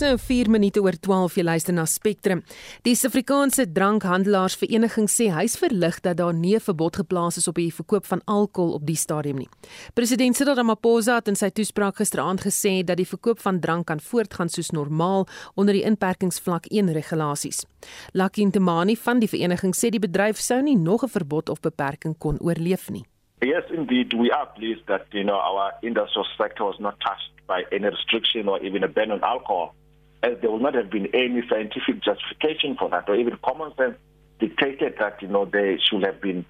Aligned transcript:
Dis 0.00 0.08
nou 0.08 0.16
4 0.16 0.48
minute 0.48 0.80
oor 0.80 0.96
12 0.96 1.34
jy 1.36 1.42
luister 1.44 1.74
na 1.76 1.82
Spectrum. 1.84 2.40
Die 2.86 2.94
Suid-Afrikaanse 2.96 3.66
Drankhandelaars-vereniging 3.76 5.10
sê 5.12 5.26
hy's 5.28 5.58
verlig 5.60 5.98
dat 6.00 6.16
daar 6.16 6.32
nie 6.32 6.54
'n 6.56 6.64
verbod 6.68 6.96
geplaas 6.96 7.36
is 7.36 7.48
op 7.48 7.56
die 7.56 7.68
verkoop 7.68 8.06
van 8.06 8.22
alkohol 8.24 8.72
op 8.72 8.86
die 8.86 8.96
stadium 8.96 9.36
nie. 9.36 9.48
President 9.92 10.36
Cyril 10.36 10.54
Ramaphosa 10.54 11.16
het 11.16 11.28
in 11.28 11.36
sy 11.36 11.50
toespraak 11.50 11.96
gisteraand 11.96 12.40
gesê 12.40 12.82
dat 12.82 12.96
die 12.96 13.04
verkoop 13.04 13.40
van 13.40 13.60
drank 13.60 13.86
kan 13.86 14.00
voortgaan 14.00 14.48
soos 14.48 14.70
normaal 14.70 15.26
onder 15.54 15.74
die 15.74 15.84
inperkingsvlak 15.84 16.64
1 16.70 16.92
regulasies. 16.92 17.66
Lucky 18.14 18.44
Ntemani 18.44 18.96
van 18.96 19.18
die 19.18 19.28
vereniging 19.28 19.74
sê 19.74 19.90
die 19.90 20.00
bedryf 20.00 20.38
sou 20.38 20.62
nie 20.62 20.76
nog 20.76 21.02
'n 21.04 21.08
verbod 21.08 21.50
of 21.50 21.60
beperking 21.60 22.16
kon 22.18 22.38
oorleef 22.40 22.88
nie. 22.88 23.04
Yes, 23.40 23.64
indeed. 23.70 24.12
We 24.12 24.32
are 24.32 24.48
pleased 24.54 24.86
that 24.86 25.06
you 25.10 25.24
know 25.24 25.38
our 25.38 25.72
industrial 25.82 26.26
sector 26.36 26.64
was 26.64 26.78
not 26.78 26.98
touched 27.00 27.32
by 27.46 27.64
any 27.72 27.88
restriction 27.88 28.48
or 28.48 28.58
even 28.62 28.84
a 28.84 28.88
ban 28.88 29.10
on 29.10 29.22
alcohol, 29.22 29.74
as 30.22 30.38
there 30.40 30.50
will 30.50 30.60
not 30.60 30.74
have 30.74 30.90
been 30.90 31.06
any 31.14 31.42
scientific 31.48 32.02
justification 32.02 32.76
for 32.78 32.90
that, 32.90 33.08
or 33.08 33.16
even 33.16 33.38
common 33.44 33.74
sense 33.76 33.96
dictated 34.38 34.94
that 34.98 35.20
you 35.22 35.28
know 35.28 35.44
there 35.44 35.78
should 35.78 36.02
have 36.04 36.20
been 36.20 36.44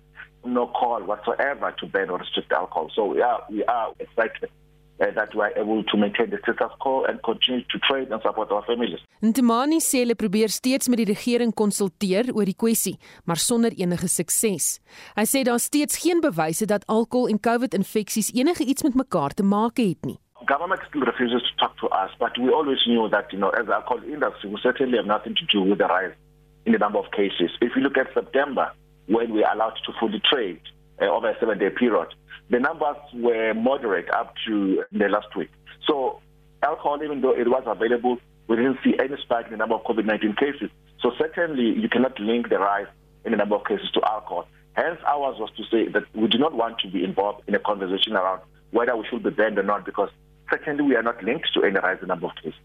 no 0.45 0.67
call 0.67 1.03
whatsoever 1.03 1.75
to 1.79 1.87
ban 1.87 2.11
or 2.11 2.19
restrict 2.19 2.53
alcohol. 2.53 2.91
So 2.95 3.07
we 3.07 3.21
are 3.21 3.43
we 3.51 3.65
are 3.65 3.93
excited 3.99 4.51
uh, 5.01 5.07
that 5.15 5.35
we 5.35 5.41
are 5.41 5.53
able 5.57 5.83
to 5.85 5.97
maintain 5.97 6.31
the 6.31 6.39
status 6.43 6.73
quo 6.81 7.05
and 7.05 7.23
continue 7.23 7.63
to 7.63 7.79
trade 7.89 8.11
and 8.11 8.23
support 8.23 8.51
our 8.51 8.65
families. 8.65 9.01
Ntemani 9.23 9.81
sê 9.85 10.03
hulle 10.05 10.17
probeer 10.17 10.49
steeds 10.49 10.89
met 10.89 11.03
die 11.03 11.11
regering 11.11 11.53
konsulteer 11.53 12.31
oor 12.33 12.49
die 12.49 12.57
kwessie, 12.57 12.97
maar 13.25 13.37
sonder 13.37 13.75
enige 13.77 14.09
sukses. 14.09 14.79
Hy 15.19 15.27
sê 15.29 15.45
daar 15.45 15.61
steeds 15.61 16.01
geen 16.05 16.23
bewyse 16.25 16.67
dat 16.67 16.87
alkohol 16.89 17.29
en 17.29 17.41
COVID-infeksies 17.41 18.33
enige 18.37 18.65
iets 18.65 18.87
met 18.87 18.97
mekaar 18.97 19.37
te 19.37 19.45
maak 19.45 19.83
het 19.83 20.09
nie. 20.09 20.19
Government 20.47 20.81
still 20.89 21.03
refuses 21.03 21.43
to 21.43 21.57
talk 21.59 21.79
to 21.79 21.89
us, 21.89 22.11
but 22.19 22.39
we 22.39 22.49
always 22.51 22.79
knew 22.87 23.09
that, 23.11 23.33
you 23.33 23.39
know, 23.39 23.51
as 23.51 23.67
industry, 24.07 24.51
we 24.51 24.59
certainly 24.63 24.97
have 24.97 25.07
nothing 25.07 25.35
to 25.35 25.45
do 25.53 25.63
with 25.63 25.79
the 25.79 25.87
rise 25.87 26.15
in 26.65 26.73
the 26.73 26.79
number 26.79 26.99
of 26.99 27.11
cases. 27.13 27.51
If 27.61 27.77
you 27.77 27.83
look 27.83 27.99
at 27.99 28.13
September, 28.15 28.73
when 29.07 29.35
we 29.35 29.45
allowed 29.45 29.75
to 29.85 29.93
fully 29.99 30.21
trade 30.31 30.61
uh, 31.01 31.07
over 31.07 31.29
a 31.29 31.39
seven-day 31.39 31.71
period, 31.71 32.09
the 32.49 32.59
numbers 32.59 32.97
were 33.15 33.55
moderate 33.55 34.11
up 34.11 34.35
to 34.47 34.85
the 34.93 35.09
last 35.09 35.35
week. 35.37 35.51
So 35.87 36.21
alcohol, 36.63 37.03
even 37.03 37.21
though 37.21 37.37
it 37.37 37.49
was 37.49 37.63
available, 37.67 38.19
we 38.49 38.57
didn't 38.57 38.79
see 38.83 38.95
any 38.99 39.17
spike 39.23 39.47
in 39.47 39.53
the 39.53 39.57
number 39.59 39.75
of 39.75 39.85
COVID-19 39.85 40.37
cases. 40.39 40.71
So 41.01 41.13
certainly 41.19 41.79
you 41.79 41.89
cannot 41.89 42.19
link 42.19 42.49
the 42.49 42.59
rise 42.59 42.89
in 43.25 43.33
the 43.33 43.37
number 43.37 43.57
of 43.57 43.65
cases 43.65 43.91
to 43.93 44.03
alcohol. 44.03 44.49
Hence, 44.73 45.01
ours 45.07 45.37
was 45.39 45.51
to 45.57 45.65
say 45.71 45.89
that 45.93 46.05
we 46.15 46.29
do 46.29 46.39
not 46.39 46.55
want 46.55 46.79
to 46.81 46.89
be 46.89 47.05
involved 47.05 47.43
in 47.47 47.55
a 47.55 47.59
conversation 47.59 48.15
around 48.15 48.43
whether 48.71 48.97
we 48.97 49.05
should 49.09 49.23
be 49.23 49.31
banned 49.31 49.59
or 49.59 49.63
not, 49.63 49.85
because 49.85 50.11
secondly, 50.51 50.85
we 50.85 50.97
are 50.97 51.03
not 51.03 51.23
linked 51.23 51.49
to 51.55 51.63
any 51.63 51.79
rise 51.79 51.99
in 52.03 52.09
the 52.09 52.13
number 52.15 52.27
of 52.27 52.35
cases. 52.37 52.61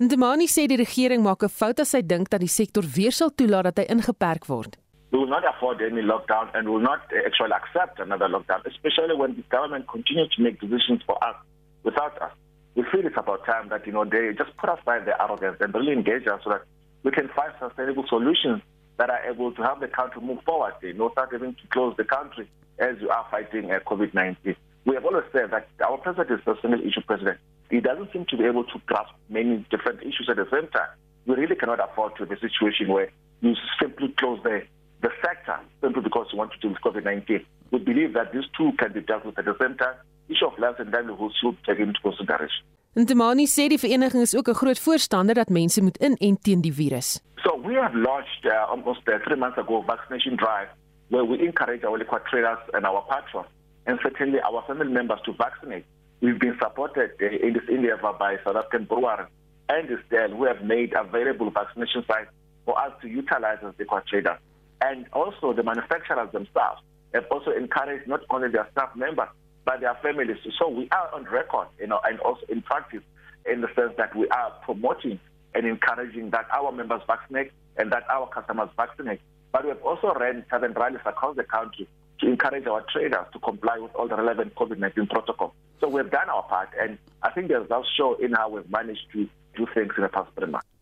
Ndemani 0.00 0.48
sê 0.48 0.66
die 0.66 0.76
regering 0.76 1.22
maak 1.22 1.42
'n 1.44 1.48
fout 1.48 1.80
as 1.80 1.92
hy 1.94 2.02
dink 2.02 2.30
dat 2.30 2.40
die 2.40 2.48
sektor 2.48 2.82
weer 2.96 3.12
sal 3.12 3.30
toelaat 3.30 3.64
dat 3.64 3.78
hy 3.78 3.84
ingeperk 3.94 4.46
word. 4.48 4.76
We 5.12 5.18
will 5.18 5.28
not 5.28 5.44
afford 5.44 5.82
any 5.82 6.02
lockdown 6.02 6.48
and 6.54 6.68
will 6.68 6.80
not 6.80 7.00
actually 7.26 7.52
accept 7.52 8.00
another 8.00 8.28
lockdown, 8.28 8.60
especially 8.64 9.14
when 9.14 9.36
the 9.36 9.44
government 9.50 9.86
continues 9.86 10.30
to 10.34 10.42
make 10.42 10.58
decisions 10.58 11.02
for 11.04 11.16
us 11.28 11.36
without 11.84 12.16
us. 12.22 12.32
We 12.74 12.82
feel 12.90 13.04
it's 13.06 13.16
about 13.16 13.44
time 13.44 13.68
that 13.68 13.86
you 13.86 13.92
know 13.92 14.04
they 14.04 14.32
just 14.32 14.56
put 14.56 14.70
aside 14.70 15.04
their 15.04 15.20
arrogance 15.20 15.58
and 15.60 15.74
really 15.74 15.92
engage 15.92 16.26
us 16.26 16.40
so 16.42 16.50
that 16.50 16.62
we 17.04 17.10
can 17.10 17.28
find 17.36 17.52
sustainable 17.60 18.06
solutions 18.08 18.62
that 18.96 19.10
are 19.10 19.22
able 19.30 19.52
to 19.52 19.62
help 19.62 19.80
the 19.80 19.88
country 19.88 20.22
move 20.22 20.40
forward. 20.44 20.74
You 20.80 20.94
know, 20.94 21.10
start 21.10 21.30
having 21.32 21.54
to 21.54 21.66
close 21.68 21.94
the 21.96 22.04
country 22.04 22.48
as 22.78 22.96
you 23.00 23.10
are 23.10 23.26
fighting 23.30 23.70
uh, 23.70 23.80
COVID-19. 23.86 24.56
We 24.84 24.94
have 24.94 25.04
always 25.04 25.24
said 25.32 25.50
that 25.50 25.68
our 25.84 25.98
president 25.98 26.30
is 26.40 26.46
a 26.46 26.60
single 26.60 26.80
issue 26.80 27.02
president. 27.06 27.38
He 27.70 27.80
doesn't 27.80 28.12
seem 28.12 28.26
to 28.26 28.36
be 28.36 28.44
able 28.44 28.64
to 28.64 28.78
grasp 28.86 29.12
many 29.28 29.64
different 29.70 30.00
issues 30.02 30.28
at 30.28 30.36
the 30.36 30.46
same 30.50 30.68
time. 30.68 30.90
We 31.26 31.36
really 31.36 31.54
cannot 31.56 31.78
afford 31.80 32.16
to 32.16 32.26
be 32.26 32.34
a 32.34 32.40
situation 32.40 32.88
where 32.88 33.10
you 33.40 33.54
simply 33.80 34.08
close 34.18 34.40
the 34.42 34.62
the 35.02 35.10
sector 35.20 35.58
simply 35.80 36.02
because 36.02 36.26
you 36.32 36.38
want 36.38 36.52
to 36.52 36.58
deal 36.58 36.70
with 36.70 36.80
COVID-19. 36.82 37.44
We 37.72 37.78
believe 37.80 38.12
that 38.14 38.32
these 38.32 38.44
two 38.56 38.70
can 38.78 38.92
be 38.92 39.00
dealt 39.00 39.24
with 39.26 39.38
at 39.38 39.44
the 39.44 39.56
same 39.60 39.76
time. 39.76 39.94
Issue 40.28 40.46
of 40.46 40.56
life 40.58 40.76
and 40.78 40.92
livelihood 40.92 41.32
should 41.40 41.56
be 41.56 41.62
taken 41.66 41.88
into 41.88 42.00
consideration. 42.00 42.62
Ntemani 42.94 43.46
sê 43.48 43.68
die 43.68 43.78
vereniging 43.78 44.20
is 44.20 44.36
ook 44.36 44.48
'n 44.48 44.54
groot 44.54 44.78
voorstander 44.78 45.34
dat 45.34 45.48
mense 45.48 45.82
moet 45.82 45.96
inent 45.96 46.42
teen 46.42 46.60
die 46.60 46.74
virus. 46.74 47.20
So 47.36 47.60
we 47.60 47.74
have 47.74 47.94
launched 47.96 48.44
uh, 48.44 48.70
almost 48.70 49.08
uh, 49.08 49.14
three 49.24 49.38
months 49.38 49.58
ago 49.58 49.82
vaccination 49.86 50.36
drive 50.36 50.68
where 51.08 51.24
we 51.24 51.38
encourage 51.38 51.84
our 51.84 51.98
liquor 51.98 52.22
traders 52.30 52.62
and 52.72 52.84
our 52.84 53.02
patrons 53.08 53.48
and 53.86 53.98
certainly 54.02 54.40
our 54.40 54.62
family 54.66 54.92
members 54.92 55.18
to 55.24 55.32
vaccinate. 55.32 55.84
We've 56.20 56.38
been 56.38 56.56
supported 56.62 57.12
uh, 57.20 57.26
in 57.26 57.54
this 57.54 57.64
endeavor 57.68 58.12
by 58.18 58.36
South 58.44 58.56
African 58.56 58.84
Brewery 58.84 59.26
and 59.68 59.88
Distel 59.88 60.36
who 60.36 60.44
have 60.44 60.62
made 60.62 60.92
available 60.94 61.50
vaccination 61.50 62.04
sites 62.06 62.30
for 62.64 62.78
us 62.78 62.92
to 63.02 63.08
utilize 63.08 63.58
as 63.62 63.74
liquor 63.78 64.02
traders. 64.08 64.38
and 64.82 65.06
also 65.12 65.52
the 65.52 65.62
manufacturers 65.62 66.30
themselves 66.32 66.80
have 67.14 67.24
also 67.30 67.50
encouraged 67.52 68.08
not 68.08 68.20
only 68.30 68.48
their 68.48 68.68
staff 68.72 68.90
members 68.96 69.28
but 69.64 69.80
their 69.80 69.94
families. 70.02 70.38
So 70.58 70.68
we 70.68 70.88
are 70.90 71.14
on 71.14 71.24
record, 71.24 71.68
you 71.78 71.86
know, 71.86 72.00
and 72.04 72.18
also 72.20 72.40
in 72.48 72.62
practice, 72.62 73.02
in 73.50 73.60
the 73.60 73.68
sense 73.76 73.92
that 73.96 74.14
we 74.16 74.28
are 74.28 74.50
promoting 74.64 75.20
and 75.54 75.66
encouraging 75.66 76.30
that 76.30 76.46
our 76.52 76.72
members 76.72 77.02
vaccinate 77.06 77.52
and 77.76 77.92
that 77.92 78.02
our 78.10 78.28
customers 78.28 78.70
vaccinate. 78.76 79.20
But 79.52 79.64
we 79.64 79.68
have 79.68 79.82
also 79.82 80.14
ran 80.18 80.44
seven 80.50 80.72
rallies 80.72 81.00
across 81.06 81.36
the 81.36 81.44
country 81.44 81.86
to 82.22 82.28
encourage 82.28 82.66
our 82.66 82.82
traders 82.92 83.26
to 83.32 83.38
comply 83.40 83.78
with 83.78 83.94
all 83.94 84.08
the 84.08 84.16
relevant 84.16 84.54
COVID-19 84.54 85.10
protocols. 85.10 85.52
So 85.80 85.88
we've 85.88 86.10
done 86.10 86.28
our 86.30 86.44
part, 86.44 86.70
and 86.80 86.96
I 87.22 87.30
think 87.30 87.48
the 87.48 87.60
results 87.60 87.90
show 87.96 88.14
in 88.14 88.32
how 88.32 88.48
we've 88.48 88.70
managed 88.70 89.06
to 89.12 89.28
do 89.56 89.66
things 89.74 89.92
in 89.98 90.04
a 90.04 90.08
transparent 90.08 90.52
manner. 90.52 90.72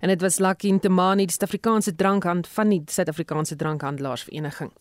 en 0.00 0.08
dit 0.08 0.20
was 0.20 0.38
Lucky 0.38 0.72
Ntemani 0.72 1.26
die 1.26 1.34
Suid-Afrikaanse 1.34 1.94
drankhand 1.94 2.48
van 2.48 2.68
die 2.68 2.82
Suid-Afrikaanse 2.86 3.56
drankhandelaarsvereniging. 3.56 4.72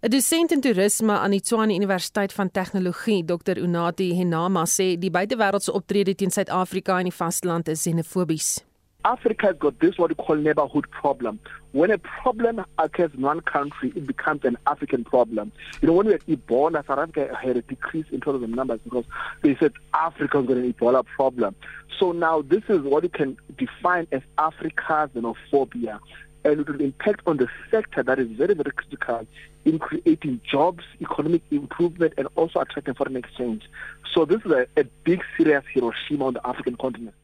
'n 0.00 0.10
Dosent 0.10 0.52
in 0.52 0.60
toerisme 0.60 1.18
aan 1.18 1.30
die 1.30 1.40
Tshwane 1.40 1.74
Universiteit 1.74 2.32
van 2.32 2.50
Tegnologie, 2.50 3.24
Dr. 3.24 3.56
Unati 3.58 4.12
Henama 4.14 4.64
sê 4.66 4.98
die 4.98 5.10
buitewêreldse 5.10 5.72
optrede 5.72 6.14
teen 6.14 6.30
Suid-Afrika 6.30 6.98
en 6.98 7.08
die 7.08 7.16
vasteland 7.16 7.68
is 7.68 7.82
xenofobies. 7.82 8.64
Africa 9.00 9.46
has 9.46 9.56
got 9.58 9.80
this 9.80 9.96
what 9.96 10.08
we 10.08 10.24
call 10.24 10.36
neighborhood 10.36 10.86
problem. 10.90 11.40
When 11.74 11.90
a 11.90 11.98
problem 11.98 12.64
occurs 12.78 13.10
in 13.14 13.22
one 13.22 13.40
country, 13.40 13.92
it 13.96 14.06
becomes 14.06 14.44
an 14.44 14.56
African 14.64 15.02
problem. 15.02 15.50
You 15.82 15.88
know, 15.88 15.94
when 15.94 16.06
we 16.06 16.12
had 16.12 16.24
Ebola, 16.26 16.86
South 16.86 17.00
Africa 17.00 17.34
had 17.34 17.56
a 17.56 17.62
decrease 17.62 18.06
in 18.12 18.22
of 18.24 18.48
numbers 18.48 18.78
because 18.84 19.04
they 19.42 19.56
said 19.56 19.72
Africa 19.92 20.38
has 20.38 20.46
got 20.46 20.56
an 20.56 20.72
Ebola 20.72 21.04
problem. 21.04 21.56
So 21.98 22.12
now 22.12 22.42
this 22.42 22.62
is 22.68 22.82
what 22.82 23.02
you 23.02 23.08
can 23.08 23.36
define 23.58 24.06
as 24.12 24.22
Africa's 24.38 25.10
xenophobia. 25.16 25.98
And 26.44 26.60
it 26.60 26.68
will 26.68 26.80
impact 26.80 27.22
on 27.26 27.38
the 27.38 27.48
sector 27.72 28.04
that 28.04 28.20
is 28.20 28.28
very, 28.28 28.54
very 28.54 28.70
critical 28.70 29.26
in 29.64 29.80
creating 29.80 30.42
jobs, 30.48 30.84
economic 31.00 31.42
improvement, 31.50 32.14
and 32.16 32.28
also 32.36 32.60
attracting 32.60 32.94
foreign 32.94 33.16
exchange. 33.16 33.64
So 34.12 34.24
this 34.24 34.40
is 34.44 34.52
a, 34.52 34.68
a 34.76 34.84
big, 35.02 35.24
serious 35.36 35.64
Hiroshima 35.72 36.26
on 36.26 36.34
the 36.34 36.46
African 36.46 36.76
continent. 36.76 37.16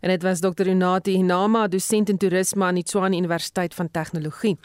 En 0.00 0.08
dit 0.08 0.22
was 0.22 0.40
Dr. 0.40 0.68
Unati 0.68 1.16
Hinama, 1.16 1.66
dosent 1.68 2.08
in 2.08 2.18
toerisme 2.18 2.64
aan 2.64 2.74
die 2.74 2.84
Tshwane 2.84 3.16
Universiteit 3.16 3.74
van 3.74 3.90
Tegnologie. 3.90 4.56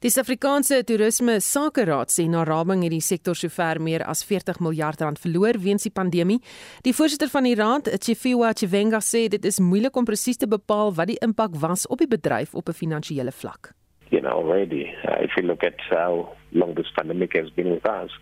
Die 0.00 0.10
Suid-Afrikaanse 0.10 0.82
Toerisme 0.84 1.38
Sakeraad 1.40 2.12
sê 2.12 2.26
na 2.28 2.42
raming 2.44 2.82
het 2.84 2.92
die 2.92 3.00
sektor 3.00 3.34
sover 3.34 3.80
meer 3.80 4.04
as 4.04 4.20
40 4.28 4.60
miljard 4.60 5.00
rand 5.00 5.18
verloor 5.18 5.56
weens 5.62 5.86
die 5.88 5.92
pandemie. 5.94 6.36
Die 6.84 6.92
voorsitter 6.92 7.30
van 7.32 7.48
die 7.48 7.54
raad, 7.56 7.88
Chifiwa 8.04 8.52
Chivenga, 8.52 9.00
sê 9.00 9.26
dit 9.32 9.44
is 9.48 9.60
moeilik 9.60 9.96
om 9.96 10.04
presies 10.04 10.36
te 10.36 10.46
bepaal 10.46 10.92
wat 10.98 11.08
die 11.08 11.18
impak 11.24 11.56
was 11.62 11.86
op 11.88 12.04
die 12.04 12.10
bedryf 12.12 12.54
op 12.54 12.68
'n 12.68 12.76
finansiële 12.76 13.32
vlak. 13.32 13.72
You 14.10 14.20
know, 14.20 14.32
already, 14.32 14.84
uh, 15.08 15.22
if 15.24 15.34
you 15.36 15.46
look 15.46 15.64
at 15.64 15.80
how 15.90 16.28
long 16.52 16.74
this 16.74 16.90
pandemic 16.94 17.32
has 17.36 17.50
been 17.54 17.70
with 17.70 17.86
us, 17.88 18.12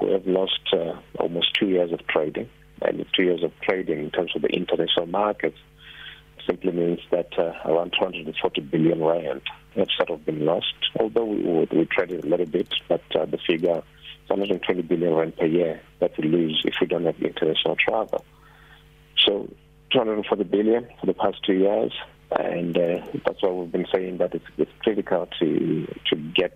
we 0.00 0.10
have 0.12 0.26
lost 0.26 0.72
uh, 0.72 0.98
almost 1.18 1.54
two 1.54 1.68
years 1.68 1.92
of 1.92 2.00
trading. 2.06 2.48
And 2.82 3.04
two 3.14 3.24
years 3.24 3.42
of 3.42 3.52
trading 3.60 4.00
in 4.00 4.10
terms 4.10 4.34
of 4.34 4.42
the 4.42 4.48
international 4.48 5.06
markets 5.06 5.58
simply 6.46 6.72
means 6.72 7.00
that 7.10 7.38
uh, 7.38 7.52
around 7.64 7.92
240 7.92 8.60
billion 8.62 9.02
rand 9.02 9.42
have 9.74 9.88
sort 9.96 10.10
of 10.10 10.24
been 10.24 10.44
lost. 10.44 10.74
Although 10.98 11.24
we, 11.24 11.66
we 11.72 11.86
traded 11.86 12.24
a 12.24 12.28
little 12.28 12.46
bit, 12.46 12.68
but 12.88 13.02
uh, 13.14 13.26
the 13.26 13.38
figure 13.38 13.78
is 13.78 14.28
120 14.28 14.82
billion 14.82 15.14
rand 15.14 15.36
per 15.36 15.46
year 15.46 15.80
that 16.00 16.16
we 16.18 16.28
lose 16.28 16.62
if 16.64 16.74
we 16.80 16.86
don't 16.86 17.04
have 17.04 17.20
international 17.20 17.76
travel. 17.76 18.24
So 19.26 19.48
240 19.92 20.44
billion 20.44 20.88
for 21.00 21.06
the 21.06 21.14
past 21.14 21.38
two 21.44 21.54
years, 21.54 21.92
and 22.30 22.76
uh, 22.76 23.00
that's 23.24 23.42
why 23.42 23.50
we've 23.50 23.72
been 23.72 23.86
saying 23.92 24.18
that 24.18 24.34
it's, 24.34 24.44
it's 24.58 24.70
critical 24.82 25.28
to 25.38 25.86
to 26.10 26.16
get 26.16 26.52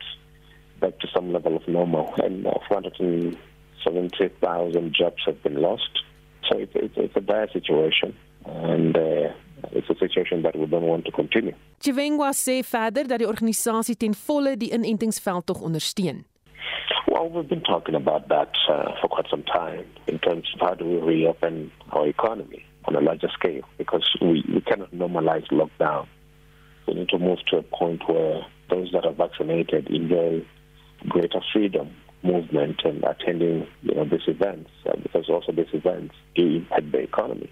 back 0.80 0.98
to 0.98 1.06
some 1.14 1.32
level 1.32 1.56
of 1.56 1.66
normal. 1.68 2.12
And 2.18 2.44
uh, 2.46 2.58
470,000 2.68 4.94
jobs 4.94 5.22
have 5.26 5.42
been 5.42 5.60
lost. 5.60 5.90
So 6.50 6.58
it's, 6.58 6.72
it's, 6.74 6.94
it's 6.96 7.16
a 7.16 7.20
bad 7.20 7.50
situation. 7.52 8.16
And 8.44 8.96
uh, 8.96 9.32
it's 9.72 9.88
a 9.88 9.94
situation 9.94 10.42
that 10.42 10.58
we 10.58 10.66
don't 10.66 10.82
want 10.82 11.04
to 11.04 11.12
continue. 11.12 11.54
Chivengwa 11.78 12.32
sê 12.32 12.62
verder 12.64 13.06
dat 13.06 13.18
die 13.18 13.28
organisasie 13.28 13.96
ten 13.96 14.14
volle 14.14 14.56
die 14.56 14.72
inentingsveld 14.72 15.46
tog 15.46 15.62
ondersteun. 15.62 16.24
Well, 17.06 17.30
we've 17.30 17.48
been 17.48 17.62
talking 17.62 17.94
about 17.94 18.28
that 18.28 18.52
uh, 18.68 18.92
for 19.00 19.08
quite 19.08 19.28
some 19.30 19.42
time 19.42 19.84
in 20.06 20.18
terms 20.18 20.46
of 20.54 20.60
how 20.60 20.74
do 20.74 20.84
we 20.84 20.98
reopen 20.98 21.70
our 21.92 22.06
economy 22.06 22.64
on 22.84 22.96
a 22.96 23.00
larger 23.00 23.28
scale 23.28 23.62
because 23.78 24.06
we, 24.20 24.44
we 24.52 24.60
cannot 24.60 24.90
normalize 24.92 25.46
lockdown. 25.50 26.06
We 26.86 26.94
need 26.94 27.08
to 27.10 27.18
move 27.18 27.38
to 27.50 27.58
a 27.58 27.62
point 27.62 28.02
where 28.08 28.40
those 28.70 28.90
that 28.92 29.04
are 29.04 29.12
vaccinated 29.12 29.88
enjoy 29.88 30.44
greater 31.08 31.40
freedom, 31.52 31.90
movement, 32.22 32.80
and 32.84 33.02
attending 33.04 33.66
you 33.82 33.94
know 33.94 34.04
these 34.04 34.26
events 34.26 34.70
uh, 34.86 34.96
because 35.02 35.28
also 35.28 35.52
these 35.52 35.72
events 35.72 36.14
do 36.34 36.56
impact 36.56 36.92
the 36.92 36.98
economy. 36.98 37.50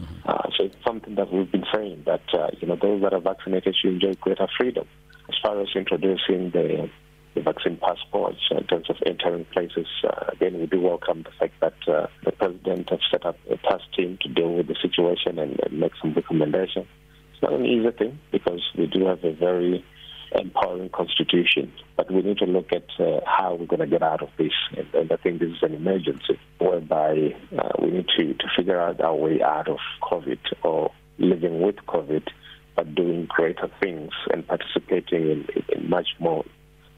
Mm-hmm. 0.00 0.28
Uh, 0.28 0.50
so 0.56 0.64
it's 0.64 0.76
something 0.86 1.14
that 1.16 1.32
we've 1.32 1.50
been 1.50 1.66
saying 1.74 2.02
that 2.06 2.22
uh, 2.32 2.48
you 2.60 2.68
know 2.68 2.76
those 2.80 3.02
that 3.02 3.12
are 3.12 3.20
vaccinated 3.20 3.74
should 3.80 3.94
enjoy 3.94 4.14
greater 4.14 4.48
freedom. 4.56 4.86
As 5.28 5.34
far 5.42 5.60
as 5.60 5.68
introducing 5.74 6.50
the 6.50 6.88
the 7.34 7.42
vaccine 7.52 7.76
passports 7.76 8.40
in 8.50 8.64
terms 8.66 8.88
of 8.90 8.96
entering 9.06 9.44
places. 9.46 9.86
Uh, 10.02 10.30
again, 10.32 10.58
we 10.58 10.66
do 10.66 10.80
welcome 10.80 11.22
the 11.22 11.30
fact 11.38 11.54
that 11.60 11.92
uh, 11.92 12.06
the 12.24 12.32
president 12.32 12.90
has 12.90 13.00
set 13.10 13.24
up 13.24 13.36
a 13.50 13.56
task 13.58 13.84
team 13.96 14.18
to 14.22 14.28
deal 14.28 14.52
with 14.54 14.66
the 14.66 14.76
situation 14.80 15.38
and, 15.38 15.60
and 15.60 15.78
make 15.78 15.92
some 16.00 16.12
recommendations. 16.14 16.86
It's 17.32 17.42
not 17.42 17.52
an 17.52 17.66
easy 17.66 17.90
thing 17.90 18.18
because 18.32 18.62
we 18.76 18.86
do 18.86 19.06
have 19.06 19.22
a 19.24 19.32
very 19.32 19.84
empowering 20.32 20.90
constitution, 20.90 21.72
but 21.96 22.10
we 22.10 22.22
need 22.22 22.38
to 22.38 22.46
look 22.46 22.72
at 22.72 22.86
uh, 22.98 23.20
how 23.26 23.54
we're 23.54 23.66
going 23.66 23.80
to 23.80 23.86
get 23.86 24.02
out 24.02 24.22
of 24.22 24.30
this. 24.38 24.52
And, 24.76 24.86
and, 24.94 25.12
I 25.12 25.16
think 25.16 25.40
this 25.40 25.50
is 25.50 25.62
an 25.62 25.74
emergency 25.74 26.38
whereby 26.58 27.34
uh, 27.56 27.70
we 27.80 27.90
need 27.90 28.08
to, 28.16 28.34
to 28.34 28.44
figure 28.56 28.80
out 28.80 29.00
our 29.00 29.14
way 29.14 29.42
out 29.42 29.68
of 29.68 29.78
COVID 30.02 30.38
or 30.62 30.92
living 31.18 31.62
with 31.62 31.76
COVID, 31.86 32.28
but 32.76 32.94
doing 32.94 33.26
greater 33.26 33.70
things 33.80 34.12
and 34.32 34.46
participating 34.46 35.22
in, 35.22 35.48
in 35.68 35.88
much 35.88 36.08
more 36.18 36.44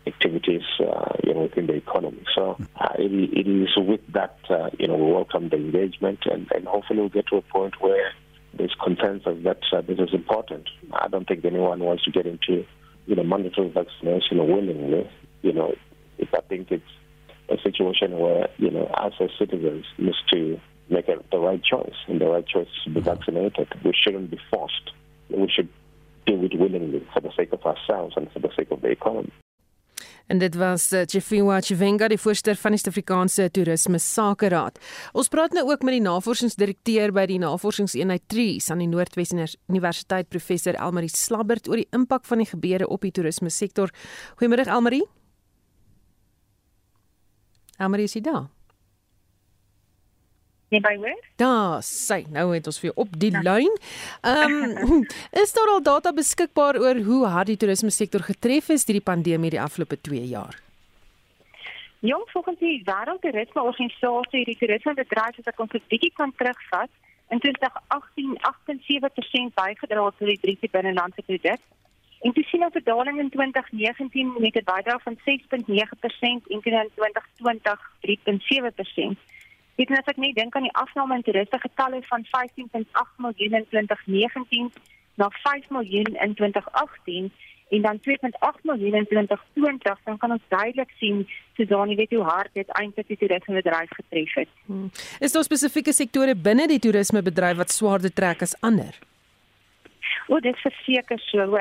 activities 0.07 0.63
uh, 0.81 1.13
you 1.25 1.35
know, 1.35 1.43
within 1.43 1.67
the 1.67 1.75
economy. 1.75 2.25
So 2.35 2.57
uh, 2.77 2.95
it, 2.99 3.13
it 3.13 3.49
is 3.49 3.69
with 3.77 4.01
that, 4.13 4.39
uh, 4.49 4.71
you 4.79 4.89
know, 4.89 4.97
we 4.97 5.13
welcome 5.13 5.49
the 5.49 5.57
engagement 5.57 6.21
and, 6.27 6.51
and 6.53 6.67
hopefully 6.67 7.01
we'll 7.01 7.09
get 7.09 7.27
to 7.29 7.37
a 7.37 7.43
point 7.43 7.81
where 7.81 8.13
there's 8.55 8.75
consensus 8.83 9.39
that 9.45 9.61
uh, 9.73 9.81
this 9.83 9.99
is 9.99 10.13
important. 10.13 10.69
I 10.93 11.09
don't 11.09 11.27
think 11.27 11.45
anyone 11.45 11.81
wants 11.81 12.05
to 12.05 12.11
get 12.11 12.27
into, 12.27 12.65
you 13.07 13.17
know, 13.17 13.23
mandatory 13.23 13.69
vaccination 13.69 14.39
willingly. 14.39 15.11
You 15.43 15.53
know, 15.53 15.75
if 16.19 16.29
I 16.35 16.41
think 16.43 16.71
it's 16.71 16.85
a 17.49 17.57
situation 17.63 18.19
where, 18.19 18.49
you 18.59 18.71
know, 18.71 18.85
us 18.87 19.15
as 19.21 19.31
citizens 19.39 19.85
need 19.99 20.15
to 20.33 20.61
make 20.89 21.09
a, 21.09 21.17
the 21.31 21.39
right 21.39 21.63
choice, 21.63 21.95
and 22.09 22.21
the 22.21 22.27
right 22.27 22.47
choice 22.47 22.67
is 22.67 22.85
to 22.85 22.91
be 22.91 23.01
mm-hmm. 23.01 23.09
vaccinated. 23.11 23.69
We 23.85 23.93
shouldn't 23.93 24.31
be 24.31 24.39
forced. 24.51 24.91
We 25.31 25.49
should 25.49 25.69
do 26.27 26.43
it 26.45 26.59
willingly 26.59 27.07
for 27.13 27.21
the 27.21 27.33
sake 27.37 27.53
of 27.53 27.65
ourselves 27.65 28.15
and 28.17 28.31
for 28.33 28.41
the 28.41 28.51
sake 28.57 28.71
of 28.71 28.81
the 28.83 28.89
economy. 28.89 29.33
En 30.31 30.39
dit 30.39 30.55
was 30.55 30.93
uh, 30.93 31.01
Chifiwa 31.07 31.57
Chivenga, 31.61 32.07
die 32.09 32.19
voorsteur 32.19 32.55
van 32.55 32.71
die 32.71 32.79
Suid-Afrikaanse 32.79 33.49
Toerisme 33.51 33.99
Sakeraad. 33.99 34.79
Ons 35.19 35.31
praat 35.33 35.57
nou 35.57 35.65
ook 35.73 35.83
met 35.83 35.97
die 35.97 36.05
navorsingsdirekteur 36.05 37.11
by 37.17 37.25
die 37.27 37.41
Navorsingseenheid 37.43 38.29
Trees 38.31 38.71
aan 38.71 38.85
die 38.85 38.87
Noordwes 38.93 39.35
Universiteit, 39.35 40.31
professor 40.31 40.79
Elmarie 40.79 41.11
Slabbert 41.11 41.67
oor 41.67 41.83
die 41.83 41.89
impak 41.97 42.31
van 42.31 42.45
die 42.45 42.47
gebeure 42.47 42.87
op 42.87 43.03
die 43.03 43.11
toerisme 43.17 43.51
sektor. 43.51 43.91
Goeiemôre 44.39 44.71
Elmarie. 44.71 45.03
Elmarie 47.81 48.07
is 48.07 48.15
daar 48.23 48.47
nie 50.71 50.81
by 50.81 50.95
hoor? 50.97 51.19
Daar, 51.41 51.83
sy, 51.83 52.25
nou 52.31 52.51
het 52.55 52.67
ons 52.71 52.81
vir 52.83 52.93
op 52.95 53.13
die 53.19 53.33
ja. 53.35 53.43
lyn. 53.43 53.77
Ehm 54.23 54.57
um, 54.87 55.05
is 55.43 55.53
daar 55.57 55.75
al 55.75 55.83
data 55.83 56.13
beskikbaar 56.13 56.79
oor 56.81 57.03
hoe 57.07 57.27
hard 57.27 57.53
die 57.53 57.57
toerisme 57.57 57.91
sektor 57.91 58.23
getref 58.27 58.71
is 58.71 58.85
deur 58.85 59.01
die 59.01 59.09
pandemie 59.13 59.51
die 59.51 59.61
afgelope 59.61 60.01
2 60.01 60.25
jaar? 60.31 60.59
Jong, 62.01 62.23
volgens 62.33 62.59
die 62.59 62.81
Wêreldtoerisme 62.87 63.63
Organisasie, 63.63 64.45
die 64.49 64.57
toerismebedryf 64.57 65.37
het 65.37 65.51
ek 65.53 65.61
ons 65.61 65.75
'n 65.75 65.83
bietjie 65.89 66.13
kan 66.15 66.33
terugvat. 66.37 66.91
In 67.29 67.39
2018 67.39 68.39
78% 68.41 69.55
bygedra 69.55 70.11
tot 70.11 70.29
die 70.29 70.41
bruto 70.41 70.67
binnelandse 70.71 71.23
produk. 71.23 71.61
En 72.21 72.33
toe 72.33 72.45
sien 72.45 72.65
ons 72.65 72.75
'n 72.75 72.85
daling 72.85 73.19
in 73.19 73.31
2019 73.31 74.33
met 74.39 74.57
'n 74.57 74.65
bydra 74.65 74.99
van 74.99 75.17
6.9% 75.25 76.49
en 76.49 76.61
in 76.63 76.91
2020 76.95 77.79
3.7%. 78.01 79.19
Dit 79.81 79.89
net 79.89 80.05
as 80.05 80.13
ek 80.13 80.19
net 80.21 80.37
dink 80.37 80.57
aan 80.57 80.67
die 80.69 80.77
afname 80.77 81.17
in 81.17 81.23
toeriste 81.25 81.57
getalle 81.61 82.03
van 82.11 82.27
15.8 82.29 83.23
miljoen 83.25 83.55
in 83.63 83.69
2019 83.71 84.67
na 85.21 85.29
5 85.45 85.71
miljoen 85.77 86.11
in 86.25 86.35
2018 86.35 87.31
en 87.71 87.83
dan 87.87 88.01
2.8 88.09 88.67
miljoen 88.69 88.95
in 88.99 89.07
2020 89.07 90.03
dan 90.05 90.19
kan 90.19 90.35
ons 90.37 90.43
duidelik 90.49 90.93
sien 90.99 91.23
Suzanie 91.57 91.97
weet 91.97 92.13
hoe 92.13 92.27
hard 92.29 92.53
dit 92.59 92.75
eintlik 92.83 93.09
die 93.09 93.17
toerismebedryf 93.23 93.95
getref 94.01 94.35
het. 94.43 94.53
Hmm. 94.67 94.91
Is 95.19 95.33
daar 95.33 95.49
spesifieke 95.49 95.97
sektore 95.97 96.37
binne 96.37 96.67
die 96.69 96.81
toerismebedryf 96.85 97.57
wat 97.63 97.73
swaarder 97.73 98.13
trek 98.13 98.45
as 98.45 98.57
ander? 98.61 98.93
O, 100.29 100.43
dit 100.45 100.61
verseker 100.61 101.25
so. 101.31 101.57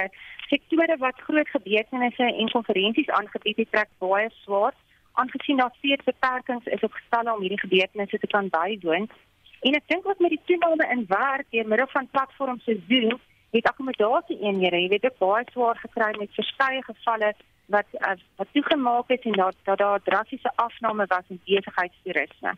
Sektore 0.49 0.99
wat 0.99 1.23
groot 1.29 1.55
gebeurtenisse 1.55 2.27
en 2.35 2.51
konferensies 2.51 3.09
aangebied 3.21 3.63
het, 3.63 3.71
trek 3.71 3.91
baie 4.03 4.27
swaar 4.43 4.75
aangesien 5.21 5.57
daar 5.61 5.75
steeds 5.77 6.03
beperkings 6.11 6.65
is 6.75 6.85
op 6.87 6.93
gestalle 6.99 7.33
om 7.33 7.41
hierdie 7.43 7.63
gebeurtenisse 7.65 8.19
te 8.19 8.31
kan 8.33 8.49
bywoon. 8.55 9.09
En 9.67 9.75
ek 9.79 9.87
dink 9.91 10.07
ook 10.07 10.19
met 10.23 10.35
die 10.35 10.45
toename 10.51 10.87
in 10.95 11.05
werk 11.07 11.47
deur 11.55 11.67
middel 11.67 11.87
van 11.95 12.07
platforms 12.11 12.63
soos 12.63 12.85
Zoom, 12.87 13.19
het 13.51 13.67
akkommodasie 13.67 14.37
eenhede, 14.39 14.81
jy 14.81 14.89
weet, 14.93 15.05
ook 15.05 15.21
baie 15.23 15.45
swaar 15.51 15.79
gekry 15.83 16.11
met 16.17 16.37
verskeie 16.37 16.83
gevalle 16.83 17.33
wat 17.73 17.85
uh, 17.99 18.15
wat 18.41 18.47
toegemaak 18.53 19.07
het 19.13 19.25
en 19.29 19.37
dat 19.41 19.55
daar 19.63 19.77
daar 19.77 20.03
drastiese 20.03 20.51
afname 20.55 21.05
was 21.07 21.27
in 21.27 21.41
besigheidstoerisme. 21.45 22.53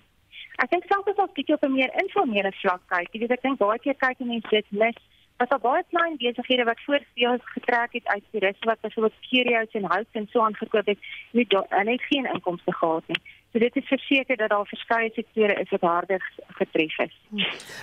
Ek 0.63 0.69
dink 0.71 0.85
selfs 0.87 1.09
as 1.11 1.23
ons 1.23 1.33
kyk 1.35 1.55
op 1.55 1.63
'n 1.63 1.73
meer 1.73 1.91
informele 2.03 2.51
vlak 2.61 2.83
kyk, 2.93 3.09
jy 3.13 3.19
weet 3.19 3.35
ek 3.37 3.41
dink 3.47 3.57
baie 3.57 3.79
keer 3.79 3.97
kyk 4.05 4.19
mense 4.19 4.49
dit 4.49 4.71
mis 4.71 4.99
was 5.41 5.49
daar 5.49 5.71
baie 5.71 5.83
klein 5.89 6.15
besighede 6.17 6.63
wat 6.63 6.81
voorspeel 6.85 7.37
getrek 7.55 7.91
het 7.97 8.07
uit 8.13 8.23
toerisme 8.31 8.65
wat 8.71 8.81
byvoorbeeld 8.81 9.21
curios 9.29 9.71
en 9.71 9.85
hout 9.93 10.11
en 10.11 10.27
so 10.31 10.41
aangekoop 10.41 10.85
het 10.85 10.99
nie 11.31 11.47
en 11.69 11.87
het 11.87 12.03
geen 12.09 12.25
inkomste 12.33 12.73
gehad 12.73 13.07
nie. 13.07 13.21
So 13.51 13.59
dit 13.59 13.75
is 13.75 13.87
verseker 13.87 14.37
dat 14.37 14.49
daar 14.49 14.65
verskeie 14.65 15.09
sektore 15.13 15.53
is 15.53 15.69
wat 15.69 15.81
harder 15.81 16.21
getref 16.47 16.97
is. 16.97 17.15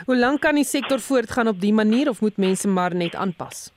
Hoe 0.07 0.17
lank 0.17 0.41
kan 0.41 0.55
die 0.55 0.65
sektor 0.65 1.01
voortgaan 1.01 1.49
op 1.49 1.61
die 1.61 1.73
manier 1.73 2.09
of 2.09 2.21
moet 2.21 2.37
mense 2.37 2.69
maar 2.69 2.95
net 2.95 3.15
aanpas? 3.15 3.73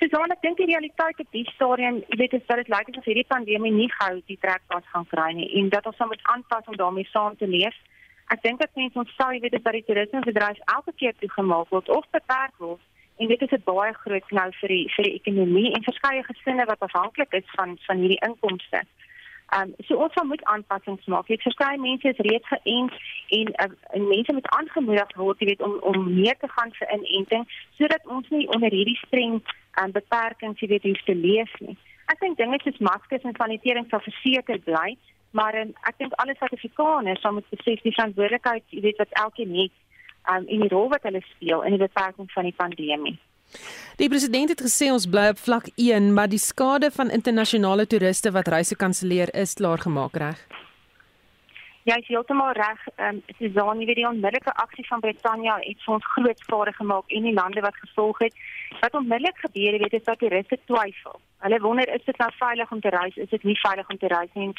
Susan, 0.00 0.32
ek 0.32 0.42
dink 0.42 0.56
die 0.56 0.66
realiteit 0.68 1.20
op 1.20 1.28
die 1.32 1.44
stadium, 1.54 2.02
jy 2.08 2.16
weet, 2.20 2.32
is 2.32 2.48
dat 2.48 2.56
dit 2.60 2.68
lyk 2.68 2.88
asof 2.92 3.04
hierdie 3.04 3.28
pandemie 3.28 3.72
nie 3.72 3.92
gou 3.92 4.14
die 4.26 4.38
trekpas 4.40 4.88
gaan 4.92 5.06
kry 5.12 5.30
nie 5.36 5.50
en 5.60 5.68
dat 5.72 5.86
ons 5.86 6.02
moet 6.08 6.26
aanpas 6.32 6.66
om 6.66 6.76
daarmee 6.76 7.08
saam 7.12 7.36
te 7.36 7.48
leef. 7.48 7.76
Ek 8.34 8.42
dink 8.42 8.60
dat 8.60 8.74
mense 8.74 8.98
ontstel, 8.98 9.32
jy 9.36 9.40
weet, 9.44 9.58
dat 9.62 9.72
die 9.72 9.84
toerismebedryf 9.86 10.58
elke 10.74 10.92
keer 10.98 11.14
toegemaak 11.20 11.70
word 11.70 11.88
of 11.88 12.06
beperk 12.10 12.56
word 12.58 12.82
en 13.16 13.28
dit 13.28 13.42
is 13.42 13.52
'n 13.56 13.62
baie 13.64 13.92
groot 13.92 14.26
knou 14.30 14.50
vir 14.60 14.68
die 14.68 14.86
vir 14.94 15.04
die 15.04 15.18
ekonomie 15.20 15.72
en 15.72 15.88
verskeie 15.88 16.22
gesinne 16.22 16.64
wat 16.66 16.80
afhanklik 16.80 17.32
is 17.32 17.48
van 17.56 17.78
van 17.86 17.96
hierdie 17.96 18.24
inkomste. 18.28 18.82
Ehm 19.54 19.62
um, 19.62 19.74
so 19.86 19.94
ons 19.94 20.14
moet 20.22 20.44
aanpassings 20.44 21.04
maak. 21.06 21.30
Ek 21.30 21.42
verskeie 21.42 21.78
mense 21.78 22.08
is 22.08 22.24
reeds 22.28 22.48
geënt 22.54 22.94
en 23.38 23.48
uh, 23.64 23.74
en 23.96 24.08
mense 24.08 24.32
moet 24.32 24.48
aangemoedig 24.58 25.16
word, 25.16 25.38
jy 25.38 25.46
weet, 25.46 25.62
om 25.62 25.78
om 25.90 26.14
meer 26.14 26.36
te 26.38 26.48
gaan 26.48 26.72
vir 26.78 26.88
inenting 26.96 27.44
sodat 27.78 28.06
ons 28.06 28.28
nie 28.28 28.48
onder 28.48 28.70
hierdie 28.70 29.00
streng 29.06 29.38
um, 29.80 29.92
beperkings, 29.92 30.60
jy 30.60 30.68
weet, 30.68 30.82
hoef 30.82 31.02
te 31.04 31.14
leef 31.14 31.52
nie. 31.60 31.76
Ek 32.06 32.20
dink 32.20 32.36
dinge 32.38 32.58
soos 32.62 32.78
maskers 32.78 33.22
en 33.22 33.38
sanitering 33.38 33.86
sal 33.90 34.02
verseker 34.02 34.58
bly, 34.66 34.96
maar 35.30 35.54
um, 35.60 35.72
ek 35.88 35.98
dink 35.98 36.12
alle 36.22 36.34
Suid-Afrikaners 36.38 37.20
sal 37.20 37.32
moet 37.38 37.48
besef 37.50 37.82
die 37.82 37.94
verantwoordelikheid, 37.94 38.64
jy 38.70 38.82
weet 38.84 39.02
wat 39.02 39.16
elkeen 39.22 39.54
het 39.62 39.74
um, 40.30 40.44
en 40.44 40.66
die 40.66 40.72
rol 40.72 40.88
wat 40.92 41.02
hulle 41.08 41.22
speel 41.34 41.62
in 41.62 41.76
die 41.76 41.82
beperking 41.82 42.30
van 42.34 42.48
die 42.48 42.56
pandemie. 42.56 43.16
Die 43.96 44.08
president 44.12 44.50
het 44.52 44.60
gesê 44.60 44.90
ons 44.92 45.06
bly 45.08 45.28
op 45.32 45.38
vlak 45.38 45.68
1, 45.76 46.12
maar 46.14 46.28
die 46.28 46.42
skade 46.42 46.90
van 46.92 47.12
internasionale 47.14 47.86
toeriste 47.86 48.32
wat 48.34 48.50
reise 48.52 48.76
kanselleer 48.76 49.32
is 49.34 49.54
klaar 49.54 49.78
gemaak 49.78 50.16
reg. 50.20 50.40
Jy 51.86 51.94
is 52.02 52.08
heeltemal 52.10 52.50
reg. 52.58 52.80
Ehm 52.96 53.18
um, 53.20 53.34
Susan, 53.38 53.78
jy 53.78 53.86
weet 53.86 53.98
die 54.00 54.06
onmiddellike 54.08 54.52
aksie 54.62 54.84
van 54.88 55.02
Brittanje 55.04 55.52
het 55.60 55.84
ons 55.96 56.08
groot 56.14 56.40
skade 56.42 56.72
gemaak 56.74 57.12
en 57.14 57.28
die 57.28 57.34
lande 57.36 57.62
wat 57.62 57.76
gevolg 57.82 58.18
het. 58.24 58.40
Wat 58.80 58.96
onmiddellik 58.98 59.38
gebeur, 59.44 59.78
weet 59.82 59.94
is 59.98 60.08
dat 60.08 60.18
toeriste 60.18 60.58
twyfel. 60.64 61.20
Hulle 61.44 61.60
wonder 61.60 61.92
is 61.94 62.04
dit 62.04 62.18
nou 62.18 62.30
veilig 62.38 62.72
om 62.72 62.80
te 62.80 62.90
reis? 62.96 63.16
Is 63.16 63.30
dit 63.30 63.42
nie 63.42 63.58
veilig 63.60 63.90
om 63.94 63.98
te 63.98 64.10
reis 64.16 64.32
nie? 64.34 64.50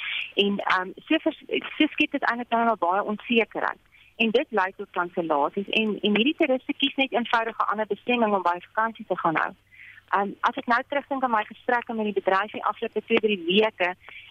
En 0.46 0.63
ehm 0.69 0.88
um, 0.88 0.93
so 1.10 1.19
so 1.25 1.91
skiet 1.98 2.15
dit 2.15 2.29
eintlik 2.31 2.55
nou 2.55 2.77
baie 2.88 3.03
onsekerheid. 3.03 3.84
En 4.24 4.31
dit 4.31 4.48
lei 4.60 4.72
tot 4.77 4.96
kansellasies 5.00 5.67
en 5.81 6.00
en 6.00 6.15
hierdie 6.15 6.38
toeriste 6.39 6.74
kies 6.77 6.96
net 6.96 7.12
eenvoudige 7.12 7.72
ander 7.72 7.91
bestemming 7.91 8.39
om 8.39 8.48
by 8.51 8.55
vakansie 8.72 9.05
te 9.12 9.19
gaan 9.24 9.43
hou. 9.43 9.51
Um, 10.16 10.36
as 10.48 10.56
ek 10.56 10.70
nou 10.72 10.80
terugdink 10.88 11.24
aan 11.24 11.34
my 11.34 11.44
gesprekke 11.50 11.94
met 11.94 12.08
die 12.08 12.16
bedryf 12.16 12.54
die 12.56 12.64
afgelope 12.64 13.02
2-3 13.10 13.38
weke, 13.48 13.90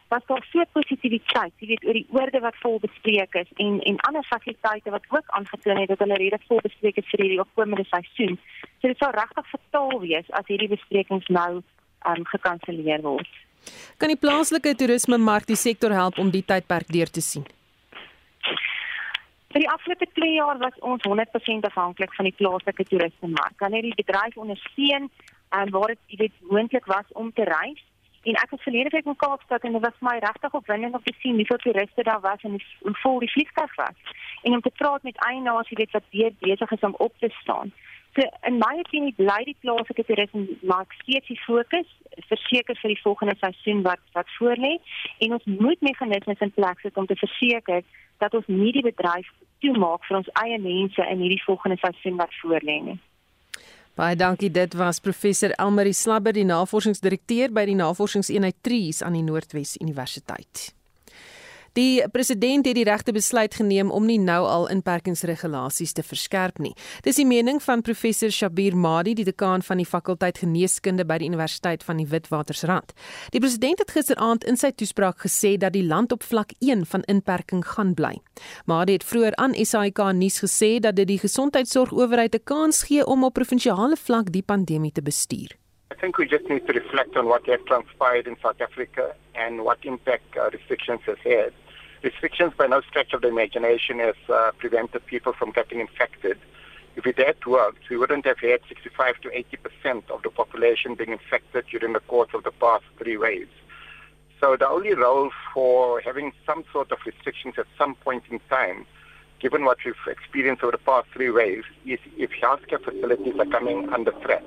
was 0.08 0.22
daar 0.26 0.44
so 0.52 0.64
positiwiteit, 0.72 1.52
jy 1.60 1.68
weet 1.72 1.84
oor 1.84 1.98
die 1.98 2.06
oorde 2.14 2.40
wat 2.40 2.56
vol 2.62 2.78
bespreek 2.80 3.34
is 3.40 3.50
en 3.62 3.80
en 3.90 3.98
ander 4.08 4.24
fasiliteite 4.28 4.94
wat 4.94 5.08
ook 5.10 5.34
aangetoon 5.38 5.80
het 5.82 5.90
dat 5.92 6.04
hulle 6.04 6.20
reeds 6.22 6.48
vol 6.48 6.62
bespreek 6.64 7.00
het 7.00 7.10
vir 7.10 7.24
die 7.24 7.40
opkomende 7.42 7.84
seisoen. 7.90 8.38
So 8.80 8.88
dit 8.88 9.02
sou 9.02 9.10
regtig 9.12 9.50
fatal 9.50 10.00
wees 10.04 10.30
as 10.40 10.48
hierdie 10.48 10.70
besprekings 10.72 11.28
nou 11.28 11.50
um, 11.60 12.24
gekanselleer 12.32 13.02
word. 13.02 13.28
Kan 13.98 14.14
die 14.14 14.20
plaaslike 14.20 14.76
toerisme 14.78 15.18
mark 15.18 15.50
die 15.50 15.58
sektor 15.58 15.92
help 15.92 16.22
om 16.22 16.30
die 16.30 16.44
tydperk 16.46 16.88
deur 16.92 17.10
te 17.10 17.24
sien? 17.24 17.44
Vir 19.56 19.64
die 19.64 19.70
afgelope 19.72 20.06
2 20.18 20.34
jaar 20.36 20.58
was 20.60 20.74
ons 20.84 21.02
100% 21.08 21.66
afhanklik 21.66 22.14
van 22.14 22.28
die 22.28 22.36
plaaslike 22.36 22.84
toerismemark. 22.90 23.54
Dan 23.58 23.74
het 23.74 23.86
die 23.88 23.98
bedryf 24.04 24.36
ondersteun 24.36 25.10
en 25.48 25.70
waar 25.70 25.86
dit 25.86 26.18
weet 26.18 26.32
moontlik 26.40 26.84
was 26.84 27.08
om 27.12 27.32
te 27.32 27.44
reis. 27.44 27.84
En 28.22 28.34
ek 28.34 28.50
het 28.50 28.62
verlede 28.62 28.88
week 28.90 29.04
in 29.04 29.16
Kaapstad 29.16 29.62
en 29.62 29.72
dit 29.72 29.80
was 29.80 29.98
my 30.00 30.18
regtig 30.18 30.54
opwindend 30.54 30.94
om 30.94 31.02
te 31.02 31.14
sien 31.18 31.34
hoeveel 31.34 31.56
toeriste 31.56 32.02
daar 32.02 32.20
was 32.20 32.42
en 32.42 32.60
hoe 32.80 32.94
vol 33.02 33.18
die 33.18 33.30
vliegtuig 33.30 33.74
was. 33.74 33.96
En 34.42 34.52
om 34.52 34.60
te 34.60 34.70
praat 34.70 35.02
met 35.02 35.24
eienaars 35.26 35.68
wie 35.68 35.78
dit 35.78 35.90
wat 35.90 36.10
weer 36.10 36.32
besig 36.38 36.70
is 36.70 36.80
om 36.80 36.94
op 36.98 37.14
te 37.18 37.30
staan. 37.40 37.72
So 38.16 38.22
in 38.48 38.58
my 38.58 38.78
opinie 38.80 39.12
bly 39.12 39.42
die 39.44 39.56
plaaslike 39.60 40.04
toerisme 40.08 40.46
maar 40.70 40.86
steeds 41.02 41.28
die 41.28 41.40
fokus 41.44 41.88
verseker 42.30 42.78
vir 42.80 42.94
die 42.94 43.02
volgende 43.02 43.34
seisoen 43.40 43.82
wat 43.84 44.00
wat 44.16 44.30
voorlê 44.38 44.70
en 45.26 45.36
ons 45.36 45.44
moet 45.44 45.84
meganismes 45.84 46.44
in 46.46 46.54
plek 46.56 46.80
sit 46.80 46.96
om 46.96 47.06
te 47.06 47.18
verseker 47.20 47.82
dat 48.24 48.34
ons 48.34 48.48
nie 48.48 48.72
die 48.72 48.86
bedryf 48.86 49.28
toemaak 49.60 50.08
vir 50.08 50.16
ons 50.22 50.32
eie 50.42 50.56
mense 50.64 51.10
in 51.12 51.20
hierdie 51.26 51.44
volgende 51.44 51.76
seisoen 51.82 52.16
wat 52.22 52.32
voorlê 52.40 52.78
nie. 52.88 52.96
Baie 53.96 54.16
dankie. 54.16 54.50
Dit 54.52 54.74
was 54.76 54.98
professor 55.00 55.50
Elmarie 55.56 55.94
Slabber, 55.96 56.34
die 56.36 56.44
navorsingsdirekteur 56.44 57.48
by 57.56 57.62
die 57.64 57.78
Navorsingseenheid 57.78 58.58
Trees 58.60 59.00
aan 59.00 59.16
die 59.16 59.24
Noordwes 59.24 59.78
Universiteit. 59.80 60.74
Die 61.76 62.08
president 62.08 62.64
het 62.64 62.74
die 62.74 62.86
regte 62.88 63.12
besluit 63.12 63.54
geneem 63.54 63.90
om 63.92 64.06
nie 64.08 64.16
nou 64.16 64.38
al 64.48 64.62
inperkingsregulasies 64.72 65.92
te 65.92 66.00
verskerp 66.02 66.56
nie. 66.64 66.70
Dis 67.04 67.18
die 67.20 67.26
mening 67.28 67.58
van 67.60 67.82
professor 67.84 68.32
Shabir 68.32 68.72
Madi, 68.72 69.12
die 69.18 69.26
dekaan 69.28 69.60
van 69.66 69.82
die 69.82 69.84
fakulteit 69.84 70.40
geneeskunde 70.40 71.04
by 71.04 71.18
die 71.20 71.28
Universiteit 71.28 71.84
van 71.84 72.00
die 72.00 72.06
Witwatersrand. 72.08 72.94
Die 73.36 73.42
president 73.44 73.84
het 73.84 73.92
gisteraand 73.92 74.46
in 74.48 74.56
sy 74.56 74.70
toespraak 74.72 75.20
gesê 75.26 75.58
dat 75.60 75.76
die 75.76 75.84
land 75.84 76.16
op 76.16 76.24
vlak 76.24 76.56
1 76.64 76.86
van 76.94 77.04
inperking 77.12 77.60
gaan 77.74 77.92
bly. 77.92 78.14
Madi 78.64 78.96
het 78.96 79.04
vroeër 79.04 79.36
aan 79.36 79.52
SAK 79.52 80.00
nuus 80.16 80.40
gesê 80.46 80.78
dat 80.80 80.96
dit 80.96 81.12
die 81.12 81.20
gesondheidsorgowerheid 81.20 82.40
'n 82.40 82.44
kans 82.44 82.82
gee 82.88 83.04
om 83.04 83.24
op 83.24 83.34
provinsiale 83.34 84.00
vlak 84.00 84.32
die 84.32 84.42
pandemie 84.42 84.92
te 84.92 85.02
bestuur. 85.02 85.52
I 85.92 85.94
think 86.00 86.16
we 86.16 86.26
just 86.26 86.48
need 86.48 86.66
to 86.66 86.72
reflect 86.72 87.16
on 87.16 87.26
what 87.26 87.46
has 87.46 87.60
transpired 87.66 88.26
in 88.26 88.36
South 88.40 88.60
Africa 88.60 89.14
and 89.34 89.62
what 89.62 89.78
impact 89.84 90.36
uh, 90.36 90.48
restrictions 90.50 91.00
has 91.04 91.18
had. 91.22 91.52
Restrictions 92.06 92.52
by 92.56 92.68
no 92.68 92.80
stretch 92.82 93.12
of 93.12 93.20
the 93.22 93.28
imagination 93.28 93.98
has 93.98 94.14
uh, 94.28 94.52
prevented 94.58 95.04
people 95.06 95.32
from 95.32 95.50
getting 95.50 95.80
infected. 95.80 96.38
If 96.94 97.04
it 97.04 97.18
had 97.18 97.44
worked, 97.44 97.90
we 97.90 97.96
wouldn't 97.96 98.24
have 98.26 98.38
had 98.38 98.60
65 98.68 99.20
to 99.22 99.36
80 99.36 99.56
percent 99.56 100.04
of 100.10 100.22
the 100.22 100.30
population 100.30 100.94
being 100.94 101.10
infected 101.10 101.64
during 101.68 101.92
the 101.94 102.00
course 102.00 102.30
of 102.32 102.44
the 102.44 102.52
past 102.52 102.84
three 102.98 103.16
waves. 103.16 103.50
So 104.40 104.56
the 104.56 104.68
only 104.68 104.94
role 104.94 105.30
for 105.52 106.00
having 106.00 106.32
some 106.46 106.62
sort 106.72 106.92
of 106.92 106.98
restrictions 107.04 107.54
at 107.58 107.66
some 107.76 107.96
point 107.96 108.22
in 108.30 108.38
time, 108.48 108.86
given 109.40 109.64
what 109.64 109.78
we've 109.84 109.94
experienced 110.06 110.62
over 110.62 110.72
the 110.72 110.86
past 110.92 111.08
three 111.12 111.30
waves, 111.30 111.66
is 111.84 111.98
if 112.16 112.30
healthcare 112.40 112.82
facilities 112.82 113.34
are 113.38 113.46
coming 113.46 113.88
under 113.92 114.12
threat. 114.22 114.44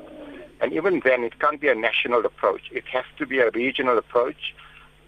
And 0.62 0.72
even 0.72 1.02
then, 1.04 1.24
it 1.24 1.40
can't 1.40 1.60
be 1.60 1.68
a 1.68 1.76
national 1.76 2.26
approach. 2.26 2.64
It 2.72 2.86
has 2.88 3.06
to 3.18 3.26
be 3.26 3.40
a 3.40 3.52
regional 3.52 3.98
approach 3.98 4.56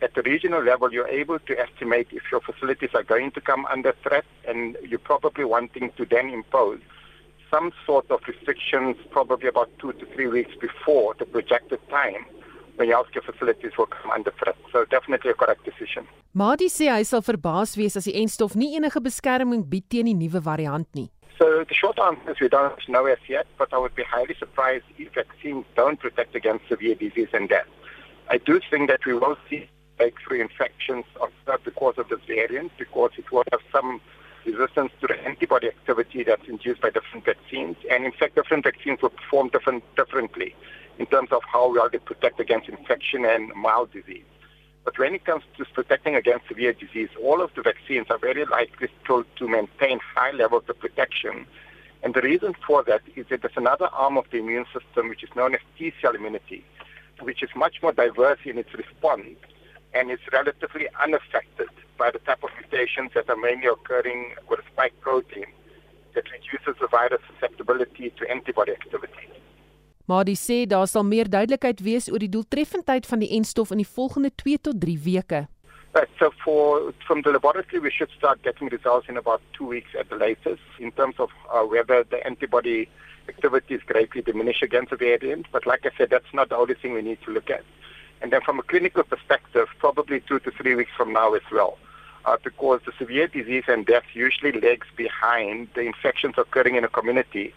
at 0.02 0.14
the 0.16 0.22
regional 0.24 0.64
level, 0.64 0.92
you're 0.92 1.08
able 1.08 1.40
to 1.40 1.60
estimate 1.60 2.08
if 2.12 2.24
your 2.32 2.42
facilities 2.42 2.90
are 2.94 3.04
going 3.04 3.32
to 3.32 3.42
come 3.42 3.66
under 3.68 3.94
threat, 4.04 4.26
and 4.48 4.78
you're 4.88 5.00
probably 5.00 5.46
wanting 5.46 5.92
to 5.98 6.06
then 6.06 6.30
impose 6.30 6.80
some 7.52 7.72
sort 7.86 8.10
of 8.10 8.22
restrictions, 8.28 8.96
probably 9.12 9.48
about 9.48 9.70
two 9.80 9.94
to 9.94 10.06
three 10.14 10.28
weeks 10.28 10.56
before 10.60 11.14
the 11.20 11.26
projected 11.26 11.80
time 11.90 12.26
when 12.78 12.88
healthcare 12.88 13.24
facilities 13.24 13.72
will 13.78 13.88
come 13.88 14.10
under 14.10 14.32
threat. 14.42 14.56
So 14.72 14.86
definitely 14.86 15.32
a 15.32 15.34
correct 15.34 15.66
decision. 15.66 16.08
Madi 16.34 16.70
sê 16.72 16.88
hy 16.88 17.04
sal 17.04 17.22
verbaas 17.22 17.76
wees 17.76 17.98
as 18.00 18.08
die 18.08 18.16
enstof 18.22 18.56
nie 18.56 18.78
enige 18.80 19.02
beskerming 19.04 19.66
bied 19.68 19.90
teen 19.92 20.08
die 20.08 20.16
nuwe 20.16 20.40
variant 20.40 20.88
nie. 20.96 21.10
So 21.38 21.66
the 21.68 21.76
short 21.76 22.00
answer 22.00 22.32
is 22.32 22.40
we 22.40 22.48
don't 22.48 22.88
know 22.88 23.06
as 23.06 23.20
yet, 23.28 23.48
but 23.58 23.74
I 23.74 23.78
would 23.78 23.96
be 23.96 24.04
highly 24.04 24.36
surprised 24.40 24.86
if 24.98 25.12
vaccines 25.14 25.66
don't 25.76 26.00
protect 26.00 26.36
against 26.36 26.70
severe 26.70 26.96
disease 26.96 27.34
and 27.34 27.50
death. 27.50 27.68
I 28.30 28.38
do 28.38 28.62
think 28.70 28.90
that 28.90 29.06
we 29.06 29.14
will 29.14 29.36
see 29.50 29.68
breakthrough 30.02 30.42
infections 30.42 31.06
occur 31.18 31.60
because 31.64 31.94
of 32.00 32.10
this 32.10 32.20
variant, 32.26 32.72
because 32.80 33.12
it 33.18 33.32
will 33.32 33.44
have 33.52 33.62
some 33.72 34.02
resistance 34.46 34.92
to 35.00 35.06
the 35.06 35.16
antibody 35.28 35.68
activity 35.68 36.24
that's 36.24 36.48
induced 36.48 36.82
by 36.82 36.90
different 36.90 37.24
vaccines. 37.24 37.76
And 37.92 38.04
in 38.06 38.12
fact, 38.12 38.34
different 38.34 38.64
vaccines 38.64 39.00
will 39.04 39.12
perform 39.12 39.50
different, 39.50 39.84
differently 39.96 40.56
in 40.98 41.06
terms 41.06 41.30
of 41.32 41.44
how 41.54 41.72
well 41.72 41.88
they 41.92 42.00
protect 42.00 42.40
against 42.40 42.68
infection 42.68 43.26
and 43.26 43.54
mild 43.56 43.92
disease. 43.92 44.26
But 44.84 44.98
when 44.98 45.14
it 45.14 45.24
comes 45.24 45.44
to 45.58 45.66
protecting 45.66 46.16
against 46.16 46.48
severe 46.48 46.74
disease, 46.74 47.10
all 47.22 47.40
of 47.40 47.52
the 47.56 47.62
vaccines 47.62 48.08
are 48.10 48.18
very 48.18 48.46
likely 48.46 48.88
to, 49.06 49.24
to 49.36 49.48
maintain 49.48 50.00
high 50.16 50.32
levels 50.32 50.64
of 50.68 50.80
protection. 50.80 51.46
And 52.02 52.16
the 52.16 52.22
reason 52.22 52.56
for 52.66 52.84
that 52.86 53.04
is 53.16 53.28
that 53.30 53.44
there's 53.44 53.54
another 53.56 53.86
arm 53.94 54.18
of 54.18 54.26
the 54.32 54.40
immune 54.40 54.66
system, 54.74 55.10
which 55.10 55.24
is 55.24 55.30
known 55.36 55.54
as 55.54 55.62
T 55.78 55.94
cell 56.02 56.16
immunity, 56.16 56.66
which 57.20 57.44
is 57.44 57.50
much 57.56 57.76
more 57.84 57.92
diverse 57.92 58.40
in 58.46 58.58
its 58.58 58.74
response 58.74 59.38
and 59.94 60.12
is 60.12 60.20
relatively 60.32 60.88
unaffected 61.06 61.70
by 61.98 62.10
the 62.12 62.20
type 62.20 62.44
of 62.44 62.50
mutations 62.60 63.12
that 63.14 63.30
are 63.30 63.42
mainly 63.48 63.68
occurring 63.68 64.34
with 64.50 64.60
spike 64.72 64.96
protein 65.02 65.46
that 66.16 66.26
reduces 66.32 66.76
the 66.82 66.88
virus 66.88 67.22
susceptibility 67.30 68.10
to 68.18 68.30
antibody 68.30 68.72
activity. 68.72 69.28
Maar 70.06 70.26
die 70.28 70.36
sê 70.36 70.66
daar 70.68 70.88
sal 70.88 71.06
meer 71.08 71.30
duidelikheid 71.30 71.80
wees 71.86 72.10
oor 72.12 72.20
die 72.20 72.32
doeltreffendheid 72.32 73.06
van 73.08 73.22
die 73.24 73.32
enstof 73.38 73.72
in 73.72 73.80
die 73.84 73.92
volgende 73.98 74.32
2 74.44 74.58
tot 74.68 74.80
3 74.82 74.98
weke. 75.06 75.48
Right, 75.94 76.10
so 76.20 76.32
for 76.44 76.94
from 77.08 77.22
the 77.22 77.32
laboratory 77.32 77.82
we 77.82 77.92
should 77.92 78.12
start 78.18 78.42
getting 78.44 78.70
results 78.72 79.08
in 79.08 79.18
about 79.18 79.42
2 79.60 79.68
weeks 79.68 79.96
at 80.00 80.10
the 80.10 80.16
latest 80.16 80.64
in 80.80 80.92
terms 80.92 81.20
of 81.20 81.30
uh, 81.52 81.64
whether 81.68 82.04
the 82.04 82.20
antibody 82.26 82.90
activity 83.28 83.76
is 83.76 83.84
greatly 83.86 84.22
diminished 84.22 84.64
against 84.64 84.90
the 84.90 84.96
variant 84.98 85.46
but 85.52 85.66
like 85.66 85.86
I 85.86 85.92
said 85.98 86.10
that's 86.10 86.34
not 86.34 86.50
the 86.50 86.58
only 86.58 86.76
thing 86.76 86.94
we 86.94 87.02
need 87.02 87.22
to 87.26 87.32
look 87.32 87.50
at. 87.50 87.64
And 88.22 88.32
then 88.32 88.42
from 88.42 88.60
a 88.60 88.64
clinical 88.64 89.04
perspective, 89.04 89.68
probably 89.80 90.20
two 90.22 90.40
to 90.40 90.52
three 90.52 90.76
weeks 90.76 90.92
from 90.96 91.12
now 91.14 91.34
as 91.34 91.42
well. 91.52 91.78
Uh, 92.24 92.38
because 92.44 92.82
the 92.86 92.92
severe 93.00 93.28
disease 93.28 93.64
and 93.68 93.86
death 93.86 94.04
usually 94.14 94.52
lags 94.52 94.86
behind 94.96 95.68
the 95.74 95.82
infections 95.82 96.36
occurring 96.38 96.76
in 96.76 96.84
a 96.84 96.88
community 96.88 97.52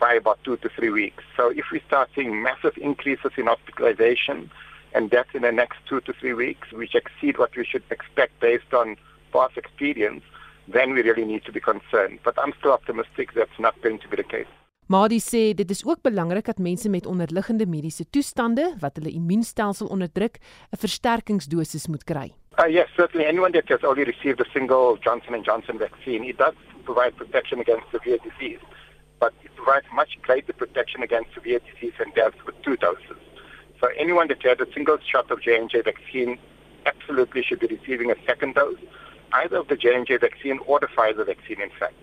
by 0.00 0.14
about 0.14 0.42
two 0.42 0.56
to 0.56 0.68
three 0.68 0.90
weeks. 0.90 1.22
So 1.36 1.50
if 1.50 1.66
we 1.70 1.80
start 1.86 2.10
seeing 2.16 2.42
massive 2.42 2.76
increases 2.78 3.30
in 3.36 3.46
hospitalization 3.46 4.50
and 4.92 5.08
death 5.08 5.26
in 5.34 5.42
the 5.42 5.52
next 5.52 5.78
two 5.88 6.00
to 6.02 6.12
three 6.12 6.34
weeks, 6.34 6.72
which 6.72 6.96
exceed 6.96 7.38
what 7.38 7.56
we 7.56 7.64
should 7.64 7.84
expect 7.90 8.40
based 8.40 8.74
on 8.74 8.96
past 9.32 9.56
experience, 9.56 10.24
then 10.66 10.94
we 10.94 11.02
really 11.02 11.24
need 11.24 11.44
to 11.44 11.52
be 11.52 11.60
concerned. 11.60 12.18
But 12.24 12.34
I'm 12.38 12.52
still 12.58 12.72
optimistic 12.72 13.34
that's 13.34 13.58
not 13.58 13.80
going 13.82 14.00
to 14.00 14.08
be 14.08 14.16
the 14.16 14.24
case. 14.24 14.46
Madi 14.88 15.18
sê 15.20 15.52
dit 15.52 15.70
is 15.70 15.82
ook 15.84 16.00
belangrik 16.00 16.46
dat 16.48 16.58
mense 16.58 16.88
met 16.88 17.06
onderliggende 17.06 17.66
mediese 17.66 18.06
toestande 18.10 18.76
wat 18.80 18.96
hulle 18.96 19.10
immuunstelsel 19.12 19.86
onderdruk, 19.86 20.38
'n 20.72 20.80
versterkingsdosis 20.80 21.86
moet 21.86 22.04
kry. 22.04 22.32
Uh, 22.58 22.66
yes, 22.72 22.88
certainly 22.96 23.26
anyone 23.26 23.52
that 23.52 23.68
has 23.68 23.82
already 23.82 24.10
received 24.10 24.40
a 24.40 24.48
single 24.52 24.96
Johnson 25.04 25.42
& 25.42 25.48
Johnson 25.48 25.78
vaccine, 25.78 26.24
it 26.24 26.38
does 26.38 26.54
provide 26.84 27.12
protection 27.16 27.60
against 27.60 27.84
severe 27.90 28.18
disease, 28.28 28.62
but 29.18 29.32
it 29.44 29.54
provides 29.56 29.86
much 29.92 30.16
greater 30.22 30.54
protection 30.54 31.02
against 31.02 31.34
severe 31.34 31.60
disease 31.68 31.96
and 32.00 32.14
death 32.14 32.36
with 32.46 32.56
two 32.62 32.76
doses. 32.76 33.20
So 33.80 33.88
anyone 34.04 34.28
that 34.28 34.42
had 34.42 34.60
a 34.60 34.72
single 34.72 34.98
shot 35.04 35.30
of 35.30 35.42
J&J 35.42 35.82
vaccine 35.82 36.38
absolutely 36.86 37.42
should 37.42 37.60
be 37.60 37.66
receiving 37.66 38.10
a 38.10 38.16
second 38.24 38.54
dose, 38.54 38.80
either 39.32 39.58
of 39.58 39.68
the 39.68 39.76
J&J 39.76 40.16
vaccine 40.16 40.58
or 40.66 40.80
the 40.80 40.88
Pfizer 40.88 41.26
vaccine 41.26 41.60
in 41.60 41.72
fact. 41.78 42.00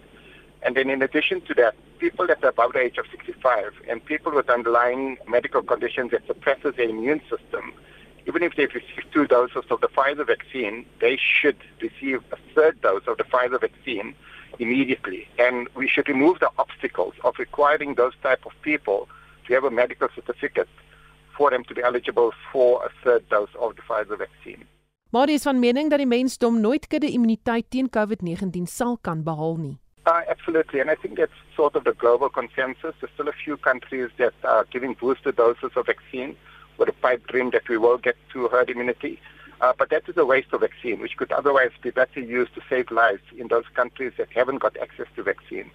And 0.66 0.76
then 0.76 0.90
in 0.90 1.02
addition 1.04 1.42
to 1.42 1.54
that, 1.54 1.76
people 2.00 2.26
that 2.26 2.44
are 2.44 2.50
above 2.50 2.74
the 2.74 2.80
age 2.80 2.98
of 2.98 3.06
65 3.12 3.74
and 3.88 4.04
people 4.04 4.32
with 4.34 4.50
underlying 4.50 5.18
medical 5.28 5.62
conditions 5.62 6.10
that 6.12 6.26
suppresses 6.26 6.74
their 6.76 6.90
immune 6.90 7.22
system, 7.30 7.72
even 8.28 8.42
if 8.42 8.56
they've 8.56 8.74
received 8.74 9.14
two 9.14 9.28
doses 9.28 9.66
of 9.70 9.80
the 9.82 9.88
Pfizer 9.88 10.26
vaccine, 10.26 10.84
they 11.00 11.18
should 11.18 11.58
receive 11.80 12.24
a 12.32 12.38
third 12.56 12.82
dose 12.82 13.04
of 13.06 13.18
the 13.18 13.24
Pfizer 13.24 13.62
vaccine 13.62 14.16
immediately. 14.58 15.28
And 15.38 15.68
we 15.76 15.88
should 15.88 16.10
remove 16.10 16.40
the 16.40 16.50
obstacles 16.58 17.14
of 17.24 17.36
requiring 17.38 17.94
those 17.94 18.14
type 18.24 18.44
of 18.48 18.54
people 18.64 19.08
to 19.46 19.54
have 19.54 19.64
a 19.64 19.72
medical 19.72 20.10
certificate 20.16 20.70
for 21.38 21.52
them 21.52 21.64
to 21.66 21.76
be 21.76 21.84
eligible 21.84 22.34
for 22.52 22.84
a 22.84 22.90
third 23.04 23.30
dose 23.30 23.54
of 23.60 23.76
the 23.76 23.84
Pfizer 23.84 24.18
vaccine. 24.18 24.66
Maar 25.10 25.30
is 25.30 25.44
van 25.44 25.60
mening 25.60 25.90
dat 25.90 26.02
die 26.02 26.08
mensdom 26.08 26.60
nooit 26.60 26.88
kudde 26.88 27.12
immuniteit 27.12 27.66
teen 27.70 27.90
COVID-19 27.90 28.66
sal 28.68 28.98
kan 29.02 29.24
behaal 29.24 29.56
nie. 29.56 29.78
Uh, 30.06 30.20
absolutely, 30.46 30.80
and 30.80 30.92
I 30.92 30.96
think 30.96 31.18
that's 31.18 31.32
sort 31.56 31.76
of 31.76 31.86
the 31.86 31.94
global 31.94 32.30
consensus. 32.30 32.94
There's 33.00 33.12
still 33.16 33.28
a 33.28 33.34
few 33.34 33.58
countries 33.58 34.12
that 34.18 34.34
are 34.44 34.66
giving 34.66 34.94
booster 34.94 35.32
doses 35.32 35.72
of 35.76 35.88
vaccine 35.88 36.36
with 36.78 36.88
a 36.88 36.94
pipe 36.94 37.26
dream 37.26 37.50
that 37.50 37.68
we 37.68 37.78
will 37.78 37.98
get 37.98 38.16
to 38.34 38.48
herd 38.50 38.70
immunity. 38.70 39.20
Uh, 39.62 39.74
but 39.76 39.90
that 39.90 40.04
is 40.08 40.18
a 40.18 40.26
waste 40.26 40.54
of 40.54 40.62
vaccine, 40.62 41.00
which 41.00 41.18
could 41.18 41.32
otherwise 41.32 41.72
be 41.82 41.90
better 41.90 42.20
used 42.20 42.54
to 42.54 42.62
save 42.70 42.92
lives 42.92 43.24
in 43.36 43.48
those 43.48 43.64
countries 43.74 44.14
that 44.18 44.28
haven't 44.34 44.60
got 44.60 44.78
access 44.78 45.08
to 45.16 45.24
vaccine. 45.24 45.72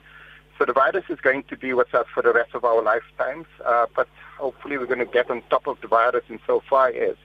So 0.56 0.66
the 0.66 0.72
virus 0.72 1.04
is 1.08 1.18
going 1.20 1.42
to 1.44 1.56
be 1.56 1.72
with 1.72 1.92
us 1.92 2.06
for 2.14 2.22
the 2.22 2.32
rest 2.32 2.54
of 2.54 2.64
our 2.64 2.80
lifetimes, 2.80 3.46
uh, 3.66 3.86
but 3.96 4.06
hopefully 4.38 4.78
we're 4.78 4.86
going 4.86 5.00
to 5.00 5.04
get 5.06 5.30
on 5.30 5.42
top 5.50 5.66
of 5.66 5.80
the 5.80 5.88
virus 5.88 6.22
in 6.28 6.38
so 6.46 6.62
far 6.70 6.88
as 6.90 7.16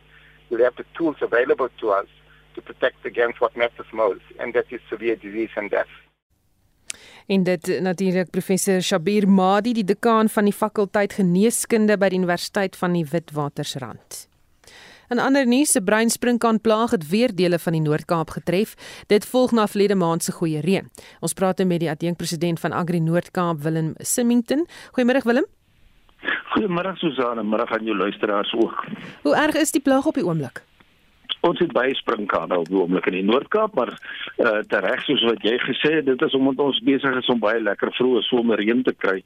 we'll 0.49 0.63
have 0.63 0.77
the 0.77 0.85
tools 0.97 1.17
available 1.21 1.69
to 1.79 1.91
us 1.91 2.07
to 2.55 2.61
protect 2.61 3.05
against 3.05 3.39
what 3.39 3.55
matters 3.55 3.85
most, 3.93 4.23
and 4.39 4.55
that 4.55 4.65
is 4.71 4.79
severe 4.89 5.15
disease 5.15 5.49
and 5.55 5.69
death. 5.69 5.87
En 7.27 7.43
dit 7.43 7.79
natuurlik 7.81 8.29
professor 8.29 8.81
Shabir 8.81 9.25
Madi, 9.29 9.73
die 9.73 9.83
dekaan 9.83 10.29
van 10.29 10.45
die 10.45 10.53
fakulteit 10.53 11.13
geneeskunde 11.17 11.97
by 11.97 12.11
die 12.13 12.19
Universiteit 12.19 12.77
van 12.77 12.93
die 12.93 13.05
Witwatersrand. 13.09 14.27
'n 15.09 15.19
Ander 15.19 15.47
nuus, 15.47 15.71
se 15.71 15.81
breinsprinkaan 15.81 16.61
plaag 16.61 16.91
het 16.91 17.09
weer 17.09 17.35
dele 17.35 17.59
van 17.59 17.73
die 17.73 17.81
Noord-Kaap 17.81 18.29
getref. 18.29 18.75
Dit 19.07 19.25
volg 19.25 19.51
na 19.51 19.67
verlede 19.67 19.95
maand 19.95 20.23
se 20.23 20.31
goeie 20.31 20.59
reën. 20.59 20.89
Ons 21.19 21.33
praat 21.33 21.57
nou 21.57 21.67
met 21.67 21.79
die 21.79 21.89
adjunkpresident 21.89 22.59
van 22.59 22.71
Agri 22.71 22.99
Noord-Kaap, 22.99 23.61
Willem 23.61 23.93
Simington. 23.97 24.67
Goeiemôre 24.93 25.21
Willem. 25.23 25.45
Goeiemôre 26.53 26.95
Susan, 26.95 27.45
môre 27.45 27.65
aan 27.67 27.85
jou 27.85 27.97
luisteraars 27.97 28.53
ook. 28.53 28.85
Hoe 29.21 29.35
erg 29.35 29.55
is 29.55 29.71
die 29.71 29.81
plaag 29.81 30.05
op 30.05 30.13
die 30.13 30.25
oomblik? 30.25 30.63
Ons 31.45 31.59
het 31.61 31.73
baie 31.73 31.93
sprinkane 31.95 32.57
op 32.57 32.69
die 32.69 32.77
oomblik 32.77 33.09
in 33.11 33.19
die 33.19 33.27
Noord-Kaap, 33.27 33.75
maar 33.77 33.91
uh 33.93 34.47
eh, 34.47 34.61
tereg 34.71 35.03
soos 35.05 35.25
wat 35.29 35.43
jy 35.45 35.57
gesê 35.61 35.97
het, 35.99 36.07
dit 36.07 36.21
is 36.21 36.33
omdat 36.33 36.63
ons 36.65 36.81
besig 36.87 37.19
is 37.21 37.29
om 37.33 37.43
baie 37.43 37.61
lekker 37.61 37.93
vroeë 37.99 38.23
somerreën 38.29 38.81
te 38.83 38.93
kry. 38.97 39.19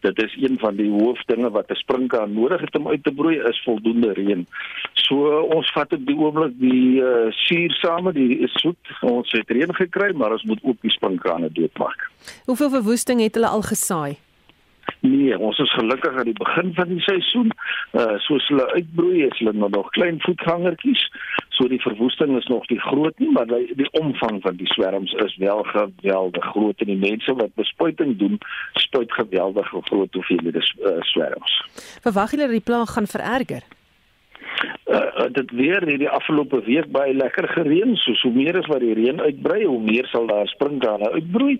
Dit 0.00 0.22
is 0.22 0.34
een 0.40 0.56
van 0.58 0.76
die 0.76 0.88
hoofdinge 0.90 1.50
wat 1.50 1.70
'n 1.70 1.74
sprinkaan 1.74 2.32
nodig 2.34 2.60
het 2.60 2.76
om 2.76 2.88
uit 2.88 3.02
te 3.04 3.12
broei 3.12 3.36
is 3.36 3.62
voldoende 3.64 4.12
reën. 4.12 4.46
So 4.94 5.40
ons 5.40 5.72
vat 5.72 5.92
op 5.92 6.06
die 6.06 6.16
oomblik 6.16 6.58
die 6.58 7.02
uh 7.02 7.28
suur 7.30 7.70
same, 7.70 8.12
die 8.12 8.48
soet. 8.48 8.82
Ons 9.00 9.30
het 9.32 9.50
reën 9.50 9.74
gekry, 9.74 10.12
maar 10.14 10.32
ons 10.32 10.42
moet 10.42 10.60
ook 10.62 10.80
die 10.80 10.90
sprinkane 10.90 11.52
doodmaak. 11.52 12.10
Hoeveel 12.44 12.70
verwoesting 12.70 13.20
het 13.20 13.34
hulle 13.34 13.48
al 13.48 13.62
gesaai? 13.62 14.16
Nee, 15.00 15.38
ons 15.38 15.58
is 15.58 15.72
gelukkig 15.72 16.16
aan 16.16 16.28
die 16.28 16.36
begin 16.36 16.74
van 16.74 16.88
die 16.88 17.00
seisoen. 17.00 17.52
Uh 17.96 18.18
soos 18.26 18.48
hulle 18.48 18.66
uitbroei, 18.74 19.22
is 19.26 19.38
hulle 19.38 19.68
nog 19.68 19.88
klein 19.96 20.20
voetgangertjies. 20.20 21.06
So 21.56 21.68
die 21.68 21.80
verwoesting 21.80 22.36
is 22.36 22.46
nog 22.52 22.68
nie 22.68 22.80
groot 22.80 23.18
nie, 23.18 23.30
maar 23.32 23.46
die, 23.46 23.74
die 23.76 23.90
omvang 24.00 24.42
van 24.42 24.56
die 24.60 24.68
swerms 24.72 25.12
is 25.24 25.36
wel 25.36 25.62
geweldig 25.72 26.44
groot 26.52 26.80
en 26.80 26.92
die 26.92 27.00
mense 27.00 27.34
wat 27.34 27.54
bespuiting 27.54 28.16
doen, 28.18 28.38
spuit 28.72 29.12
geweldig 29.12 29.68
groot 29.68 30.14
hoeveelhede 30.14 30.60
uh, 30.60 30.96
swerms. 31.12 31.60
Verwag 32.04 32.36
julle 32.36 32.48
die 32.52 32.64
plaag 32.64 32.92
gaan 32.96 33.06
vererger? 33.06 33.64
Uh, 34.90 35.26
dit 35.32 35.50
weer 35.50 35.84
hierdie 35.86 36.08
afgelope 36.08 36.60
week 36.66 36.90
baie 36.94 37.14
lekker 37.14 37.48
gereën 37.54 37.96
so 38.02 38.14
so 38.20 38.30
meer 38.34 38.58
as 38.58 38.68
wat 38.72 38.82
die 38.84 38.94
reën 38.98 39.20
uitbrei 39.20 39.64
hoe 39.64 39.80
meer 39.82 40.08
sal 40.12 40.26
daar 40.30 40.48
springkane 40.52 41.10
uitbroei 41.16 41.58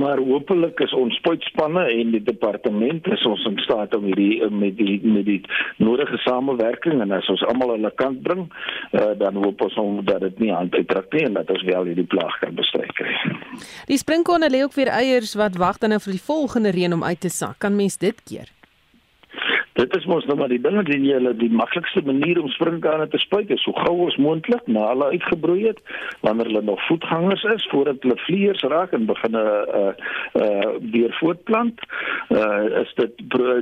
maar 0.00 0.18
hopelik 0.18 0.80
is 0.86 0.94
ons 0.96 1.16
spuitspanne 1.20 1.84
en 1.92 2.12
die 2.16 2.22
departement 2.22 3.06
is 3.16 3.26
ons 3.28 3.44
in 3.50 3.58
staat 3.66 3.94
om 3.96 4.06
hierdie 4.10 4.42
eh, 4.42 4.50
met 4.50 4.76
die 4.78 4.98
met 5.02 5.26
die 5.28 5.40
nodige 5.82 6.18
samewerking 6.26 7.02
en 7.04 7.14
as 7.18 7.28
ons 7.32 7.44
almal 7.50 7.74
aan 7.76 7.86
'n 7.86 7.94
kant 7.96 8.22
bring 8.22 8.46
uh, 8.92 9.12
dan 9.18 9.36
hoop 9.44 9.62
ons 9.62 9.76
om 9.76 10.04
dat 10.04 10.20
dit 10.20 10.38
nie 10.38 10.52
aan 10.52 10.70
uitdruk 10.72 11.12
nie 11.12 11.24
en 11.24 11.34
dat 11.40 11.50
ons 11.50 11.62
wel 11.62 11.84
hierdie 11.84 12.08
plaag 12.14 12.38
kan 12.38 12.54
bestry 12.54 12.88
kry. 12.98 13.12
Die 13.86 13.98
springkane 13.98 14.50
lê 14.50 14.62
ook 14.64 14.74
weer 14.74 14.88
eiers 14.88 15.34
wat 15.34 15.56
wag 15.56 15.78
dan 15.78 15.90
nou 15.90 16.00
vir 16.00 16.12
die 16.12 16.26
volgende 16.26 16.70
reën 16.70 16.92
om 16.92 17.04
uit 17.04 17.20
te 17.20 17.28
sak. 17.28 17.58
Kan 17.58 17.76
mens 17.76 17.98
dit 17.98 18.22
keer? 18.24 18.48
Dit 19.72 19.96
is 19.96 20.04
mos 20.04 20.24
nou 20.28 20.36
maar 20.36 20.50
die 20.52 20.60
ding 20.60 20.74
dat 20.76 20.90
jy 20.92 21.14
hulle 21.14 21.32
die 21.40 21.48
maklikste 21.48 22.02
manier 22.04 22.36
om 22.42 22.50
sprinkane 22.52 23.06
te 23.08 23.18
spuit 23.22 23.50
is 23.54 23.62
so 23.64 23.72
gou 23.72 23.94
as 24.04 24.18
moontlik 24.20 24.66
na 24.68 24.90
hulle 24.90 25.06
uitgebroei 25.14 25.62
het 25.64 25.78
wanneer 26.20 26.50
hulle 26.50 26.62
nog 26.66 26.82
voetgangers 26.88 27.44
is 27.54 27.64
voordat 27.70 28.04
hulle 28.04 28.18
vleiers 28.26 28.60
raak 28.68 28.92
en 28.92 29.06
begin 29.08 29.32
'n 29.32 29.40
uh, 29.40 29.92
uh, 30.42 30.68
weer 30.92 31.16
voortplant 31.20 31.80
uh, 32.28 32.82
is 32.82 32.92
dit 33.00 33.12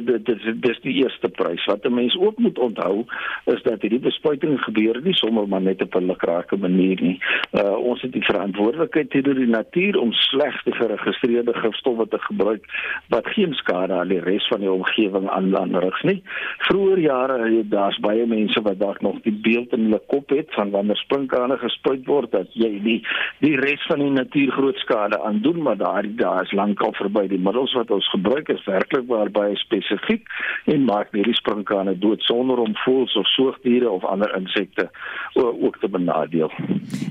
dit 0.06 0.28
is 0.28 0.42
dis 0.66 0.80
die 0.82 0.94
eerste 1.04 1.28
prys. 1.28 1.64
Wat 1.64 1.86
'n 1.86 1.94
mens 1.94 2.18
ook 2.18 2.38
moet 2.38 2.58
onthou 2.58 3.04
is 3.44 3.62
dat 3.62 3.80
hierdie 3.80 4.02
bespuiting 4.02 4.58
gebeur 4.64 5.00
nie 5.02 5.14
sommer 5.14 5.48
maar 5.48 5.62
net 5.62 5.82
op 5.82 5.94
'n 5.94 6.06
lekrake 6.06 6.56
manier 6.56 6.98
nie. 7.02 7.18
Uh, 7.52 7.76
ons 7.76 8.02
het 8.02 8.12
die 8.12 8.24
verantwoordelikheid 8.24 9.10
teenoor 9.10 9.34
die 9.34 9.46
natuur 9.46 10.00
om 10.00 10.12
slegte 10.12 10.72
geregistreerde 10.72 11.54
gifstowwe 11.54 12.08
te 12.08 12.18
gebruik 12.18 12.64
wat 13.08 13.26
geen 13.26 13.54
skade 13.54 13.92
aan 13.92 14.08
die 14.08 14.20
res 14.20 14.46
van 14.48 14.60
die 14.60 14.72
omgewing 14.72 15.28
aanrig 15.28 15.99
nie. 16.02 16.22
Vroeger 16.68 16.98
jare 16.98 17.62
daar's 17.68 17.98
baie 18.04 18.26
mense 18.26 18.62
wat 18.62 18.78
dalk 18.78 19.00
nog 19.00 19.20
die 19.22 19.34
beeld 19.34 19.72
in 19.76 19.88
hulle 19.88 20.00
kop 20.12 20.30
het 20.30 20.52
van 20.54 20.70
wanneer 20.70 20.96
sprinkane 20.96 21.58
gespuit 21.58 22.06
word 22.06 22.32
dat 22.32 22.52
jy 22.52 22.72
die 22.84 22.98
die 23.40 23.56
res 23.60 23.82
van 23.88 24.02
die 24.02 24.10
natuur 24.10 24.52
groot 24.52 24.76
skade 24.82 25.20
aan 25.22 25.40
doen, 25.42 25.62
maar 25.62 25.76
daardie 25.76 26.14
dae 26.14 26.42
is 26.42 26.52
lankal 26.52 26.92
verby. 26.98 27.26
Die 27.28 27.38
middels 27.38 27.74
wat 27.78 27.90
ons 27.90 28.08
gebruik 28.10 28.48
is 28.48 28.64
werklik 28.66 29.06
baie 29.32 29.56
spesifiek 29.56 30.28
en 30.64 30.84
maak 30.84 31.12
nie 31.12 31.24
die 31.26 31.36
sprinkane 31.38 31.96
dood 31.98 32.22
sonder 32.22 32.58
om 32.58 32.76
voëls 32.84 33.16
of 33.16 33.26
soogdiere 33.34 33.90
of 33.90 34.04
ander 34.04 34.32
insekte 34.36 34.90
ook 35.34 35.78
te 35.80 35.88
benadeel. 35.88 36.52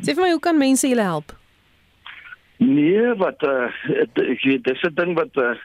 Sê 0.04 0.14
vir 0.14 0.24
my, 0.24 0.32
hoe 0.32 0.44
kan 0.44 0.58
mense 0.58 0.88
julle 0.88 1.06
help? 1.06 1.36
Nee, 2.60 3.14
wat 3.22 3.44
uh, 3.48 3.70
ek 4.20 4.44
weet 4.44 4.66
dis 4.68 4.82
'n 4.84 4.96
ding 4.96 5.16
wat 5.16 5.36
uh, 5.40 5.56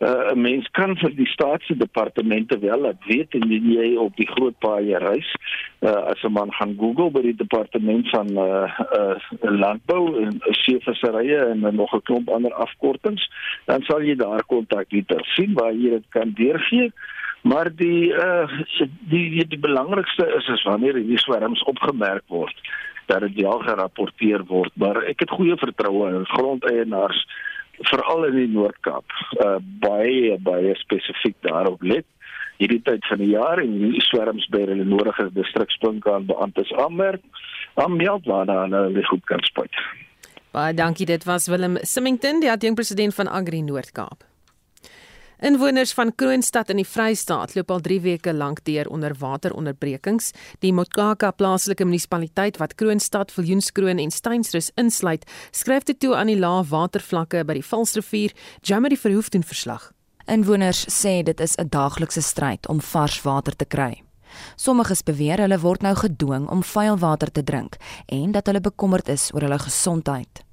uh, 0.00 0.32
'n 0.32 0.40
mens 0.40 0.68
kan 0.70 0.96
vir 0.96 1.14
die 1.14 1.26
staatsdepartemente 1.26 2.58
wel 2.58 2.80
laat 2.80 3.04
weet 3.06 3.34
indien 3.34 3.72
jy 3.72 3.96
op 3.96 4.16
die 4.16 4.28
groot 4.28 4.58
paaie 4.58 4.98
reis. 4.98 5.30
Uh, 5.80 5.90
as 6.12 6.22
'n 6.22 6.32
man 6.32 6.52
gaan 6.52 6.74
Google 6.78 7.10
by 7.10 7.22
die 7.22 7.36
departement 7.36 8.08
van 8.08 8.28
uh, 8.38 8.78
uh, 8.98 9.16
landbou 9.40 10.22
en 10.24 10.40
seevisserye 10.64 11.36
en 11.36 11.60
nog 11.74 11.94
'n 11.94 12.02
klomp 12.02 12.28
ander 12.28 12.52
afkortings 12.52 13.28
dan 13.64 13.82
sal 13.82 14.02
jy 14.02 14.14
daar 14.16 14.44
kontakdetails 14.46 15.34
sien 15.34 15.54
waar 15.54 15.72
jy 15.72 15.90
dit 15.90 16.06
kan 16.08 16.32
deurgee. 16.34 16.92
Maar 17.42 17.70
die 17.76 18.12
uh, 18.12 18.48
die 19.08 19.30
die, 19.30 19.46
die 19.48 19.58
belangrikste 19.58 20.26
is 20.36 20.48
is 20.48 20.62
wanneer 20.68 20.94
hierdie 20.94 21.18
swerms 21.18 21.62
opgemerk 21.62 22.24
word 22.28 22.56
dat 23.10 23.20
dit 23.20 23.42
wel 23.42 23.58
gerapporteer 23.58 24.44
word. 24.46 24.70
Maar 24.74 25.02
ek 25.10 25.24
het 25.24 25.32
goeie 25.34 25.56
vertroue 25.58 26.12
in 26.14 26.26
grondeienaars 26.30 27.24
veral 27.88 28.26
in 28.28 28.36
die 28.36 28.50
Noord-Kaap 28.52 29.04
uh, 29.44 29.56
baie 29.80 30.36
baie 30.44 30.74
spesifiek 30.80 31.36
daarop 31.46 31.82
let 31.82 32.06
hierdie 32.60 32.82
tyd 32.84 33.06
van 33.08 33.22
die 33.22 33.32
jaar 33.32 33.62
en 33.62 33.72
die 33.80 34.02
swerms 34.04 34.46
by 34.52 34.60
hulle 34.68 34.84
nodige 34.84 35.30
distrikspunte 35.36 36.18
beamptes 36.28 36.72
aanmerk 36.76 37.24
aanmeld 37.80 38.26
waar 38.28 38.50
hulle 38.50 39.04
goed 39.08 39.24
kan 39.30 39.40
spuit. 39.48 39.82
Baie 40.52 40.74
dankie 40.74 41.06
dit 41.06 41.24
was 41.24 41.48
Willem 41.48 41.78
Simington 41.86 42.42
die 42.42 42.50
adjunkpresident 42.50 43.14
van 43.14 43.30
Agri 43.30 43.62
Noord-Kaap. 43.62 44.29
Inwoners 45.40 45.92
van 45.92 46.14
Kroonstad 46.14 46.68
in 46.68 46.76
die 46.76 46.84
Vrystaat 46.84 47.54
loop 47.56 47.70
al 47.72 47.80
3 47.80 48.00
weke 48.04 48.32
lank 48.36 48.58
deur 48.66 48.88
onder 48.92 49.14
wateronderbrekings. 49.16 50.34
Die 50.60 50.72
Motkaka 50.76 51.30
plaaslike 51.32 51.84
munisipaliteit 51.84 52.58
wat 52.60 52.74
Kroonstad, 52.76 53.32
Viljoenskroon 53.32 53.98
en 53.98 54.10
Steynsrus 54.12 54.68
insluit, 54.76 55.24
skryf 55.50 55.86
dit 55.88 56.00
toe 56.00 56.12
aan 56.16 56.28
die 56.28 56.36
lae 56.36 56.60
watervlakke 56.68 57.40
by 57.48 57.56
die 57.56 57.64
Valsrivier. 57.64 58.34
Jamie 58.60 59.00
Verhoef 59.00 59.30
doen 59.32 59.46
verslag. 59.46 59.94
Inwoners 60.28 60.84
sê 60.92 61.22
dit 61.24 61.40
is 61.40 61.56
'n 61.56 61.68
daaglikse 61.72 62.20
stryd 62.22 62.68
om 62.68 62.80
vars 62.80 63.22
water 63.22 63.56
te 63.56 63.64
kry. 63.64 64.02
Sommiges 64.56 65.02
beweer 65.02 65.38
hulle 65.38 65.58
word 65.58 65.82
nou 65.82 65.94
gedwing 65.94 66.48
om 66.48 66.62
vuil 66.62 66.98
water 66.98 67.32
te 67.32 67.42
drink 67.42 67.76
en 68.06 68.32
dat 68.32 68.46
hulle 68.46 68.60
bekommerd 68.60 69.08
is 69.08 69.30
oor 69.32 69.40
hulle 69.40 69.58
gesondheid. 69.58 70.44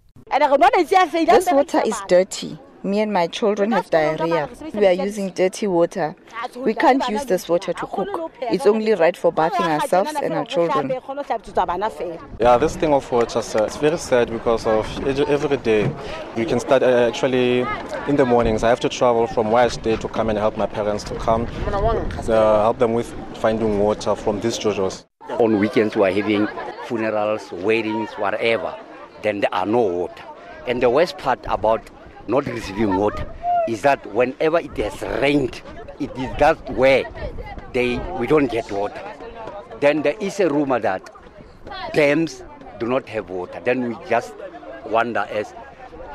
This 1.26 1.52
water 1.52 1.86
is 1.86 2.02
dirty. 2.08 2.66
Me 2.83 2.99
and 2.99 3.11
my 3.11 3.27
children 3.27 3.71
have 3.71 3.89
diarrhea. 3.89 4.49
We 4.73 4.85
are 4.85 4.93
using 4.93 5.31
dirty 5.31 5.67
water. 5.67 6.15
We 6.55 6.73
can't 6.73 7.07
use 7.09 7.25
this 7.25 7.49
water 7.49 7.73
to 7.73 7.87
cook. 7.87 8.31
It's 8.41 8.65
only 8.65 8.93
right 8.93 9.17
for 9.17 9.31
bathing 9.31 9.65
ourselves 9.65 10.13
and 10.21 10.33
our 10.33 10.45
children. 10.45 10.91
Yeah, 12.39 12.57
this 12.57 12.75
thing 12.75 12.93
of 12.93 13.11
water, 13.11 13.39
it's 13.39 13.77
very 13.77 13.97
sad 13.97 14.29
because 14.29 14.65
of 14.67 14.85
every 15.07 15.57
day. 15.57 15.91
You 16.35 16.45
can 16.45 16.59
start 16.59 16.83
uh, 16.83 17.07
actually 17.07 17.65
in 18.07 18.15
the 18.15 18.25
mornings. 18.25 18.63
I 18.63 18.69
have 18.69 18.79
to 18.81 18.89
travel 18.89 19.27
from 19.27 19.51
where 19.51 19.63
I 19.63 19.67
stay 19.69 19.95
to 19.97 20.07
come 20.07 20.29
and 20.29 20.37
help 20.37 20.55
my 20.55 20.67
parents 20.67 21.03
to 21.05 21.15
come, 21.15 21.47
uh, 21.67 22.61
help 22.61 22.77
them 22.79 22.93
with 22.93 23.13
finding 23.37 23.79
water 23.79 24.15
from 24.15 24.39
these 24.39 24.57
jojos. 24.59 25.05
On 25.39 25.59
weekends, 25.59 25.95
we 25.95 26.03
are 26.03 26.11
having 26.11 26.47
funerals, 26.85 27.51
weddings, 27.51 28.11
whatever. 28.13 28.75
Then 29.23 29.41
there 29.41 29.53
are 29.53 29.65
no 29.65 29.81
water. 29.81 30.23
And 30.67 30.81
the 30.81 30.89
worst 30.89 31.17
part 31.17 31.39
about 31.45 31.89
not 32.27 32.45
receiving 32.45 32.97
water 32.97 33.25
is 33.67 33.81
that 33.81 34.05
whenever 34.13 34.59
it 34.59 34.75
has 34.77 35.01
rained, 35.21 35.61
it 35.99 36.11
is 36.17 36.37
that 36.39 36.57
where 36.71 37.03
they 37.73 37.97
we 38.19 38.27
don't 38.27 38.51
get 38.51 38.71
water. 38.71 39.01
Then 39.79 40.01
there 40.01 40.15
is 40.19 40.39
a 40.39 40.49
rumor 40.49 40.79
that 40.79 41.09
dams 41.93 42.43
do 42.79 42.87
not 42.87 43.07
have 43.09 43.29
water. 43.29 43.59
Then 43.63 43.89
we 43.89 43.95
just 44.09 44.33
wonder 44.85 45.27
as 45.31 45.53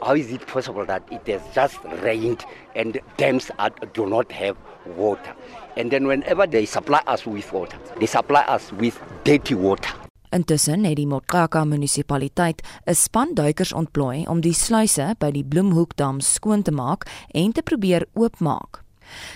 how 0.03 0.15
is 0.15 0.33
it 0.33 0.47
possible 0.47 0.85
that 0.87 1.03
it 1.13 1.27
has 1.29 1.43
just 1.55 1.79
rained 2.03 2.45
and 2.75 3.01
dams 3.17 3.51
are, 3.59 3.71
do 3.93 4.07
not 4.07 4.33
have 4.33 4.57
water? 4.85 5.35
And 5.77 5.91
then 5.91 6.07
whenever 6.07 6.47
they 6.47 6.67
supply 6.67 7.03
us 7.07 7.25
with 7.25 7.53
water, 7.53 7.79
they 8.01 8.07
supply 8.07 8.43
us 8.43 8.73
with 8.73 9.01
dirty 9.25 9.55
water. 9.55 9.93
Intussen 10.33 10.85
het 10.89 10.97
die 10.97 11.07
Mokaka 11.07 11.65
munisipaliteit 11.65 12.63
'n 12.87 12.95
span 12.95 13.35
duikers 13.35 13.73
ontplooi 13.73 14.25
om 14.27 14.41
die 14.41 14.55
sluise 14.55 15.15
by 15.19 15.31
die 15.31 15.45
Bloemhoekdam 15.45 16.21
skoon 16.21 16.63
te 16.63 16.71
maak 16.71 17.07
en 17.35 17.53
te 17.53 17.63
probeer 17.63 18.07
oopmaak. 18.15 18.83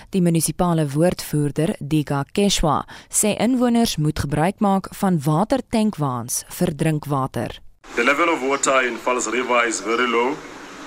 Die 0.09 0.21
munisipale 0.21 0.87
woordvoerder, 0.89 1.75
Diga 1.79 2.25
Keshwa, 2.31 2.85
sê 3.09 3.35
inwoners 3.37 3.97
moet 3.97 4.19
gebruik 4.19 4.59
maak 4.59 4.87
van 4.91 5.19
watertankwaans 5.23 6.43
vir 6.47 6.75
drinkwater. 6.75 7.61
The 7.95 8.03
level 8.03 8.29
of 8.29 8.41
water 8.41 8.87
in 8.87 8.97
Falls 8.97 9.27
River 9.27 9.67
is 9.67 9.81
very 9.81 10.07
low 10.07 10.35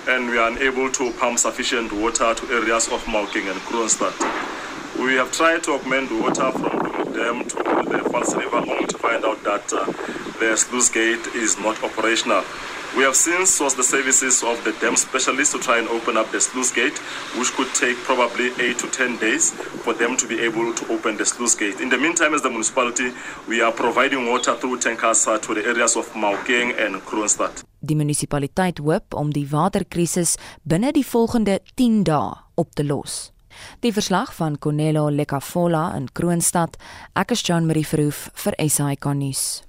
and 0.07 0.29
we 0.29 0.37
are 0.37 0.51
unable 0.51 0.89
to 0.89 1.11
pump 1.19 1.37
sufficient 1.37 1.91
water 1.91 2.35
to 2.35 2.43
areas 2.53 2.89
of 2.89 3.07
Malking 3.07 3.47
and 3.47 3.61
Kroonstad. 3.67 4.13
We 4.99 5.15
have 5.15 5.31
tried 5.31 5.63
to 5.63 5.71
augment 5.73 6.11
water 6.11 6.51
from 6.51 7.00
the 7.21 7.27
dam 7.27 7.43
to 7.45 7.55
the 7.57 8.09
False 8.09 8.35
River 8.35 8.57
only 8.57 8.87
to 8.87 8.97
find 8.97 9.23
out 9.25 9.43
that 9.43 9.73
uh, 9.73 9.85
the 10.39 10.55
sluice 10.57 10.89
gate 10.89 11.25
is 11.35 11.57
not 11.59 11.81
operational. 11.83 12.43
We 12.97 13.03
have 13.03 13.15
since 13.15 13.57
sourced 13.57 13.77
the 13.77 13.83
services 13.83 14.43
of 14.43 14.61
the 14.65 14.73
dam 14.81 14.95
specialists 14.95 15.53
to 15.53 15.59
try 15.59 15.77
and 15.79 15.87
open 15.87 16.17
up 16.17 16.29
the 16.31 16.41
sluice 16.41 16.71
gate, 16.71 16.97
which 17.37 17.51
could 17.53 17.71
take 17.73 17.95
probably 18.03 18.51
8 18.59 18.77
to 18.79 18.87
10 18.87 19.17
days 19.17 19.51
for 19.85 19.93
them 19.93 20.17
to 20.17 20.27
be 20.27 20.41
able 20.41 20.73
to 20.73 20.93
open 20.93 21.15
the 21.17 21.25
sluice 21.25 21.55
gate. 21.55 21.79
In 21.79 21.89
the 21.89 21.97
meantime, 21.97 22.33
as 22.33 22.41
the 22.41 22.49
municipality, 22.49 23.13
we 23.47 23.61
are 23.61 23.71
providing 23.71 24.27
water 24.27 24.55
through 24.55 24.79
tankers 24.79 25.25
uh, 25.27 25.37
to 25.39 25.53
the 25.53 25.65
areas 25.65 25.95
of 25.95 26.11
Maukeng 26.13 26.75
and 26.77 27.01
Kroonstad. 27.05 27.63
Die 27.79 27.95
munisipaliteit 27.95 28.77
hoop 28.77 29.15
om 29.17 29.31
die 29.33 29.47
waterkrisis 29.49 30.35
binne 30.63 30.91
die 30.93 31.05
volgende 31.05 31.61
10 31.75 32.03
dae 32.03 32.33
op 32.55 32.75
te 32.75 32.83
los. 32.83 33.30
Die 33.79 33.93
verslag 33.93 34.35
van 34.35 34.59
Conelo 34.59 35.09
Lekafola 35.09 35.95
in 35.95 36.07
Kroonstad, 36.11 36.77
ek 37.13 37.31
is 37.31 37.43
Jean 37.47 37.65
Marie 37.65 37.85
Verhoef 37.85 38.29
vir 38.33 38.53
SAK 38.57 39.13
nuus. 39.13 39.63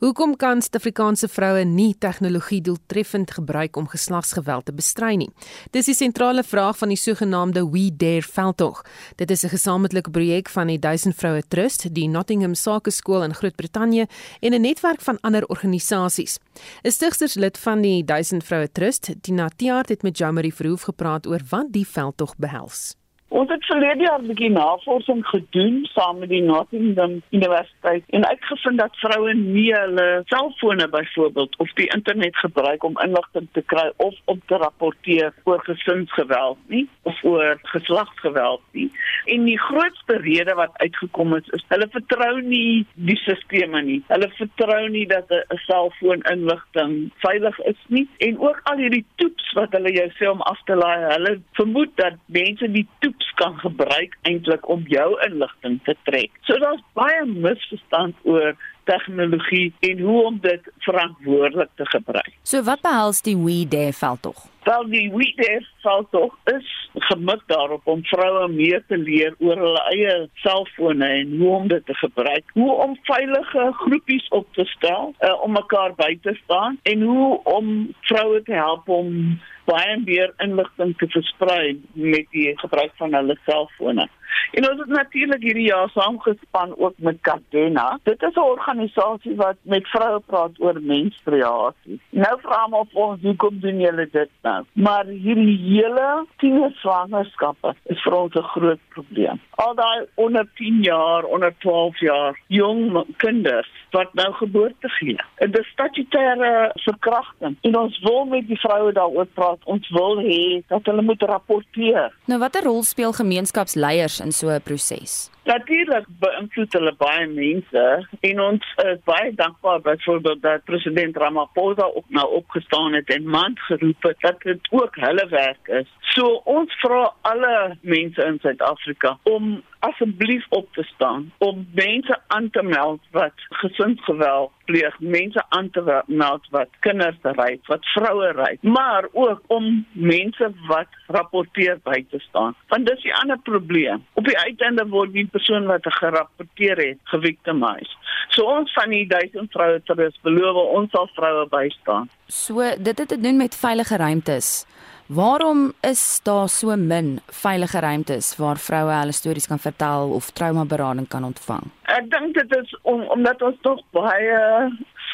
Hoekom 0.00 0.30
kan 0.40 0.62
Suid-Afrikaanse 0.64 1.28
vroue 1.28 1.60
nie 1.68 1.90
tegnologie 2.00 2.62
doeltreffend 2.64 3.34
gebruik 3.36 3.76
om 3.76 3.88
geslagsgeweld 3.92 4.64
te 4.64 4.72
bestry 4.72 5.10
nie? 5.20 5.28
Dis 5.76 5.90
die 5.90 5.94
sentrale 5.98 6.40
vraag 6.40 6.78
van 6.80 6.88
die 6.88 6.96
sogenaamde 6.96 7.66
We 7.68 7.90
Dare 7.92 8.24
veldtog. 8.24 8.80
Dit 9.20 9.30
is 9.30 9.44
'n 9.44 9.52
gesamentlike 9.52 10.10
projek 10.10 10.48
van 10.48 10.66
die 10.66 10.78
1000 10.78 11.14
Vroue 11.14 11.42
Trust, 11.48 11.94
die 11.94 12.08
Nottingham 12.08 12.54
Sakeskool 12.54 13.22
in 13.22 13.34
Groot-Brittanje 13.34 14.08
en 14.40 14.54
'n 14.54 14.60
netwerk 14.60 15.00
van 15.00 15.18
ander 15.20 15.46
organisasies. 15.46 16.38
'n 16.82 16.90
Stigterslid 16.90 17.58
van 17.58 17.82
die 17.82 18.04
1000 18.04 18.44
Vroue 18.44 18.72
Trust, 18.72 19.14
Tina 19.20 19.48
Tiaart 19.56 19.88
het 19.88 20.02
met 20.02 20.18
Jamari 20.18 20.52
Verhoef 20.52 20.82
gepraat 20.82 21.26
oor 21.26 21.40
wat 21.50 21.66
die 21.72 21.86
veldtog 21.86 22.36
behels. 22.36 22.99
Ons 23.30 23.50
het 23.52 23.64
verlede 23.64 24.02
jaar 24.02 24.18
'n 24.20 24.26
bietjie 24.26 24.50
navorsing 24.50 25.26
gedoen 25.26 25.84
saam 25.84 26.18
met 26.18 26.28
die 26.28 26.42
Nottingham 26.42 27.22
Universiteit 27.30 28.02
en 28.08 28.26
uitgevind 28.26 28.78
dat 28.78 28.96
vroue 28.96 29.34
nie 29.34 29.74
hulle 29.74 30.22
selfone 30.24 30.88
byvoorbeeld 30.88 31.56
of 31.56 31.72
die 31.72 31.86
internet 31.94 32.36
gebruik 32.36 32.84
om 32.84 32.98
inligting 32.98 33.48
te 33.52 33.62
kry 33.62 33.92
of 33.96 34.14
om 34.24 34.40
te 34.46 34.56
rapporteer 34.56 35.32
oor 35.44 35.60
gesinsgeweld 35.64 36.58
nie 36.66 36.88
of 37.02 37.24
oor 37.24 37.58
geslagsgeweld 37.62 38.62
nie. 38.70 38.90
En 39.24 39.44
die 39.44 39.58
grootste 39.58 40.16
rede 40.16 40.54
wat 40.54 40.76
uitgekom 40.82 41.32
het 41.32 41.48
is 41.56 41.64
hulle 41.68 41.88
vertrou 41.90 42.40
nie 42.42 42.86
die 42.94 43.16
stelsels 43.16 43.84
nie. 43.84 44.02
Hulle 44.08 44.28
vertrou 44.38 44.88
nie 44.88 45.06
dat 45.06 45.30
'n 45.30 45.58
selfoon 45.66 46.22
inligting 46.32 47.10
veilig 47.24 47.58
is 47.58 47.80
nie 47.88 48.08
en 48.18 48.38
ook 48.38 48.60
al 48.64 48.76
hierdie 48.76 49.04
toets 49.16 49.52
wat 49.52 49.72
hulle 49.72 49.92
jou 49.92 50.08
sê 50.18 50.30
om 50.30 50.40
af 50.40 50.60
te 50.64 50.74
laai, 50.74 51.12
hulle 51.14 51.40
vermoed 51.52 51.96
dat 51.96 52.14
mense 52.26 52.72
die 52.72 52.86
toets 53.00 53.20
apps 53.20 53.32
kan 53.34 53.58
gebruik 53.58 54.16
eintlik 54.22 54.68
om 54.68 54.84
jou 54.88 55.20
inligting 55.26 55.80
te 55.84 55.94
trek. 56.04 56.30
So 56.42 56.58
daar's 56.58 56.82
baie 56.94 57.24
misverstand 57.26 58.16
oor 58.24 58.56
tegnologie 58.90 59.72
en 59.90 60.04
hoe 60.06 60.20
om 60.32 60.38
dit 60.42 60.70
verantwoordelik 60.86 61.72
te 61.80 61.86
gebruik. 61.94 62.32
So 62.42 62.62
wat 62.66 62.82
behels 62.86 63.22
die 63.26 63.36
We 63.38 63.62
Dare 63.68 63.92
veldtog? 63.92 64.46
Wel 64.66 64.88
die 64.90 65.08
We 65.14 65.32
Dare 65.38 65.66
veldtog 65.84 66.36
is 66.52 66.76
gemik 67.10 67.42
daarop 67.46 67.86
om 67.86 68.02
vroue 68.04 68.48
meer 68.48 68.82
te 68.88 68.98
leer 68.98 69.34
oor 69.38 69.60
hulle 69.62 69.84
eie 69.92 70.14
selfone 70.42 71.06
en 71.20 71.36
hoe 71.38 71.52
om 71.56 71.68
dit 71.70 71.86
te 71.86 71.94
gebruik, 71.94 72.50
hoe 72.58 72.72
om 72.84 72.96
veilige 73.08 73.70
groepies 73.84 74.26
op 74.28 74.48
te 74.58 74.66
stel 74.74 75.14
uh, 75.20 75.36
om 75.42 75.54
mekaar 75.54 75.94
by 75.96 76.18
te 76.22 76.34
staan 76.44 76.78
en 76.82 77.02
hoe 77.02 77.40
om 77.44 77.72
vroue 78.10 78.42
te 78.42 78.56
help 78.58 78.88
om 78.88 79.38
baie 79.70 79.98
meer 80.04 80.32
inligting 80.42 80.96
te 80.98 81.06
versprei 81.14 81.76
met 81.92 82.26
die 82.34 82.50
gebruik 82.58 82.92
van 82.98 83.14
hulle 83.14 83.36
selfone. 83.46 84.08
En 84.52 84.70
ons 84.70 84.78
het 84.78 84.88
natuurlik 84.88 85.42
hierdie 85.42 85.68
jaar 85.68 85.90
saamgespan 85.94 86.74
ook 86.76 86.94
met 86.96 87.20
Cadena. 87.20 87.98
Dit 88.02 88.22
is 88.22 88.34
'n 88.34 88.40
organisasie 88.40 89.36
wat 89.36 89.56
met 89.62 89.88
vroue 89.88 90.20
praat 90.26 90.50
oor 90.58 90.80
menstruasie. 90.82 92.00
Nou 92.10 92.40
vra 92.40 92.62
hom 92.62 92.74
of 92.74 92.88
ons 92.92 93.22
hoekom 93.22 93.60
doen 93.60 93.80
julle 93.80 94.08
dit 94.12 94.30
nou? 94.42 94.64
Maar 94.72 95.04
hierdie 95.04 95.58
hele 95.58 96.26
tiener 96.36 96.72
swangerskappe 96.72 97.74
is 97.84 98.02
vir 98.02 98.12
ons 98.12 98.34
'n 98.34 98.42
groot 98.42 98.80
probleem. 98.88 99.40
Al 99.50 99.74
daai 99.74 100.06
onder 100.14 100.48
10 100.54 100.82
jaar, 100.82 101.24
onder 101.24 101.54
12 101.58 102.00
jaar 102.00 102.40
jong 102.46 103.04
kinders 103.16 103.70
wat 103.90 104.14
nou 104.14 104.32
geboorte 104.32 104.88
gee. 104.88 105.16
En 105.34 105.50
dis 105.50 105.66
statutêre 105.66 106.70
verkrachting. 106.74 107.56
En 107.60 107.78
ons 107.78 108.00
wil 108.02 108.24
met 108.24 108.46
die 108.46 108.58
vroue 108.58 108.92
daaroor 108.92 109.26
praat. 109.26 109.58
Ons 109.64 109.88
wil 109.88 110.18
hê 110.22 110.62
dat 110.66 110.86
hulle 110.86 111.02
moet 111.02 111.22
rapporteer. 111.22 112.12
Nou 112.24 112.38
watter 112.38 112.62
rol 112.62 112.82
speel 112.82 113.12
gemeenskapsleiers 113.12 114.19
in 114.20 114.32
so 114.32 114.48
'n 114.48 114.60
proses? 114.60 115.30
Natuurlik 115.48 116.06
beïnvloed 116.20 116.74
hulle 116.76 116.92
baie 117.00 117.26
mense 117.26 117.84
en 118.28 118.40
ons 118.44 118.66
is 118.84 119.00
baie 119.08 119.32
dankbaar 119.34 119.80
byvoorbeeld 119.80 120.42
dat 120.42 120.64
president 120.64 121.16
Ramaphosa 121.16 121.88
ook 121.94 122.04
nou 122.08 122.26
opgestaan 122.42 122.92
het 122.92 123.08
en 123.14 123.28
man 123.28 123.56
geroep 123.68 124.02
het 124.02 124.20
dat 124.20 124.40
dit 124.40 124.68
ook 124.70 124.96
hulle 125.00 125.26
werk 125.28 125.72
is. 125.80 125.88
So 126.00 126.40
ons 126.44 126.74
vra 126.82 127.12
alle 127.20 127.78
mense 127.80 128.24
in 128.24 128.38
Suid-Afrika 128.42 129.16
om 129.22 129.62
asseblief 129.80 130.44
op 130.48 130.72
te 130.72 130.82
staan 130.82 131.32
om 131.38 131.66
mense 131.74 132.18
aan 132.26 132.50
te 132.50 132.62
meld 132.62 133.00
wat 133.10 133.32
gesinsgeweld 133.48 134.52
pleeg, 134.64 134.98
mense 135.00 135.44
aan 135.48 135.70
te 135.70 135.82
meld 136.06 136.46
wat 136.50 136.68
kinders 136.84 137.16
ry, 137.22 137.58
wat 137.66 137.86
vroue 137.94 138.32
ry, 138.36 138.50
maar 138.60 139.08
ook 139.12 139.40
om 139.46 139.86
mense 139.92 140.50
wat 140.68 140.98
rapporteer 141.06 141.80
by 141.82 142.04
te 142.10 142.20
staan. 142.28 142.54
Want 142.68 142.86
dis 142.86 143.04
'n 143.04 143.18
ander 143.22 143.38
probleem. 143.38 144.04
Op 144.14 144.24
die 144.24 144.38
uiteinde 144.38 144.86
word 144.88 145.12
die 145.12 145.28
persoon 145.30 145.66
wat 145.70 145.86
gerapporteer 146.00 146.76
het 146.76 146.98
geviktimiseer. 147.12 147.96
So 148.30 148.46
ons 148.46 148.72
van 148.72 148.92
die 148.94 149.06
1000 149.10 149.50
vroue 149.52 149.80
terus 149.88 150.18
beloof 150.22 150.58
ons 150.62 150.90
sal 150.94 151.08
vroue 151.16 151.46
bystaan. 151.50 152.10
So 152.26 152.62
dit 152.78 152.98
het 152.98 153.08
te 153.08 153.20
doen 153.20 153.36
met 153.36 153.56
veilige 153.56 153.96
ruimtes. 153.96 154.66
Waarom 155.10 155.72
is 155.82 156.20
daar 156.22 156.48
so 156.48 156.76
min 156.76 157.18
veilige 157.26 157.80
ruimtes 157.80 158.36
waar 158.36 158.58
vroue 158.58 158.92
hulle 158.92 159.12
stories 159.12 159.46
kan 159.46 159.58
vertel 159.58 160.12
of 160.14 160.30
traumaberading 160.30 161.08
kan 161.08 161.24
ontvang? 161.24 161.66
Ek 161.90 162.06
dink 162.10 162.34
dit 162.38 162.56
is 162.56 162.76
om 162.82 163.02
omdat 163.10 163.42
ons 163.42 163.58
tog 163.66 163.82
baie 163.90 164.70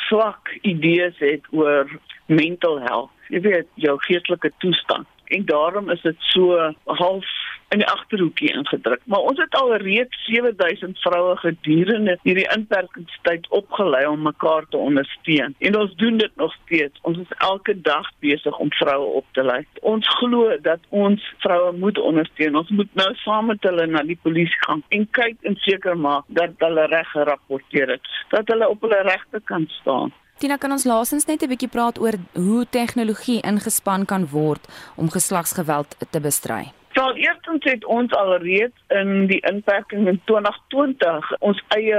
swak 0.08 0.52
idees 0.62 1.16
het 1.24 1.48
oor 1.50 1.88
mental 2.26 2.80
health. 2.84 3.10
Jy 3.32 3.40
weet, 3.40 3.68
jou 3.74 3.96
geestelike 4.04 4.52
toestand. 4.58 5.08
En 5.32 5.44
daarom 5.48 5.90
is 5.90 6.02
dit 6.02 6.16
so 6.28 6.60
half 6.84 7.32
in 7.68 7.82
die 7.82 7.88
agterhoekie 7.88 8.52
ingedruk. 8.52 9.00
Maar 9.04 9.26
ons 9.30 9.38
het 9.38 9.54
al 9.54 9.74
reeds 9.82 10.24
7000 10.26 10.98
vroue 10.98 11.36
gedurende 11.36 12.18
hierdie 12.22 12.48
inperkingstyd 12.54 13.48
opgelei 13.48 14.06
om 14.06 14.22
mekaar 14.22 14.66
te 14.70 14.76
ondersteun. 14.76 15.54
En 15.58 15.78
ons 15.78 15.94
doen 15.96 16.16
dit 16.16 16.36
nog 16.36 16.54
steeds. 16.64 16.98
Ons 17.02 17.18
is 17.18 17.32
elke 17.38 17.80
dag 17.80 18.10
besig 18.18 18.58
om 18.58 18.72
vroue 18.72 19.06
op 19.20 19.26
te 19.32 19.42
lei. 19.42 19.64
Ons 19.80 20.08
glo 20.18 20.56
dat 20.62 20.80
ons 20.88 21.32
vroue 21.38 21.72
moet 21.78 21.98
ondersteun. 21.98 22.56
Ons 22.56 22.70
moet 22.70 22.94
nou 22.94 23.10
saam 23.24 23.46
met 23.46 23.62
hulle 23.62 23.86
na 23.86 24.02
die 24.06 24.18
polisie 24.22 24.62
gaan 24.66 24.84
en 24.88 25.08
kyk 25.10 25.36
en 25.42 25.58
seker 25.66 25.98
maak 25.98 26.24
dat 26.28 26.54
hulle 26.62 26.86
reg 26.92 27.10
gerapporteer 27.10 27.96
het, 27.96 28.14
dat 28.30 28.48
hulle 28.48 28.68
op 28.68 28.80
hulle 28.86 29.02
regte 29.06 29.40
kan 29.44 29.66
staan. 29.80 30.14
Tina 30.36 30.58
kan 30.60 30.72
ons 30.74 30.84
laasens 30.84 31.24
net 31.24 31.42
'n 31.42 31.48
bietjie 31.48 31.68
praat 31.68 31.98
oor 31.98 32.14
hoe 32.34 32.66
tegnologie 32.70 33.40
ingespan 33.40 34.04
kan 34.04 34.28
word 34.28 34.68
om 34.96 35.10
geslagsgeweld 35.10 35.96
te 36.10 36.20
bestry. 36.20 36.72
Wel, 36.96 37.16
eerstens 37.16 37.64
het 37.64 37.84
ons 37.84 38.12
alreeds 38.12 38.84
in 38.88 39.26
die 39.26 39.40
inperking 39.50 40.06
in 40.08 40.20
2020 40.24 41.26
ons 41.44 41.58
eie 41.76 41.98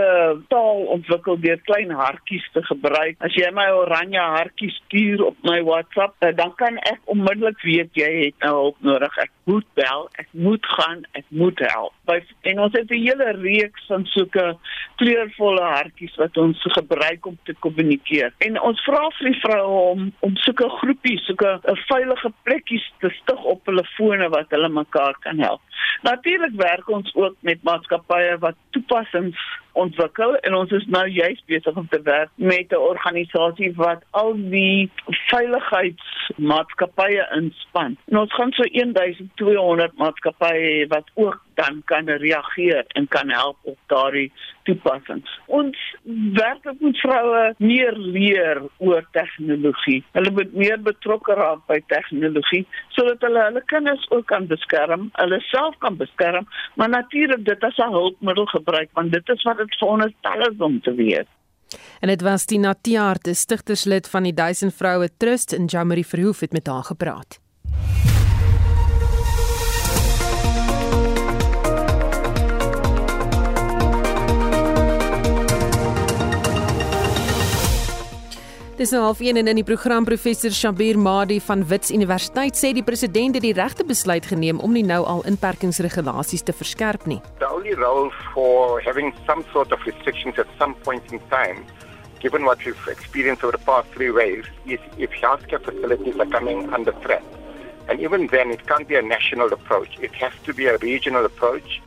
taal 0.50 0.80
ontwikkel 0.96 1.38
deur 1.44 1.60
klein 1.70 1.94
hartjies 1.94 2.48
te 2.56 2.64
gebruik. 2.66 3.20
As 3.22 3.38
jy 3.38 3.52
my 3.54 3.68
oranje 3.78 4.24
hartjie 4.38 4.72
stuur 4.80 5.22
op 5.28 5.38
my 5.46 5.60
WhatsApp, 5.68 6.16
eh, 6.26 6.34
dan 6.40 6.56
kan 6.58 6.82
ek 6.90 6.98
onmiddellik 7.14 7.62
weet 7.62 7.94
jy 7.94 8.10
het 8.24 8.42
nou 8.42 8.56
hulp 8.56 8.82
nodig. 8.90 9.22
Ek 9.22 9.37
moet 9.48 9.68
bel, 9.80 10.08
ek 10.22 10.28
moet 10.32 10.66
gaan, 10.76 11.04
ek 11.20 11.26
moet 11.30 11.60
help. 11.72 11.94
By 12.10 12.20
en 12.52 12.60
ons 12.66 12.74
het 12.76 12.92
'n 12.92 13.04
hele 13.04 13.32
reeks 13.40 13.86
van 13.88 14.06
sulke 14.06 14.46
kleurvolle 14.96 15.64
hartjies 15.64 16.16
wat 16.16 16.38
ons 16.38 16.64
gebruik 16.78 17.26
om 17.26 17.38
te 17.44 17.56
kommunikeer. 17.60 18.34
En 18.38 18.60
ons 18.62 18.84
vra 18.84 19.10
vir 19.20 19.32
die 19.32 19.40
vroue 19.40 19.80
om 19.92 20.12
om 20.20 20.36
sulke 20.36 20.70
groepies, 20.80 21.26
sulke 21.26 21.60
eh, 21.64 21.76
veilige 21.88 22.32
plekkies 22.44 22.92
te 23.00 23.10
stig 23.22 23.44
op 23.44 23.66
hulle 23.66 23.86
fone 23.96 24.30
wat 24.30 24.50
hulle 24.50 24.70
mekaar 24.70 25.16
kan 25.20 25.40
help. 25.40 25.62
Natuurlik 26.02 26.56
werk 26.56 26.90
ons 26.90 27.16
ook 27.16 27.36
met 27.40 27.64
maatskappye 27.64 28.38
wat 28.40 28.56
toepassings 28.70 29.40
ontwikkel 29.78 30.36
en 30.36 30.56
ons 30.58 30.72
is 30.72 30.86
nou 30.94 31.06
juist 31.08 31.46
besig 31.50 31.76
om 31.78 31.88
te 31.90 32.02
werk 32.02 32.30
met 32.36 32.72
'n 32.72 32.86
organisasie 32.92 33.74
wat 33.76 34.02
al 34.12 34.34
die 34.36 34.92
veiligheidsmaatskappye 35.32 37.28
inspan. 37.40 37.98
En 38.10 38.18
ons 38.18 38.34
gaan 38.34 38.52
so 38.52 38.64
1200 39.39 39.97
maatskappye 39.97 40.88
wat 40.93 41.10
ook 41.15 41.39
dan 41.58 41.82
kan 41.86 42.10
reageer 42.10 42.84
en 42.88 43.08
kan 43.08 43.30
help 43.30 43.58
op 43.62 43.78
daardie 43.86 44.32
toepassings. 44.63 45.39
Ons 45.45 45.78
werk 46.38 46.65
met 46.80 47.00
vroue 47.02 47.54
meer 47.58 47.97
leer 47.97 48.62
oor 48.78 49.08
tegnologie. 49.12 50.04
Hulle 50.17 50.32
moet 50.32 50.54
meer 50.54 50.82
betrokke 50.82 51.38
raak 51.39 51.63
by 51.71 51.80
tegnologie 51.93 52.65
sodat 52.97 53.23
hulle 53.26 53.45
hulle 53.47 53.63
kinders 53.71 54.06
ook 54.12 54.28
kan 54.30 54.47
beskerm, 54.52 55.10
hulle 55.21 55.39
self 55.50 55.78
kan 55.86 55.97
beskerm, 55.97 56.47
maar 56.76 56.89
natuurlik 56.89 57.45
dit 57.45 57.63
as 57.63 57.78
'n 57.78 57.97
hulpmiddel 57.97 58.45
gebruik 58.45 58.89
want 58.93 59.12
dit 59.12 59.30
is 59.30 59.43
wat 59.43 59.58
dit 59.58 59.78
veronderstel 59.78 60.47
is 60.52 60.58
om 60.58 60.82
te 60.82 60.93
weet. 60.93 61.28
En 62.00 62.08
dit 62.08 62.21
was 62.21 62.45
die 62.45 62.60
Natiaart, 62.60 63.23
die 63.23 63.34
stigterslid 63.34 64.10
van 64.10 64.23
die 64.23 64.34
Duisend 64.34 64.76
Vroue 64.76 65.10
Trust 65.17 65.54
in 65.54 65.65
Jamari 65.65 66.04
Verhoef 66.04 66.39
het 66.39 66.52
met 66.52 66.67
haar 66.67 66.84
gepraat. 66.84 67.39
Dis 78.78 78.92
nou 78.94 79.00
half 79.02 79.18
1 79.26 79.40
en 79.42 79.48
in 79.50 79.58
die 79.58 79.66
program 79.66 80.06
professor 80.06 80.54
Shabir 80.54 81.00
Madi 81.02 81.40
van 81.42 81.63
Wits 81.66 81.90
Universiteit 81.90 82.60
sê 82.60 82.70
die 82.78 82.84
president 82.86 83.34
het 83.34 83.42
die 83.42 83.56
regte 83.58 83.82
besluit 83.82 84.28
geneem 84.30 84.60
om 84.62 84.76
nie 84.78 84.84
nou 84.86 85.00
al 85.02 85.24
inperkingsregulasies 85.26 86.46
te 86.46 86.54
verskerp 86.54 87.08
nie. 87.10 87.18
The 87.42 87.50
only 87.50 87.74
role 87.74 88.12
for 88.36 88.78
having 88.86 89.16
some 89.26 89.42
sort 89.50 89.74
of 89.74 89.82
restrictions 89.90 90.38
at 90.38 90.46
some 90.60 90.78
point 90.86 91.10
in 91.10 91.18
time 91.34 91.66
given 92.22 92.46
what 92.46 92.62
we've 92.66 92.94
experienced 92.94 93.42
over 93.44 93.58
the 93.58 93.66
past 93.66 93.90
three 93.98 94.12
waves 94.13 94.46
is 94.68 94.78
if 95.02 95.10
healthcare 95.24 95.63
facilities 95.66 96.22
are 96.22 96.30
coming 96.30 96.70
under 96.72 96.94
threat. 97.02 97.26
And 97.90 98.00
even 98.00 98.28
then 98.28 98.52
it 98.52 98.68
can't 98.68 98.88
be 98.88 98.94
a 98.94 99.02
national 99.02 99.52
approach. 99.58 99.98
It 100.02 100.13
has 100.22 100.34
to 100.46 100.54
be 100.54 100.68
a 100.68 100.78
regional 100.78 101.26
approach 101.26 101.82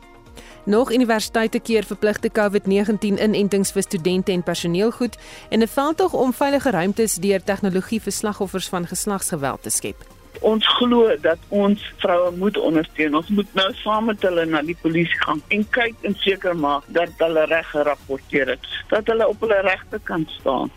Nog 0.63 0.91
universiteite 0.91 1.59
keer 1.59 1.83
verpligte 1.83 2.29
COVID-19 2.29 3.17
inentings 3.17 3.71
vir 3.71 3.81
studente 3.81 4.31
en 4.31 4.43
personeel 4.43 4.91
goed 4.91 5.17
en 5.49 5.61
'n 5.61 5.67
veldtog 5.67 6.13
om 6.13 6.33
veilige 6.33 6.69
ruimtes 6.69 7.15
deur 7.15 7.43
tegnologie 7.43 8.01
vir 8.01 8.11
slagoffers 8.11 8.67
van 8.69 8.87
geslagsgeweld 8.87 9.63
te 9.63 9.69
skep. 9.69 9.95
Ons 10.39 10.67
glo 10.67 11.15
dat 11.21 11.37
ons 11.47 11.93
vroue 11.97 12.31
moet 12.31 12.57
ondersteun. 12.57 13.15
Ons 13.15 13.27
moet 13.27 13.53
nou 13.53 13.73
saam 13.73 14.05
met 14.05 14.21
hulle 14.21 14.45
na 14.45 14.61
die 14.61 14.77
polisie 14.81 15.19
gaan 15.19 15.41
en 15.47 15.69
kyk 15.69 15.95
en 16.01 16.15
seker 16.17 16.55
maak 16.55 16.83
dat 16.87 17.09
hulle 17.17 17.45
reg 17.45 17.69
gerapporteer 17.69 18.47
het, 18.47 18.59
dat 18.87 19.05
hulle 19.05 19.27
op 19.27 19.39
hulle 19.39 19.61
regte 19.61 19.99
kan 20.03 20.25
staan. 20.39 20.71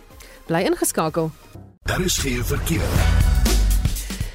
Bly 0.46 0.60
ingeskakel. 0.60 1.30
Daar 1.82 2.00
is 2.00 2.18
geen 2.18 2.44
verkeer. 2.44 3.23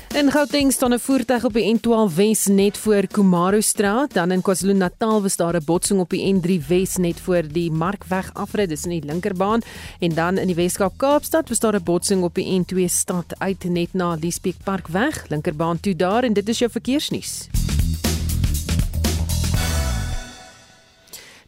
In 0.09 0.31
Gauteng 0.31 0.71
staan 0.71 0.93
'n 0.93 0.99
voertuig 0.99 1.43
op 1.43 1.53
die 1.53 1.77
N12 1.77 2.15
Wes 2.15 2.45
net 2.45 2.77
voor 2.77 3.07
Kumaro 3.07 3.59
Straat, 3.59 4.13
dan 4.13 4.31
in 4.31 4.41
KwaZulu-Natal 4.41 5.21
was 5.21 5.35
daar 5.35 5.55
'n 5.55 5.63
botsing 5.65 5.99
op 5.99 6.09
die 6.09 6.33
N3 6.33 6.67
Wes 6.67 6.95
net 6.95 7.19
voor 7.19 7.43
die 7.51 7.71
Markweg 7.71 8.33
afrit, 8.33 8.69
dis 8.69 8.83
in 8.83 8.89
die 8.89 9.05
linkerbaan, 9.05 9.61
en 9.99 10.13
dan 10.13 10.37
in 10.37 10.47
die 10.47 10.55
Weskaap 10.55 10.93
Kaapstad 10.97 11.49
was 11.49 11.59
daar 11.59 11.75
'n 11.75 11.83
botsing 11.83 12.23
op 12.23 12.35
die 12.35 12.59
N2 12.59 12.87
stad 12.87 13.35
uit 13.37 13.63
net 13.63 13.93
na 13.93 14.15
die 14.15 14.31
Spek 14.31 14.55
Parkweg, 14.63 15.27
linkerbaan 15.27 15.79
toe 15.79 15.95
daar 15.95 16.23
en 16.23 16.33
dit 16.33 16.49
is 16.49 16.59
jou 16.59 16.71
verkeersnuus. 16.71 17.47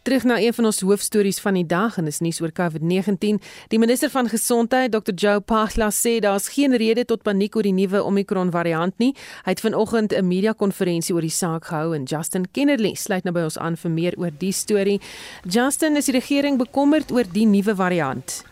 Terug 0.02 0.24
na 0.24 0.40
een 0.42 0.54
van 0.54 0.66
ons 0.66 0.80
hoofstories 0.82 1.40
van 1.40 1.54
die 1.54 1.66
dag 1.66 1.98
en 1.98 2.08
dis 2.10 2.20
nuus 2.26 2.40
oor 2.42 2.50
COVID-19. 2.58 3.38
Die 3.70 3.80
minister 3.80 4.10
van 4.10 4.30
Gesondheid, 4.30 4.92
Dr. 4.92 5.14
Joe 5.14 5.40
Pagla, 5.40 5.92
sê 5.94 6.16
daar's 6.20 6.50
geen 6.50 6.74
rede 6.74 7.06
tot 7.06 7.22
paniek 7.22 7.56
oor 7.56 7.68
die 7.70 7.76
nuwe 7.78 8.02
Omicron 8.04 8.50
variant 8.52 8.98
nie. 8.98 9.12
Hy 9.46 9.54
het 9.54 9.62
vanoggend 9.62 10.14
'n 10.14 10.28
media-konferensie 10.28 11.14
oor 11.14 11.22
die 11.22 11.30
saak 11.30 11.66
gehou 11.66 11.94
en 11.94 12.04
Justin 12.04 12.48
Kennerly 12.52 12.96
sluit 12.96 13.24
nou 13.24 13.34
by 13.34 13.44
ons 13.44 13.58
aan 13.58 13.78
vir 13.78 13.92
meer 13.92 14.14
oor 14.18 14.32
die 14.38 14.52
storie. 14.52 15.00
Justin, 15.48 15.96
is 15.96 16.06
die 16.06 16.20
regering 16.20 16.58
bekommerd 16.58 17.12
oor 17.12 17.26
die 17.32 17.46
nuwe 17.46 17.76
variant? 17.76 18.44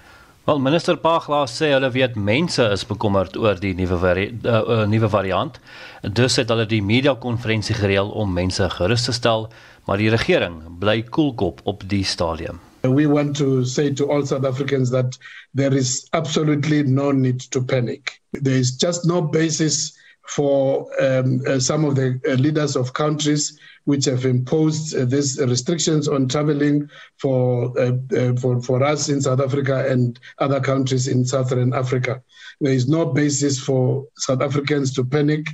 Wel, 0.49 0.59
minister 0.59 0.97
Pagla 0.97 1.43
sê 1.45 1.67
hulle 1.73 1.91
weet 1.91 2.15
mense 2.15 2.63
is 2.73 2.85
bekommerd 2.85 3.35
oor 3.37 3.59
die 3.61 3.75
nuwe 3.77 3.97
vari 4.01 4.23
uh, 4.45 4.61
uh, 4.61 4.85
nuwe 4.89 5.09
variant. 5.09 5.59
Dus 6.01 6.35
het 6.35 6.49
hulle 6.49 6.65
die 6.65 6.81
media-konferensie 6.81 7.75
gereël 7.75 8.09
om 8.09 8.33
mense 8.33 8.69
gerus 8.69 9.05
te 9.05 9.11
stel 9.11 9.49
maar 9.89 9.97
die 9.97 10.09
regering 10.09 10.61
bly 10.79 11.01
koelkop 11.09 11.61
op 11.63 11.83
die 11.89 12.03
stadium. 12.05 12.59
We 12.81 13.07
want 13.07 13.35
to 13.37 13.63
say 13.63 13.91
to 13.93 14.05
all 14.05 14.25
South 14.25 14.45
Africans 14.45 14.89
that 14.89 15.17
there 15.53 15.75
is 15.75 16.07
absolutely 16.11 16.83
no 16.83 17.11
need 17.11 17.49
to 17.51 17.63
panic. 17.63 18.21
There 18.31 18.57
is 18.57 18.71
just 18.77 19.03
no 19.05 19.21
basis 19.21 19.97
for 20.27 20.85
um, 21.01 21.41
uh, 21.47 21.57
some 21.59 21.87
of 21.87 21.95
the 21.95 22.21
uh, 22.27 22.33
leaders 22.35 22.75
of 22.75 22.93
countries 22.93 23.57
which 23.85 24.05
have 24.05 24.25
imposed 24.25 24.95
uh, 24.95 25.05
these 25.05 25.41
restrictions 25.41 26.07
on 26.07 26.27
traveling 26.27 26.87
for, 27.17 27.73
uh, 27.79 27.93
uh, 28.15 28.35
for, 28.35 28.61
for 28.61 28.83
us 28.83 29.09
in 29.09 29.21
South 29.21 29.41
Africa 29.41 29.87
and 29.89 30.19
other 30.37 30.59
countries 30.59 31.07
in 31.07 31.25
Southern 31.25 31.73
Africa. 31.73 32.21
There 32.61 32.73
is 32.73 32.87
no 32.87 33.07
basis 33.07 33.59
for 33.59 34.05
South 34.17 34.43
Africans 34.43 34.93
to 34.93 35.03
panic. 35.03 35.47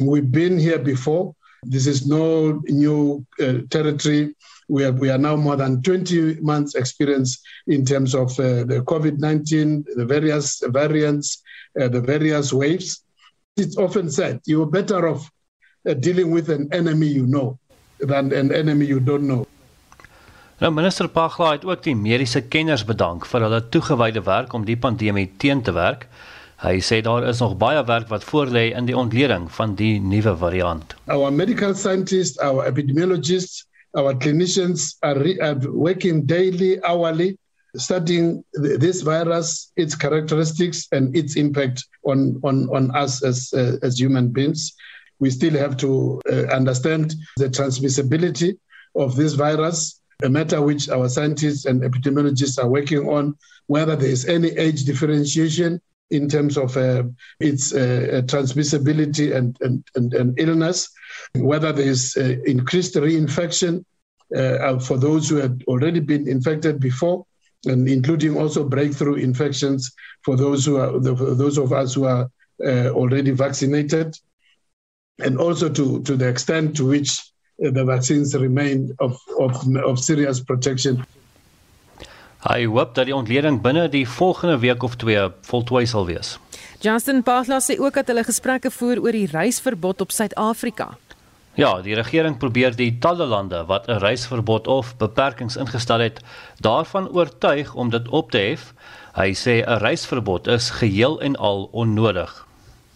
We've 0.00 0.30
been 0.30 0.60
here 0.60 0.78
before. 0.78 1.34
This 1.62 1.86
is 1.86 2.06
no 2.06 2.60
new 2.68 3.26
uh, 3.40 3.60
territory. 3.68 4.34
We 4.68 4.84
are, 4.84 4.92
we 4.92 5.10
are 5.10 5.18
now 5.18 5.36
more 5.36 5.56
than 5.56 5.82
20 5.82 6.40
months 6.40 6.74
experience 6.74 7.42
in 7.66 7.84
terms 7.84 8.14
of 8.14 8.30
uh, 8.38 8.64
the 8.64 8.82
COVID-19, 8.86 9.84
the 9.96 10.06
various 10.06 10.62
variants, 10.68 11.42
uh, 11.80 11.88
the 11.88 12.00
various 12.00 12.52
waves. 12.52 13.02
It's 13.56 13.76
often 13.76 14.10
said 14.10 14.40
you're 14.46 14.66
better 14.66 15.08
off 15.08 15.30
uh, 15.88 15.94
dealing 15.94 16.30
with 16.30 16.48
an 16.50 16.68
enemy 16.72 17.08
you 17.08 17.26
know 17.26 17.58
than 17.98 18.32
an 18.32 18.52
enemy 18.54 18.86
you 18.86 19.00
don't 19.00 19.26
know. 19.26 19.46
Nou 20.60 20.72
minister 20.72 21.08
Pagla 21.08 21.54
het 21.54 21.64
ook 21.64 21.82
die 21.82 21.96
mediese 21.96 22.42
kenners 22.52 22.84
bedank 22.84 23.24
vir 23.26 23.46
hulle 23.46 23.60
toegewyde 23.72 24.20
werk 24.26 24.52
om 24.52 24.64
die 24.68 24.76
pandemie 24.76 25.30
teen 25.40 25.62
te 25.64 25.72
werk. 25.72 26.06
Hy 26.60 26.76
sê 26.84 27.00
daar 27.00 27.24
is 27.24 27.38
nog 27.40 27.56
baie 27.56 27.80
werk 27.88 28.10
wat 28.12 28.24
voorlê 28.28 28.66
in 28.76 28.84
die 28.84 28.96
ontleding 28.96 29.46
van 29.56 29.74
die 29.74 29.94
nuwe 30.00 30.36
variant. 30.36 30.94
Our 31.08 31.30
medical 31.32 31.74
scientists, 31.74 32.38
our 32.38 32.66
epidemiologists, 32.68 33.64
our 33.96 34.12
clinicians 34.14 34.96
are, 35.00 35.24
are 35.40 35.56
working 35.72 36.26
daily, 36.26 36.76
hourly 36.84 37.38
studying 37.76 38.44
this 38.52 39.00
virus, 39.00 39.72
its 39.76 39.94
characteristics 39.94 40.86
and 40.92 41.16
its 41.16 41.36
impact 41.36 41.86
on 42.04 42.38
on 42.42 42.68
on 42.76 42.90
us 42.94 43.22
as 43.24 43.54
uh, 43.54 43.78
as 43.82 43.98
human 43.98 44.28
beings. 44.28 44.74
We 45.18 45.30
still 45.30 45.56
have 45.56 45.78
to 45.78 46.20
uh, 46.30 46.44
understand 46.52 47.14
the 47.38 47.48
transmissibility 47.48 48.58
of 48.94 49.16
this 49.16 49.32
virus, 49.32 50.00
a 50.22 50.28
matter 50.28 50.60
which 50.60 50.90
our 50.90 51.08
scientists 51.08 51.64
and 51.64 51.80
epidemiologists 51.82 52.62
are 52.62 52.68
working 52.68 53.08
on, 53.08 53.36
whether 53.66 53.96
there 53.96 54.10
is 54.10 54.26
any 54.26 54.50
age 54.58 54.84
differentiation 54.84 55.80
in 56.10 56.28
terms 56.28 56.56
of 56.56 56.76
uh, 56.76 57.04
its 57.38 57.72
uh, 57.72 58.22
transmissibility 58.26 59.34
and, 59.34 59.56
and, 59.60 59.84
and, 59.94 60.12
and, 60.14 60.38
illness, 60.38 60.90
whether 61.34 61.72
there's 61.72 62.16
uh, 62.16 62.36
increased 62.46 62.94
reinfection 62.94 63.84
uh, 64.36 64.78
for 64.78 64.96
those 64.96 65.28
who 65.28 65.36
had 65.36 65.62
already 65.66 66.00
been 66.00 66.28
infected 66.28 66.80
before, 66.80 67.24
and 67.66 67.88
including 67.88 68.36
also 68.36 68.68
breakthrough 68.68 69.16
infections 69.16 69.92
for 70.24 70.36
those 70.36 70.64
who 70.64 70.76
are 70.76 70.98
those 70.98 71.58
of 71.58 71.72
us 71.72 71.94
who 71.94 72.04
are 72.04 72.30
uh, 72.64 72.88
already 72.88 73.30
vaccinated, 73.30 74.16
and 75.20 75.38
also 75.38 75.68
to, 75.68 76.02
to 76.02 76.16
the 76.16 76.28
extent 76.28 76.76
to 76.76 76.86
which 76.86 77.20
uh, 77.64 77.70
the 77.70 77.84
vaccines 77.84 78.34
remain 78.34 78.94
of, 79.00 79.18
of, 79.38 79.76
of 79.76 79.98
serious 79.98 80.40
protection. 80.40 81.04
Hy 82.40 82.64
hoop 82.64 82.94
dat 82.96 83.04
die 83.04 83.14
ontleding 83.14 83.58
binne 83.60 83.88
die 83.92 84.06
volgende 84.08 84.58
week 84.58 84.82
of 84.82 84.94
2 84.96 85.28
voltooi 85.44 85.84
sal 85.86 86.06
wees. 86.08 86.38
Justin 86.80 87.22
Pagla 87.22 87.58
sê 87.60 87.76
ook 87.76 87.94
dat 87.94 88.08
hulle 88.08 88.24
gesprekke 88.24 88.70
voer 88.72 89.02
oor 89.04 89.12
die 89.12 89.28
reisverbod 89.28 90.00
op 90.00 90.14
Suid-Afrika. 90.16 90.94
Ja, 91.60 91.82
die 91.84 91.94
regering 91.94 92.38
probeer 92.40 92.72
die 92.76 92.94
talle 93.04 93.26
lande 93.28 93.60
wat 93.68 93.88
'n 93.88 94.00
reisverbod 94.00 94.66
of 94.66 94.96
beperkings 94.96 95.56
ingestel 95.56 96.00
het, 96.00 96.20
daarvan 96.60 97.08
oortuig 97.12 97.74
om 97.74 97.90
dit 97.90 98.08
op 98.08 98.30
te 98.30 98.38
hef. 98.38 98.72
Hy 99.14 99.34
sê 99.34 99.60
'n 99.60 99.78
reisverbod 99.84 100.46
is 100.46 100.70
geheel 100.70 101.20
en 101.20 101.36
al 101.36 101.68
onnodig. 101.72 102.46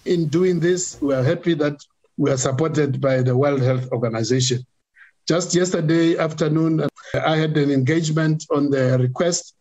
In 0.02 0.28
doing 0.28 0.60
this, 0.60 0.96
we 1.00 1.14
are 1.14 1.24
happy 1.24 1.56
that 1.56 1.86
we 2.14 2.30
are 2.30 2.38
supported 2.38 3.00
by 3.00 3.22
the 3.22 3.34
World 3.36 3.60
Health 3.60 3.90
Organization. 3.90 4.66
Just 5.26 5.54
yesterday 5.54 6.18
afternoon, 6.18 6.82
uh, 6.82 6.88
I 7.24 7.36
had 7.36 7.56
an 7.56 7.70
engagement 7.70 8.44
on 8.50 8.68
the 8.68 8.98
request 8.98 9.54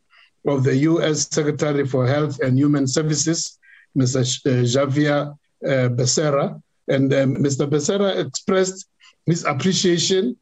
of 0.46 0.66
the 0.66 0.76
U.S. 0.92 1.30
Secretary 1.30 1.88
for 1.88 2.06
Health 2.06 2.42
and 2.42 2.58
Human 2.58 2.86
Services, 2.86 3.60
Mr. 3.98 4.20
Uh, 4.46 4.64
Javier 4.66 5.32
uh, 5.66 5.88
Becerra. 5.96 6.62
And 6.90 7.14
um, 7.14 7.36
Mr. 7.38 7.66
Becerra 7.66 8.26
expressed 8.26 8.88
his 9.26 9.46
appreciation 9.46 10.36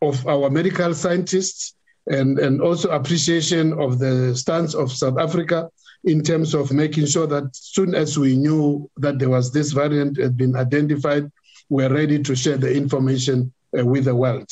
of 0.00 0.26
our 0.26 0.48
medical 0.48 0.94
scientists 0.94 1.74
and, 2.06 2.38
and 2.38 2.62
also 2.62 2.88
appreciation 2.92 3.74
of 3.78 3.98
the 3.98 4.34
stance 4.34 4.74
of 4.74 4.90
South 4.90 5.18
Africa 5.18 5.68
in 6.04 6.22
terms 6.22 6.54
of 6.54 6.72
making 6.72 7.04
sure 7.04 7.26
that 7.26 7.44
as 7.44 7.60
soon 7.60 7.94
as 7.94 8.18
we 8.18 8.38
knew 8.38 8.90
that 8.96 9.18
there 9.18 9.28
was 9.28 9.52
this 9.52 9.72
variant 9.72 10.16
had 10.16 10.38
been 10.38 10.56
identified, 10.56 11.30
we're 11.68 11.92
ready 11.92 12.22
to 12.22 12.34
share 12.34 12.56
the 12.56 12.74
information 12.74 13.52
uh, 13.78 13.84
with 13.84 14.06
the 14.06 14.16
world. 14.16 14.48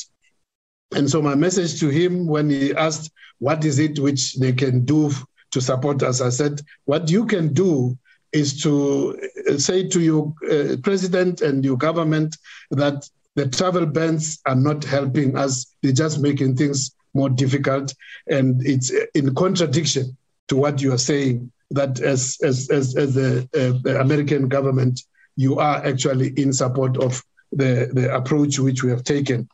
And 0.93 1.09
so 1.09 1.21
my 1.21 1.35
message 1.35 1.79
to 1.79 1.89
him 1.89 2.27
when 2.27 2.49
he 2.49 2.73
asked, 2.75 3.11
what 3.39 3.63
is 3.65 3.79
it 3.79 3.97
which 3.99 4.35
they 4.35 4.53
can 4.53 4.85
do 4.85 5.11
to 5.51 5.61
support 5.61 6.03
us? 6.03 6.21
I 6.21 6.29
said, 6.29 6.61
what 6.85 7.09
you 7.09 7.25
can 7.25 7.53
do 7.53 7.97
is 8.31 8.61
to 8.63 9.19
uh, 9.49 9.57
say 9.57 9.87
to 9.87 9.99
your 9.99 10.33
uh, 10.49 10.77
president 10.83 11.41
and 11.41 11.65
your 11.65 11.77
government 11.77 12.37
that 12.71 13.09
the 13.35 13.47
travel 13.47 13.85
bans 13.85 14.39
are 14.45 14.55
not 14.55 14.83
helping 14.83 15.37
us. 15.37 15.73
They're 15.81 15.91
just 15.91 16.19
making 16.19 16.57
things 16.57 16.91
more 17.13 17.29
difficult. 17.29 17.93
And 18.27 18.65
it's 18.65 18.91
in 19.13 19.33
contradiction 19.35 20.17
to 20.47 20.55
what 20.57 20.81
you 20.81 20.93
are 20.93 20.97
saying 20.97 21.51
that 21.71 21.99
as, 22.01 22.37
as, 22.43 22.69
as, 22.69 22.95
as 22.95 23.13
the, 23.13 23.49
uh, 23.55 23.79
the 23.81 23.99
American 23.99 24.49
government, 24.49 25.01
you 25.35 25.59
are 25.59 25.77
actually 25.85 26.29
in 26.37 26.51
support 26.51 26.97
of 26.97 27.23
the, 27.51 27.89
the 27.93 28.13
approach 28.13 28.59
which 28.59 28.83
we 28.83 28.89
have 28.91 29.03
taken. 29.03 29.49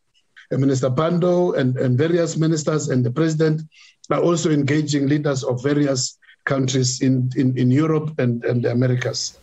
And 0.49 0.61
Minister 0.61 0.91
Pando 0.91 1.53
and, 1.53 1.77
and 1.77 1.97
various 1.97 2.37
ministers 2.37 2.89
and 2.89 3.03
the 3.03 3.11
president 3.11 3.61
are 4.09 4.21
also 4.21 4.49
engaging 4.51 5.07
leaders 5.07 5.43
of 5.43 5.61
various 5.63 6.17
countries 6.45 7.01
in, 7.01 7.29
in, 7.35 7.57
in 7.57 7.71
Europe 7.71 8.19
and, 8.19 8.43
and 8.45 8.63
the 8.63 8.71
Americas. 8.71 9.35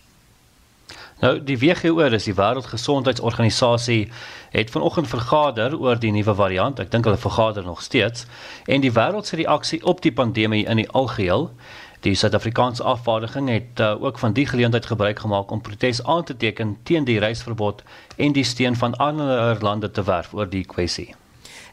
Nou 1.20 1.38
die 1.40 1.56
WHO, 1.56 2.08
dis 2.10 2.26
die 2.26 2.34
Wêreldgesondheidsorganisasie, 2.34 4.08
het 4.50 4.70
vanoggend 4.70 5.08
vergader 5.08 5.76
oor 5.78 5.98
die 6.00 6.10
nuwe 6.12 6.34
variant. 6.34 6.80
Ek 6.82 6.90
dink 6.90 7.06
hulle 7.06 7.20
vergader 7.20 7.64
nog 7.64 7.82
steeds 7.82 8.26
en 8.66 8.82
die 8.82 8.92
wêreld 8.92 9.28
se 9.28 9.38
reaksie 9.38 9.80
op 9.84 10.02
die 10.02 10.12
pandemie 10.12 10.64
in 10.66 10.82
die 10.82 10.90
algeheel. 10.90 11.48
Die 12.04 12.14
Suid-Afrikaanse 12.14 12.82
afvaardiging 12.82 13.48
het 13.48 13.80
uh, 13.80 14.02
ook 14.02 14.18
van 14.18 14.32
die 14.32 14.46
geleentheid 14.46 14.86
gebruik 14.86 15.18
gemaak 15.18 15.50
om 15.50 15.60
protes 15.60 16.02
aan 16.04 16.24
te 16.24 16.36
teken 16.36 16.76
teen 16.82 17.04
die 17.04 17.18
reisverbod 17.18 17.82
en 18.16 18.32
die 18.36 18.44
steun 18.44 18.76
van 18.76 18.96
ander 19.00 19.56
lande 19.64 19.90
te 19.90 20.04
werf 20.04 20.34
oor 20.34 20.48
die 20.48 20.66
kwessie. 20.68 21.14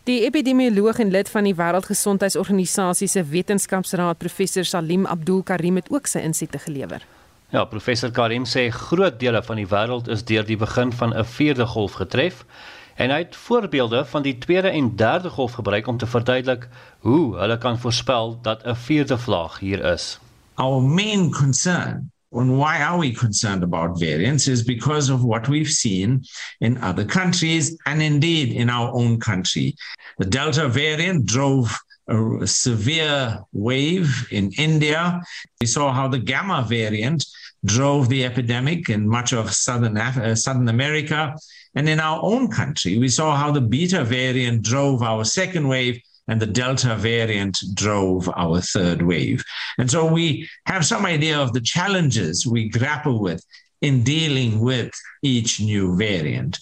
Die 0.08 0.22
epidemioloog 0.24 1.00
en 1.04 1.12
lid 1.12 1.30
van 1.30 1.44
die 1.44 1.56
Wêreldgesondheidsorganisasie 1.56 3.10
se 3.12 3.24
wetenskapsraad, 3.24 4.18
professor 4.18 4.66
Salim 4.66 5.06
Abdul 5.06 5.44
Karim 5.44 5.76
het 5.76 5.92
ook 5.92 6.08
sy 6.08 6.24
insigte 6.24 6.64
gelewer. 6.64 7.04
Ja, 7.52 7.66
professor 7.68 8.12
Karim 8.12 8.48
sê 8.48 8.70
groot 8.72 9.20
dele 9.20 9.44
van 9.44 9.60
die 9.60 9.68
wêreld 9.68 10.08
is 10.08 10.24
deur 10.24 10.48
die 10.48 10.58
begin 10.58 10.96
van 10.96 11.12
'n 11.14 11.26
vierde 11.26 11.66
golf 11.66 12.00
getref 12.00 12.46
en 12.96 13.10
hy 13.10 13.18
het 13.18 13.36
voorbeelde 13.36 14.06
van 14.06 14.22
die 14.22 14.38
tweede 14.38 14.70
en 14.70 14.96
derde 14.96 15.30
golf 15.30 15.52
gebruik 15.52 15.88
om 15.88 15.98
te 15.98 16.08
verduidelik 16.08 16.68
hoe 17.00 17.38
hulle 17.38 17.58
kan 17.58 17.80
voorspel 17.80 18.40
dat 18.42 18.64
'n 18.66 18.76
vierde 18.76 19.18
vlaag 19.18 19.60
hier 19.60 19.86
is. 19.86 20.20
Our 20.56 20.82
main 20.82 21.32
concern 21.32 22.12
And 22.34 22.58
why 22.58 22.82
are 22.82 22.98
we 22.98 23.12
concerned 23.12 23.62
about 23.62 24.00
variants 24.00 24.48
is 24.48 24.64
because 24.64 25.10
of 25.10 25.22
what 25.22 25.48
we've 25.48 25.70
seen 25.70 26.24
in 26.60 26.78
other 26.78 27.04
countries 27.04 27.76
and 27.86 28.02
indeed 28.02 28.54
in 28.54 28.70
our 28.70 28.90
own 28.94 29.20
country. 29.20 29.76
The 30.18 30.30
Delta 30.30 30.70
variant 30.70 31.26
drove 31.26 31.78
a 32.08 32.48
severe 32.48 33.44
wave 33.52 34.28
in 34.32 34.52
India. 34.52 35.22
We 35.60 35.68
saw 35.68 35.92
how 35.92 36.08
the 36.08 36.20
Gamma 36.20 36.66
variant 36.68 37.26
drove 37.66 38.08
the 38.08 38.24
epidemic 38.24 38.90
in 38.90 39.08
much 39.08 39.34
of 39.34 39.54
southern 39.54 39.98
Af- 39.98 40.18
uh, 40.18 40.36
southern 40.36 40.70
America 40.70 41.36
and 41.76 41.88
in 41.88 42.00
our 42.00 42.20
own 42.22 42.48
country 42.48 42.98
we 42.98 43.08
saw 43.08 43.36
how 43.36 43.52
the 43.52 43.62
beta 43.62 44.04
variant 44.04 44.62
drove 44.62 45.02
our 45.02 45.24
second 45.24 45.68
wave 45.68 46.02
and 46.28 46.40
the 46.40 46.48
delta 46.48 46.96
variant 46.96 47.58
drove 47.74 48.30
our 48.36 48.62
third 48.62 49.02
wave. 49.02 49.44
And 49.78 49.90
so 49.90 50.06
we 50.06 50.48
have 50.66 50.86
some 50.86 51.06
idea 51.06 51.38
of 51.40 51.52
the 51.54 51.62
challenges 51.62 52.46
we 52.46 52.70
grapple 52.70 53.20
with 53.20 53.44
in 53.82 54.04
dealing 54.04 54.60
with 54.60 54.92
each 55.22 55.60
new 55.60 55.96
variant. 55.98 56.60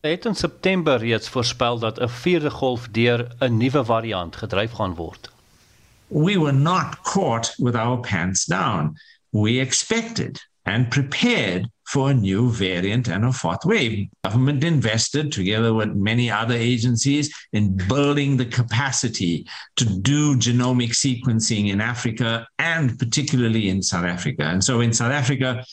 Het 0.00 0.24
in 0.24 0.34
September 0.34 0.98
reeds 0.98 1.28
voorspel 1.28 1.78
dat 1.78 2.00
'n 2.00 2.08
vierde 2.08 2.50
golf 2.50 2.88
deur 2.88 3.34
'n 3.38 3.56
nuwe 3.56 3.84
variant 3.84 4.36
gedryf 4.36 4.72
gaan 4.72 4.94
word. 4.94 5.30
We 6.06 6.38
were 6.38 6.58
not 6.58 7.02
caught 7.02 7.54
with 7.56 7.74
our 7.74 8.00
pants 8.00 8.44
down. 8.44 8.98
We 9.28 9.60
expected 9.60 10.48
and 10.62 10.88
prepared 10.88 11.70
for 11.88 12.10
a 12.10 12.14
new 12.14 12.50
variant 12.50 13.08
and 13.08 13.24
a 13.24 13.32
fourth 13.32 13.64
wave. 13.64 14.08
Government 14.24 14.62
invested 14.62 15.32
together 15.32 15.72
with 15.74 15.94
many 15.94 16.30
other 16.30 16.54
agencies 16.54 17.34
in 17.52 17.76
building 17.88 18.36
the 18.36 18.46
capacity 18.46 19.46
to 19.76 19.84
do 19.84 20.36
genomic 20.36 20.90
sequencing 20.90 21.70
in 21.70 21.80
Africa 21.80 22.46
and 22.58 22.98
particularly 22.98 23.68
in 23.68 23.82
South 23.82 24.04
Africa. 24.04 24.42
And 24.44 24.62
so 24.62 24.80
in 24.80 24.92
South 24.92 25.12
Africa, 25.12 25.64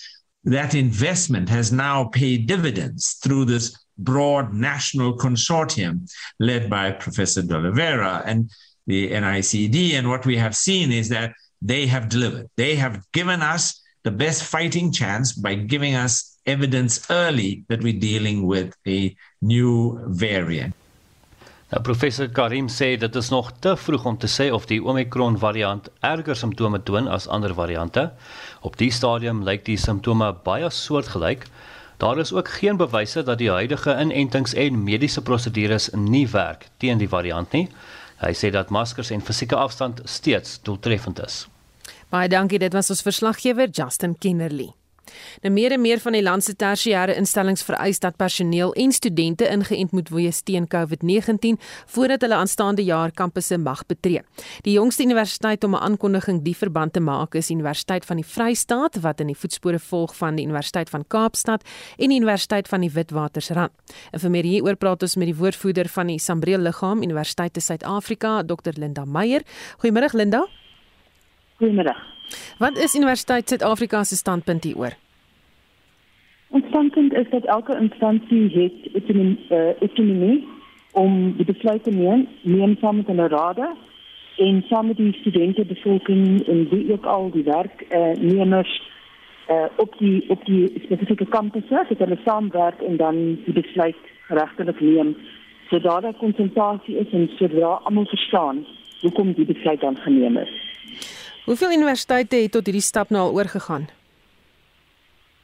that 0.46 0.76
investment 0.76 1.50
has 1.50 1.72
now 1.72 2.06
paid 2.06 2.48
dividends 2.48 3.18
through 3.22 3.46
this 3.46 3.78
broad 3.98 4.54
national 4.54 5.18
consortium 5.18 6.10
led 6.40 6.70
by 6.70 6.92
Professor 6.92 7.42
De 7.42 7.56
Oliveira. 7.56 8.24
And 8.26 8.50
the 8.88 9.12
NICD. 9.12 9.94
And 9.94 10.10
what 10.10 10.26
we 10.26 10.38
have 10.38 10.56
seen 10.56 10.92
is 10.92 11.10
that 11.10 11.34
they 11.62 11.88
have 11.88 12.10
delivered. 12.10 12.50
They 12.58 12.76
have 12.76 13.04
given 13.14 13.42
us 13.42 13.82
the 14.06 14.12
best 14.12 14.44
fighting 14.44 14.92
chance 14.94 15.34
by 15.34 15.56
giving 15.56 15.96
us 15.96 16.38
evidence 16.46 17.02
early 17.10 17.66
that 17.70 17.82
we're 17.82 18.00
dealing 18.00 18.46
with 18.46 18.78
a 18.88 19.16
new 19.42 19.98
variant. 20.14 20.76
Nou 21.74 21.82
professor 21.82 22.30
Karim 22.30 22.68
sê 22.70 22.92
dit 23.02 23.16
is 23.18 23.32
nog 23.34 23.50
te 23.66 23.74
vroeg 23.74 24.06
om 24.06 24.18
te 24.22 24.30
sê 24.30 24.52
of 24.54 24.68
die 24.70 24.78
Omicron 24.78 25.40
variant 25.42 25.90
erger 26.06 26.38
simptome 26.38 26.84
toon 26.86 27.10
as 27.10 27.26
ander 27.28 27.56
variante. 27.58 28.12
Op 28.62 28.78
die 28.78 28.92
stadium 28.94 29.42
lyk 29.48 29.66
die 29.66 29.80
simptome 29.82 30.30
baie 30.46 30.70
soortgelyk. 30.70 31.50
Daar 31.98 32.22
is 32.22 32.34
ook 32.34 32.54
geen 32.60 32.78
bewyse 32.78 33.26
dat 33.26 33.42
die 33.42 33.50
huidige 33.50 33.98
inentings 33.98 34.54
en 34.54 34.84
mediese 34.86 35.26
prosedures 35.26 35.90
nie 35.98 36.28
werk 36.30 36.70
teen 36.78 37.02
die 37.02 37.10
variant 37.10 37.58
nie. 37.58 37.66
Hy 38.22 38.34
sê 38.38 38.54
dat 38.54 38.70
maskers 38.70 39.10
en 39.10 39.26
fisieke 39.26 39.58
afstand 39.58 40.06
steeds 40.06 40.60
doeltreffend 40.62 41.26
is. 41.26 41.48
Baie 42.16 42.30
dankie, 42.32 42.62
dit 42.62 42.72
was 42.72 42.88
ons 42.94 43.02
verslaggewer 43.04 43.68
Justin 43.76 44.14
Kennerly. 44.16 44.70
Nou 45.44 45.52
meer 45.54 45.74
en 45.76 45.82
meer 45.84 46.00
van 46.00 46.16
die 46.16 46.24
land 46.24 46.46
se 46.46 46.54
tersiêre 46.56 47.14
instellings 47.20 47.64
vereis 47.68 48.00
dat 48.02 48.16
personeel 48.18 48.72
en 48.80 48.94
studente 48.96 49.46
ingeënt 49.52 49.92
moet 49.94 50.10
wees 50.16 50.40
teen 50.48 50.66
COVID-19 50.72 51.60
voordat 51.92 52.24
hulle 52.24 52.40
aanstaande 52.40 52.86
jaar 52.88 53.12
kampusse 53.12 53.60
mag 53.60 53.84
betree. 53.92 54.24
Die 54.64 54.78
jongste 54.78 55.04
universiteit 55.04 55.64
om 55.68 55.76
'n 55.76 55.84
aankondiging 55.90 56.42
die 56.44 56.56
verband 56.56 56.94
te 56.94 57.00
maak 57.00 57.36
is 57.36 57.52
Universiteit 57.52 58.06
van 58.06 58.16
die 58.16 58.26
Vrystaat 58.26 58.96
wat 59.02 59.20
in 59.20 59.28
die 59.28 59.38
voetspore 59.38 59.80
volg 59.80 60.16
van 60.16 60.36
die 60.36 60.46
Universiteit 60.46 60.90
van 60.90 61.08
Kaapstad 61.08 61.64
en 61.98 62.10
die 62.10 62.20
Universiteit 62.20 62.68
van 62.68 62.82
die 62.82 62.92
Witwatersrand. 62.92 63.72
En 64.12 64.20
vir 64.20 64.30
meer 64.30 64.44
hieroor 64.44 64.76
praat 64.76 65.02
ons 65.02 65.16
met 65.16 65.28
die 65.28 65.36
woordvoerder 65.36 65.90
van 65.90 66.08
die 66.08 66.20
Sambreel 66.20 66.60
Liggaam 66.60 67.04
Universiteit 67.04 67.56
in 67.56 67.62
Suid-Afrika, 67.62 68.44
Dr 68.44 68.74
Linda 68.74 69.06
Meyer. 69.06 69.42
Goeiemôre 69.78 70.14
Linda. 70.14 70.48
Goeiemôre. 71.60 71.96
Wat 72.58 72.78
is 72.78 72.96
Universiteit 72.96 73.48
Suid-Afrika 73.50 74.04
se 74.04 74.16
standpunt 74.16 74.64
hieroor? 74.64 74.96
Ons 76.50 76.66
standpunt 76.68 77.14
is 77.14 77.30
dat 77.30 77.46
elke 77.46 77.78
instansie 77.80 78.50
het 78.52 79.08
autonomie 79.80 80.38
uh, 80.40 80.50
om 80.92 81.34
die 81.38 81.46
besluit 81.46 81.84
te 81.84 81.92
neem, 81.92 82.28
neem 82.42 82.76
saam 82.80 82.96
met 82.96 83.08
hulle 83.08 83.28
rade 83.28 83.70
en 84.38 84.64
saam 84.68 84.88
met 84.88 84.98
die 84.98 85.14
studente 85.14 85.66
bevolking 85.66 86.48
en 86.48 86.68
wie 86.70 86.92
ook 86.92 87.06
al 87.06 87.32
die 87.32 87.44
werknemers 87.44 88.76
uh, 89.50 89.56
uh, 89.56 89.66
op 89.76 89.98
die 89.98 90.24
op 90.28 90.46
die 90.46 90.72
spesifieke 90.84 91.26
kampusse 91.26 91.86
dat 91.90 91.98
hulle 91.98 92.20
saamwerk 92.24 92.82
en 92.82 92.98
dan 92.98 93.16
die 93.46 93.54
besluit 93.54 94.14
regtelik 94.28 94.80
neem 94.80 95.16
sodat 95.70 96.02
daar 96.02 96.14
konsentrasie 96.14 96.98
is 96.98 97.12
en 97.12 97.30
sodat 97.38 97.84
almal 97.84 98.06
verstaan 98.06 98.66
hoekom 99.02 99.34
die 99.34 99.46
besluit 99.46 99.82
dan 99.82 99.98
geneem 99.98 100.38
is. 100.38 100.75
Hoeveel 101.46 101.72
universiteite 101.72 102.36
het 102.36 102.52
tot 102.52 102.66
hierdie 102.66 102.82
stap 102.82 103.10
nou 103.10 103.22
al 103.28 103.34
oorgegaan? 103.34 103.88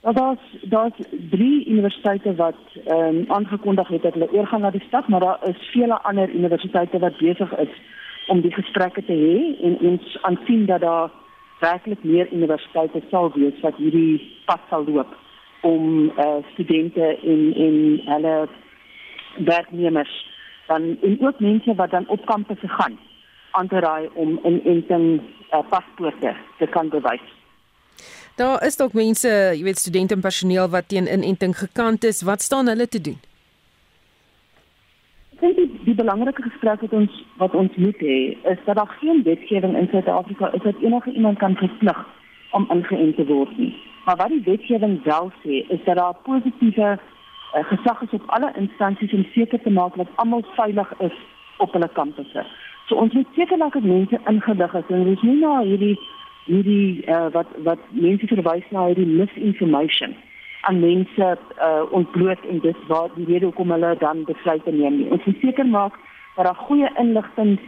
Daar 0.02 0.14
was 0.14 0.38
daar's 0.62 0.98
drie 1.30 1.66
universiteite 1.68 2.36
wat 2.36 2.62
ehm 2.86 3.16
um, 3.16 3.26
aangekondig 3.28 3.88
het 3.88 4.02
dat 4.02 4.14
hulle 4.14 4.32
oorgaan 4.32 4.62
na 4.62 4.72
die 4.72 4.84
stap, 4.88 5.08
maar 5.08 5.20
daar 5.20 5.40
is 5.50 5.70
vele 5.72 6.02
ander 6.02 6.30
universiteite 6.30 7.00
wat 7.00 7.18
besig 7.18 7.58
is 7.58 7.74
om 8.28 8.42
die 8.42 8.54
gesprekke 8.54 9.06
te 9.06 9.14
hê 9.14 9.66
en 9.68 9.78
ons 9.92 10.18
aansien 10.22 10.66
dat 10.66 10.82
daar 10.82 11.12
werklik 11.60 12.04
meer 12.04 12.32
universiteite 12.32 13.02
sal 13.10 13.32
wees 13.36 13.62
wat 13.62 13.76
hierdie 13.76 14.42
pad 14.46 14.60
sal 14.70 14.86
loop 14.86 15.16
om 15.62 16.10
eh 16.10 16.26
uh, 16.26 16.44
studente 16.54 17.18
en 17.34 17.54
en 17.68 18.02
hulle 18.06 18.48
werknemers 19.38 20.16
dan 20.68 20.98
en 21.02 21.18
ook 21.22 21.40
mense 21.40 21.76
wat 21.76 21.92
dan 21.92 22.08
op 22.08 22.26
kampusse 22.26 22.68
gaan 22.68 22.98
aan 23.52 23.68
te 23.68 23.80
raai 23.80 24.10
om 24.14 24.40
in 24.44 24.62
enting 24.64 25.06
uh, 25.54 25.62
paspoorte 25.70 26.36
te 26.58 26.68
kan 26.68 26.90
bewys. 26.90 27.28
Daar 28.36 28.64
is 28.66 28.78
dalk 28.80 28.94
mense, 28.94 29.28
jy 29.30 29.64
weet 29.64 29.78
studente 29.78 30.16
en 30.16 30.24
personeel 30.24 30.70
wat 30.72 30.88
teen 30.90 31.10
inenting 31.12 31.58
gekant 31.58 32.04
is. 32.08 32.24
Wat 32.24 32.42
staan 32.42 32.72
hulle 32.72 32.88
te 32.88 33.02
doen? 33.02 33.20
Ek 35.36 35.44
dink 35.44 35.60
die, 35.60 35.68
die 35.90 35.98
belangrike 35.98 36.44
gesprek 36.48 36.82
wat 36.86 36.96
ons 36.96 37.20
wat 37.42 37.56
ons 37.58 37.76
moet 37.76 38.02
hê, 38.02 38.18
is 38.54 38.64
dat 38.66 38.80
daar 38.80 38.96
geen 39.02 39.24
wetgewing 39.28 39.76
in 39.78 39.90
Suid-Afrika 39.92 40.52
is 40.58 40.64
dat 40.64 40.80
enige 40.82 41.12
iemand 41.12 41.38
kan 41.44 41.58
verplig 41.60 42.02
om 42.58 42.68
ingeënt 42.72 43.16
te 43.20 43.26
word 43.26 43.58
nie. 43.58 43.74
Maar 44.06 44.18
wat 44.24 44.34
die 44.34 44.44
wetgewing 44.46 45.04
wel 45.04 45.32
sê, 45.44 45.62
is 45.76 45.84
dat 45.86 45.98
daar 46.00 46.18
positiewe 46.24 46.90
uh, 46.98 47.64
gesag 47.74 48.02
is 48.08 48.18
op 48.18 48.30
alle 48.38 48.54
instansies 48.58 49.14
om 49.14 49.26
seker 49.36 49.62
te 49.62 49.70
maak 49.70 49.98
dat 50.00 50.10
almal 50.24 50.46
veilig 50.56 50.94
is 51.00 51.18
op 51.58 51.74
hulle 51.74 51.90
kampusse. 51.94 52.46
So 52.88 52.96
ons 52.96 53.14
moet 53.14 53.28
seker 53.36 53.58
maak 53.58 53.74
dat 53.74 53.84
mense 53.84 54.20
ingelig 54.26 54.74
is 54.74 54.90
en 54.90 55.04
dis 55.04 55.22
nie 55.22 55.40
nou 55.40 55.60
hierdie 55.66 55.98
hierdie 56.46 57.06
uh, 57.08 57.28
wat 57.36 57.48
wat 57.68 57.80
mense 57.90 58.28
verwys 58.28 58.68
na 58.70 58.88
hierdie 58.90 59.08
misinformation 59.08 60.16
aan 60.62 60.80
mense 60.80 61.28
uh, 61.28 61.84
ontbloot 61.92 62.42
en 62.50 62.60
dis 62.66 62.88
waar 62.88 63.10
die 63.16 63.26
rede 63.26 63.46
hoekom 63.46 63.72
hulle 63.72 63.96
dan 63.98 64.24
besluite 64.26 64.72
neem. 64.72 65.08
Ons 65.10 65.26
moet 65.26 65.40
seker 65.42 65.66
maak 65.66 65.98
dat 66.36 66.46
daar 66.46 66.56
goeie 66.66 66.90
inligting 67.02 67.60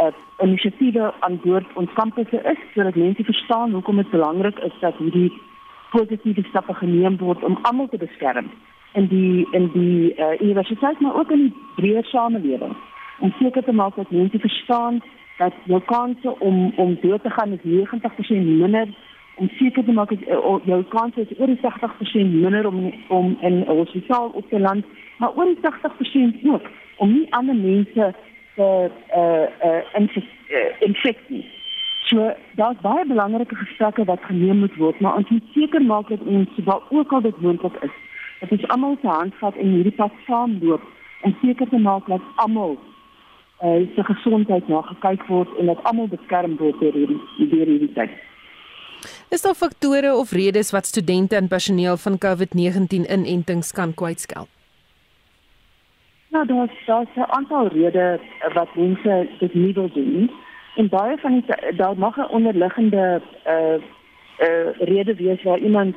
uh, 0.00 0.12
inisiatiewe 0.42 1.12
aan 1.20 1.40
boord 1.44 1.66
ons 1.74 1.92
kampusse 1.92 2.42
is 2.52 2.60
sodat 2.74 2.94
mense 2.94 3.24
verstaan 3.24 3.72
hoekom 3.72 3.96
dit 3.96 4.10
belangrik 4.10 4.58
is 4.58 4.76
dat 4.80 4.96
hierdie 4.96 5.32
positiewe 5.90 6.44
stappe 6.48 6.74
geneem 6.74 7.16
word 7.18 7.44
om 7.44 7.58
almal 7.62 7.88
te 7.88 8.00
beskerm 8.00 8.50
in 8.92 9.08
die 9.08 9.46
in 9.56 9.70
die 9.74 10.14
uh, 10.14 10.34
universiteit 10.40 11.00
maar 11.00 11.18
ook 11.22 11.30
in 11.30 11.48
die 11.48 11.54
breër 11.76 12.04
samelewing 12.04 12.76
om 13.20 13.32
seker 13.38 13.64
te 13.64 13.72
maak 13.72 13.96
dat 13.96 14.10
mense 14.10 14.38
verstaan 14.38 15.02
dat 15.38 15.52
jou 15.64 15.80
kanse 15.80 16.34
om 16.38 16.72
om 16.76 16.98
dood 17.00 17.22
te 17.22 17.30
gaan 17.30 17.52
is 17.52 17.64
90% 17.64 18.28
minder 18.28 18.88
om 19.34 19.48
seker 19.48 19.84
te 19.84 19.92
maak 19.92 20.08
dat 20.08 20.20
uh, 20.28 20.56
jou 20.64 20.82
kanse 20.88 21.20
is 21.20 21.38
oor 21.38 21.48
60% 21.48 22.12
minder 22.12 22.66
om 22.66 22.92
om 23.08 23.36
in 23.40 23.60
'n 23.60 23.76
hospitaal 23.80 24.28
op 24.28 24.48
te 24.48 24.60
land 24.60 24.84
maar 25.18 25.34
oor 25.36 25.54
60% 25.54 26.44
ook 26.44 26.66
om 26.96 27.12
nie 27.12 27.32
ander 27.32 27.54
mense 27.54 28.14
te 28.54 28.90
uh 29.16 29.46
uh 29.66 30.62
infeksie. 30.78 31.44
So 32.08 32.32
daar's 32.58 32.80
baie 32.80 33.06
belangrike 33.06 33.54
gesprekke 33.54 34.04
wat 34.04 34.24
geneem 34.28 34.58
moet 34.58 34.76
word, 34.76 35.00
maar 35.00 35.16
ons 35.16 35.28
moet 35.28 35.52
seker 35.54 35.82
maak 35.82 36.08
dat 36.08 36.20
ons 36.20 36.48
waar 36.64 36.82
ook 36.88 37.12
al 37.12 37.20
dit 37.20 37.40
moontlik 37.40 37.76
is, 37.80 37.96
dat 38.40 38.50
ons 38.50 38.66
almal 38.68 38.96
se 39.00 39.06
hand 39.08 39.34
vat 39.34 39.56
en 39.56 39.74
hierdie 39.76 39.96
pad 40.02 40.12
saamloop 40.26 40.82
en 41.22 41.36
seker 41.42 41.68
te 41.68 41.78
maak 41.78 42.06
dat 42.06 42.20
almal 42.34 42.78
uh 43.62 43.86
se 43.94 44.02
gesondheid 44.04 44.68
na 44.68 44.80
gekyk 44.82 45.26
word 45.28 45.48
en 45.58 45.66
dat 45.66 45.82
almal 45.82 46.08
beskerm 46.08 46.56
word 46.56 46.80
deur 46.80 46.92
hierdie 46.92 47.48
deur 47.50 47.66
hierdie 47.66 47.92
tyd. 47.92 48.10
Is 49.30 49.42
daar 49.42 49.54
faktore 49.54 50.14
of 50.14 50.32
redes 50.32 50.70
wat 50.70 50.86
studente 50.86 51.36
en 51.36 51.48
personeel 51.48 51.96
van 51.96 52.18
COVID-19 52.18 53.06
inentings 53.06 53.72
kan 53.72 53.94
kwytskelp? 53.94 54.48
Nou, 56.30 56.46
daar's 56.46 56.76
daar's 56.86 57.14
'n 57.16 57.30
aantal 57.36 57.66
redes 57.66 58.20
wat 58.54 58.74
mense 58.74 59.28
dit 59.38 59.54
nie 59.54 59.74
wil 59.74 59.90
doen. 59.92 60.30
En 60.76 60.88
baie 60.88 61.16
van 61.18 61.32
die 61.32 61.76
daar 61.76 61.98
mag 61.98 62.16
'n 62.16 62.30
onderliggende 62.30 63.22
uh 63.46 63.74
uh 64.46 64.68
rede 64.78 65.14
wees 65.14 65.42
waar 65.42 65.58
iemand 65.58 65.96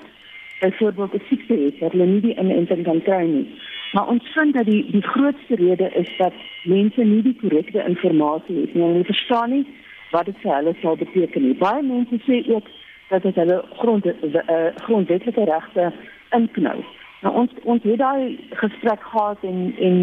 byvoorbeeld 0.60 1.14
'n 1.14 1.22
siekte 1.30 1.54
het 1.54 1.80
wat 1.80 1.92
hulle 1.92 2.06
nie 2.06 2.22
die 2.22 2.38
inenting 2.38 2.84
kan 2.84 3.02
kry 3.02 3.26
nie. 3.26 3.48
Maar 3.94 4.08
ons 4.08 4.28
vind 4.34 4.54
dat 4.54 4.66
die 4.66 4.86
die 4.92 5.02
grootste 5.02 5.56
rede 5.56 5.90
is 5.90 6.10
dat 6.18 6.34
mense 6.64 7.04
nie 7.04 7.22
die 7.22 7.36
korrekte 7.42 7.84
inligting 7.88 8.62
het 8.62 8.74
nie. 8.74 8.84
Hulle 8.84 9.04
verstaan 9.04 9.50
nie 9.50 9.66
wat 10.12 10.26
dit 10.26 10.38
vir 10.42 10.56
hulle 10.56 10.74
sal 10.82 10.98
beteken 10.98 11.42
nie. 11.42 11.54
Baie 11.58 11.84
mense 11.84 12.18
sê 12.26 12.42
ook 12.54 12.66
dat 13.10 13.22
dit 13.22 13.36
hulle 13.36 13.64
grond 13.78 14.06
uh, 14.06 14.66
grondwetlike 14.76 15.44
regte 15.44 15.92
inknou. 16.30 16.80
Nou 17.22 17.36
ons 17.44 17.54
ons 17.64 17.84
het 17.84 18.02
daai 18.02 18.40
gesprek 18.64 19.06
gehad 19.12 19.46
en 19.52 19.62
en 19.90 20.02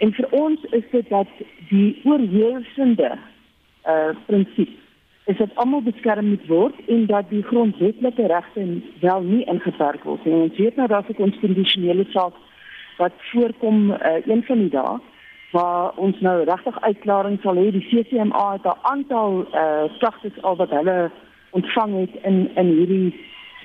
en 0.00 0.12
vir 0.18 0.28
ons 0.42 0.68
is 0.70 0.84
dit 0.90 1.08
dat 1.14 1.40
die 1.70 2.00
oorheersende 2.04 3.14
uh 3.86 4.12
prinsip 4.26 4.68
is 5.30 5.36
dat 5.38 5.54
almal 5.54 5.82
beskerm 5.82 6.28
moet 6.28 6.46
word 6.46 6.74
en 6.86 7.06
dat 7.06 7.28
die 7.30 7.42
grondwetlike 7.42 8.26
regte 8.26 8.68
wel 9.00 9.20
nie 9.22 9.44
ingeperk 9.44 10.04
word 10.04 10.24
nie. 10.24 10.34
Ons 10.34 10.56
weet 10.56 10.76
nou 10.76 10.88
dat 10.88 11.08
'n 11.08 11.22
konstitusionele 11.22 12.06
saak 12.10 12.34
wat 13.00 13.12
voorkom 13.32 13.90
uh, 13.90 13.98
een 14.26 14.42
van 14.44 14.58
die 14.58 14.70
dae 14.70 14.98
waar 15.50 15.96
ons 15.96 16.20
nou 16.20 16.36
regtig 16.44 16.80
uitklaring 16.80 17.38
sal 17.42 17.58
hê. 17.58 17.70
Die 17.74 17.86
CCMA 17.90 18.44
het 18.52 18.66
'n 18.66 18.78
aantal 18.92 19.30
uh 19.62 19.84
klagtes 19.98 20.42
al 20.42 20.56
wat 20.56 20.70
hulle 20.70 21.10
ontvang 21.50 21.92
het 22.00 22.14
in 22.22 22.50
in 22.54 22.68
hierdie 22.78 23.10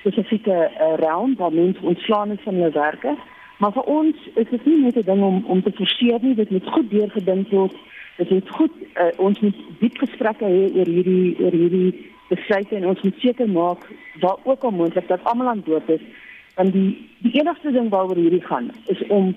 spesifieke 0.00 0.56
uh, 0.70 0.94
realm 1.04 1.36
waar 1.36 1.52
mense 1.52 1.80
ontslaan 1.82 2.30
is 2.30 2.42
van 2.42 2.54
hulle 2.54 2.70
werke. 2.70 3.14
Maar 3.58 3.72
vir 3.72 3.82
ons 3.82 4.16
is 4.34 4.48
dit 4.50 4.66
nie 4.66 4.80
net 4.80 4.96
'n 4.96 5.08
ding 5.10 5.22
om 5.22 5.44
om 5.46 5.62
te 5.62 5.72
forceer 5.72 6.18
nie 6.22 6.34
dit 6.34 6.50
moet 6.50 6.68
goed 6.74 6.90
deurgedink 6.90 7.48
word. 7.50 7.74
Dit 8.16 8.30
moet 8.30 8.50
goed 8.50 8.74
uh, 8.94 9.12
ons 9.16 9.40
moet 9.40 9.56
diep 9.78 9.98
gesprekke 9.98 10.44
hê 10.44 10.62
oor 10.78 10.88
hierdie 10.96 11.36
oor 11.40 11.52
hierdie 11.52 12.10
besluite 12.28 12.76
en 12.76 12.86
ons 12.86 13.02
moet 13.02 13.18
seker 13.18 13.48
maak 13.48 13.82
waar 14.20 14.38
ook 14.42 14.62
al 14.62 14.70
moontlik 14.70 15.08
dat 15.08 15.24
almal 15.24 15.48
aan 15.48 15.62
boord 15.66 15.88
is 15.88 16.00
want 16.56 16.72
die 16.72 16.90
die 17.24 17.32
enigste 17.40 17.72
ding 17.72 17.88
waaroor 17.92 18.18
hierdie 18.18 18.44
gaan 18.44 18.70
is 18.92 19.00
om 19.08 19.32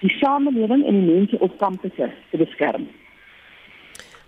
die 0.00 0.10
samelewing 0.18 0.82
en 0.86 0.98
die 0.98 1.14
mense 1.14 1.38
op 1.38 1.58
kampusse 1.58 2.10
te 2.30 2.40
beskerm. 2.40 2.88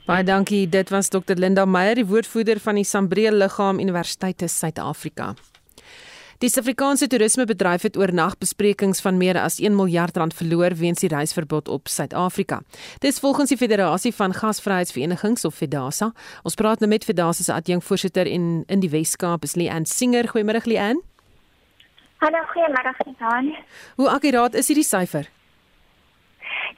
Baie 0.05 0.24
dankie. 0.24 0.66
Dit 0.68 0.91
was 0.93 1.09
Dr 1.09 1.39
Linda 1.41 1.64
Meyer, 1.64 1.97
die 1.97 2.07
woordvoerder 2.07 2.61
van 2.61 2.76
die 2.76 2.85
Sambreel 2.85 3.39
Liggaam 3.41 3.80
Universiteit 3.80 4.43
in 4.45 4.53
Suid-Afrika. 4.53 5.32
Die 6.43 6.51
Suid-Afrikaanse 6.51 7.07
toerismebedryf 7.09 7.87
het 7.87 7.97
oornag 7.97 8.35
besprekings 8.39 9.01
van 9.01 9.16
meer 9.16 9.39
as 9.41 9.57
1 9.62 9.72
miljard 9.76 10.16
rand 10.20 10.35
verloor 10.37 10.76
weens 10.76 11.01
die 11.01 11.09
reisverbod 11.09 11.70
op 11.72 11.89
Suid-Afrika. 11.89 12.61
Dis 13.01 13.22
volgens 13.22 13.55
die 13.55 13.57
Federasie 13.57 14.12
van 14.12 14.35
Gasvryheidsverenigings 14.35 15.45
of 15.49 15.57
FEDASA. 15.57 16.11
Ons 16.43 16.61
praat 16.61 16.85
nou 16.85 16.91
met 16.93 17.09
FEDASA 17.09 17.49
se 17.49 17.57
adjunkvoorsitter 17.57 18.28
in 18.28 18.64
in 18.68 18.85
die 18.85 18.93
Wes-Kaap, 18.93 19.49
is 19.49 19.57
Leanne 19.57 19.89
Singer. 19.89 20.28
Goeiemôre 20.28 20.66
Leanne. 20.68 21.14
Hallo, 22.25 22.39
goeiemôre 22.53 22.93
Susan. 23.05 23.57
Hoe 23.97 24.09
akkuraat 24.09 24.55
is 24.55 24.68
hierdie 24.70 24.87
syfer? 24.89 25.27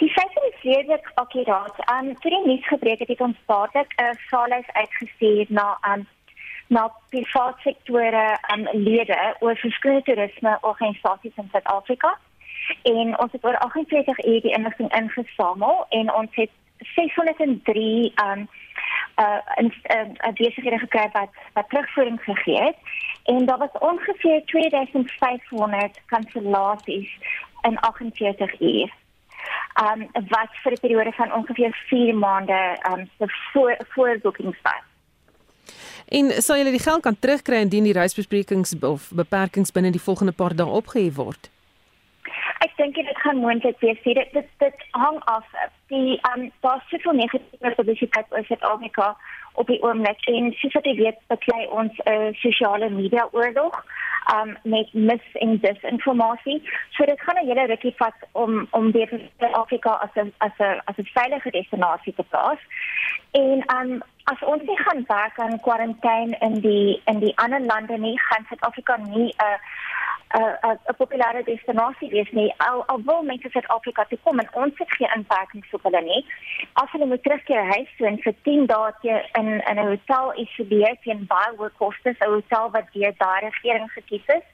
Die 0.01 0.09
syfer 0.11 0.47
is 0.49 0.57
redelik 0.63 1.07
akkuraat. 1.23 1.77
Um 1.93 2.09
vir 2.23 2.35
die 2.35 2.41
nuusgebrek 2.49 3.05
het 3.05 3.23
ons 3.27 3.39
dadelik 3.53 3.95
'n 3.95 4.09
uh, 4.09 4.17
saalhuis 4.31 4.73
uitgestuur 4.81 5.47
na 5.59 5.67
um 5.93 6.03
na 6.67 6.83
private 7.13 7.63
sektore 7.63 8.27
um 8.55 8.67
lede 8.89 9.21
oor 9.41 9.57
verskillende 9.63 10.03
toerisme 10.09 10.59
organisasies 10.61 11.39
in 11.43 11.49
Suid-Afrika. 11.53 12.19
En 12.83 13.19
ons 13.23 13.33
het 13.33 13.45
oor 13.45 13.59
48 13.69 14.25
uur 14.25 14.41
die 14.41 14.57
inligting 14.59 14.91
ingesamel 15.01 15.87
en 15.89 16.15
ons 16.15 16.35
het 16.35 16.51
603 16.97 18.13
um 18.27 18.49
uh 19.17 19.41
in 19.55 19.73
'n 19.83 20.17
uh, 20.27 20.33
besighede 20.35 20.79
gekry 20.79 21.09
wat 21.13 21.29
wat 21.53 21.69
terugvoering 21.69 22.21
gegee 22.23 22.63
het 22.63 22.77
en 23.25 23.47
daar 23.47 23.59
was 23.59 23.79
ongeveer 23.79 24.45
2500 24.45 26.01
kansellasies 26.07 27.19
in 27.63 27.79
48 27.79 28.61
uur. 28.61 28.93
Um 29.83 30.09
wat 30.29 30.51
vir 30.63 30.73
'n 30.73 30.81
periode 30.81 31.13
van 31.13 31.33
ongeveer 31.33 31.85
4 31.89 32.15
maande 32.15 32.79
um 32.91 33.11
se 33.19 33.27
voor 33.53 33.77
voorboekings 33.89 34.59
was. 34.63 34.85
En 36.09 36.43
sal 36.43 36.57
julle 36.57 36.71
die 36.71 36.79
geld 36.79 37.03
kan 37.03 37.19
terugkry 37.19 37.57
indien 37.57 37.83
die 37.83 37.93
reisbesprekings 37.93 38.75
of 38.81 39.11
beperkings 39.11 39.73
binne 39.73 39.91
die 39.91 40.01
volgende 40.01 40.33
paar 40.33 40.57
dae 40.57 40.67
opgehef 40.67 41.15
word? 41.15 41.51
Ek 42.65 42.73
dink 42.77 42.95
dit 42.95 43.19
gaan 43.21 43.37
moontlik 43.37 43.81
wees. 43.81 44.03
Dit 44.03 44.33
dit 44.33 44.49
dit 44.59 44.85
hang 44.91 45.19
af. 45.25 45.45
Die 45.93 46.21
um 46.33 46.51
daar's 46.61 46.89
soveel 46.89 47.13
negatiewe 47.13 47.75
publisiteit 47.75 48.27
oor 48.31 48.45
Suid-Afrika 48.45 49.17
op 49.55 49.67
die 49.67 49.83
oomblik 49.83 50.25
en 50.33 50.53
soos 50.53 50.73
wat 50.73 50.85
jy 50.85 50.95
weet, 50.97 51.21
beklei 51.33 51.67
ons 51.67 51.93
'n 52.05 52.11
uh, 52.13 52.33
sosiale 52.41 52.91
media 52.91 53.29
oorlog 53.33 53.85
um 54.35 54.57
met 54.63 54.93
mis 54.93 55.27
en 55.33 55.59
disinformasie. 55.61 56.63
So 56.91 57.05
dit 57.05 57.21
gaan 57.21 57.37
'n 57.43 57.47
hele 57.47 57.67
rukkie 57.67 57.95
vat 57.97 58.19
om 58.33 58.67
om 58.71 58.91
weer 58.93 59.09
Suid-Afrika 59.39 59.91
as 59.91 60.15
'n 60.15 60.33
as 60.39 60.59
'n 60.59 60.81
as 60.85 60.97
'n 60.97 61.09
veilige 61.19 61.51
destinasie 61.51 62.15
te 62.15 62.23
plaas. 62.23 62.61
En 63.31 63.65
um 63.79 64.03
as 64.25 64.41
ons 64.43 64.63
nie 64.63 64.79
gaan 64.79 65.05
werk 65.07 65.39
aan 65.39 65.61
kwarantyne 65.61 66.37
in 66.41 66.61
die 66.61 67.03
in 67.05 67.19
die 67.19 67.37
ander 67.37 67.61
lande 67.61 67.99
nie, 67.99 68.21
gaan 68.21 68.47
Suid-Afrika 68.49 68.97
nie 68.97 69.29
'n 69.29 69.45
uh, 69.45 69.59
'n 70.35 70.97
populêre 70.97 71.43
destinasie 71.45 72.11
wees 72.11 72.31
nie. 72.31 72.55
Al 72.57 72.85
al 72.87 73.01
wil 73.05 73.23
mense 73.23 73.49
Suid-Afrika 73.51 74.05
toe 74.05 74.19
kom 74.23 74.39
en 74.39 74.49
ons 74.53 74.79
het 74.79 74.93
geen 74.93 75.13
inperkings 75.17 75.73
op 75.73 75.83
hulle 75.83 76.03
nie. 76.03 76.27
As 76.73 76.91
hulle 76.91 77.07
moet 77.07 77.23
terugkeer 77.23 77.65
huis 77.65 77.91
toe 77.97 78.07
en 78.07 78.19
vir 78.23 78.35
10 78.43 78.67
dae 78.67 78.93
in 79.33 79.49
in 79.71 79.79
'n 79.79 79.87
hotel 79.93 80.35
isoleer 80.45 80.97
teen 81.03 81.27
baie 81.27 81.57
hoë 81.57 81.71
kostes, 81.79 82.19
'n 82.19 82.35
hotel 82.37 82.71
wat 82.71 82.93
deur 82.93 83.15
daai 83.19 83.41
regering 83.41 83.91
gekies 83.93 84.27
is, 84.27 84.47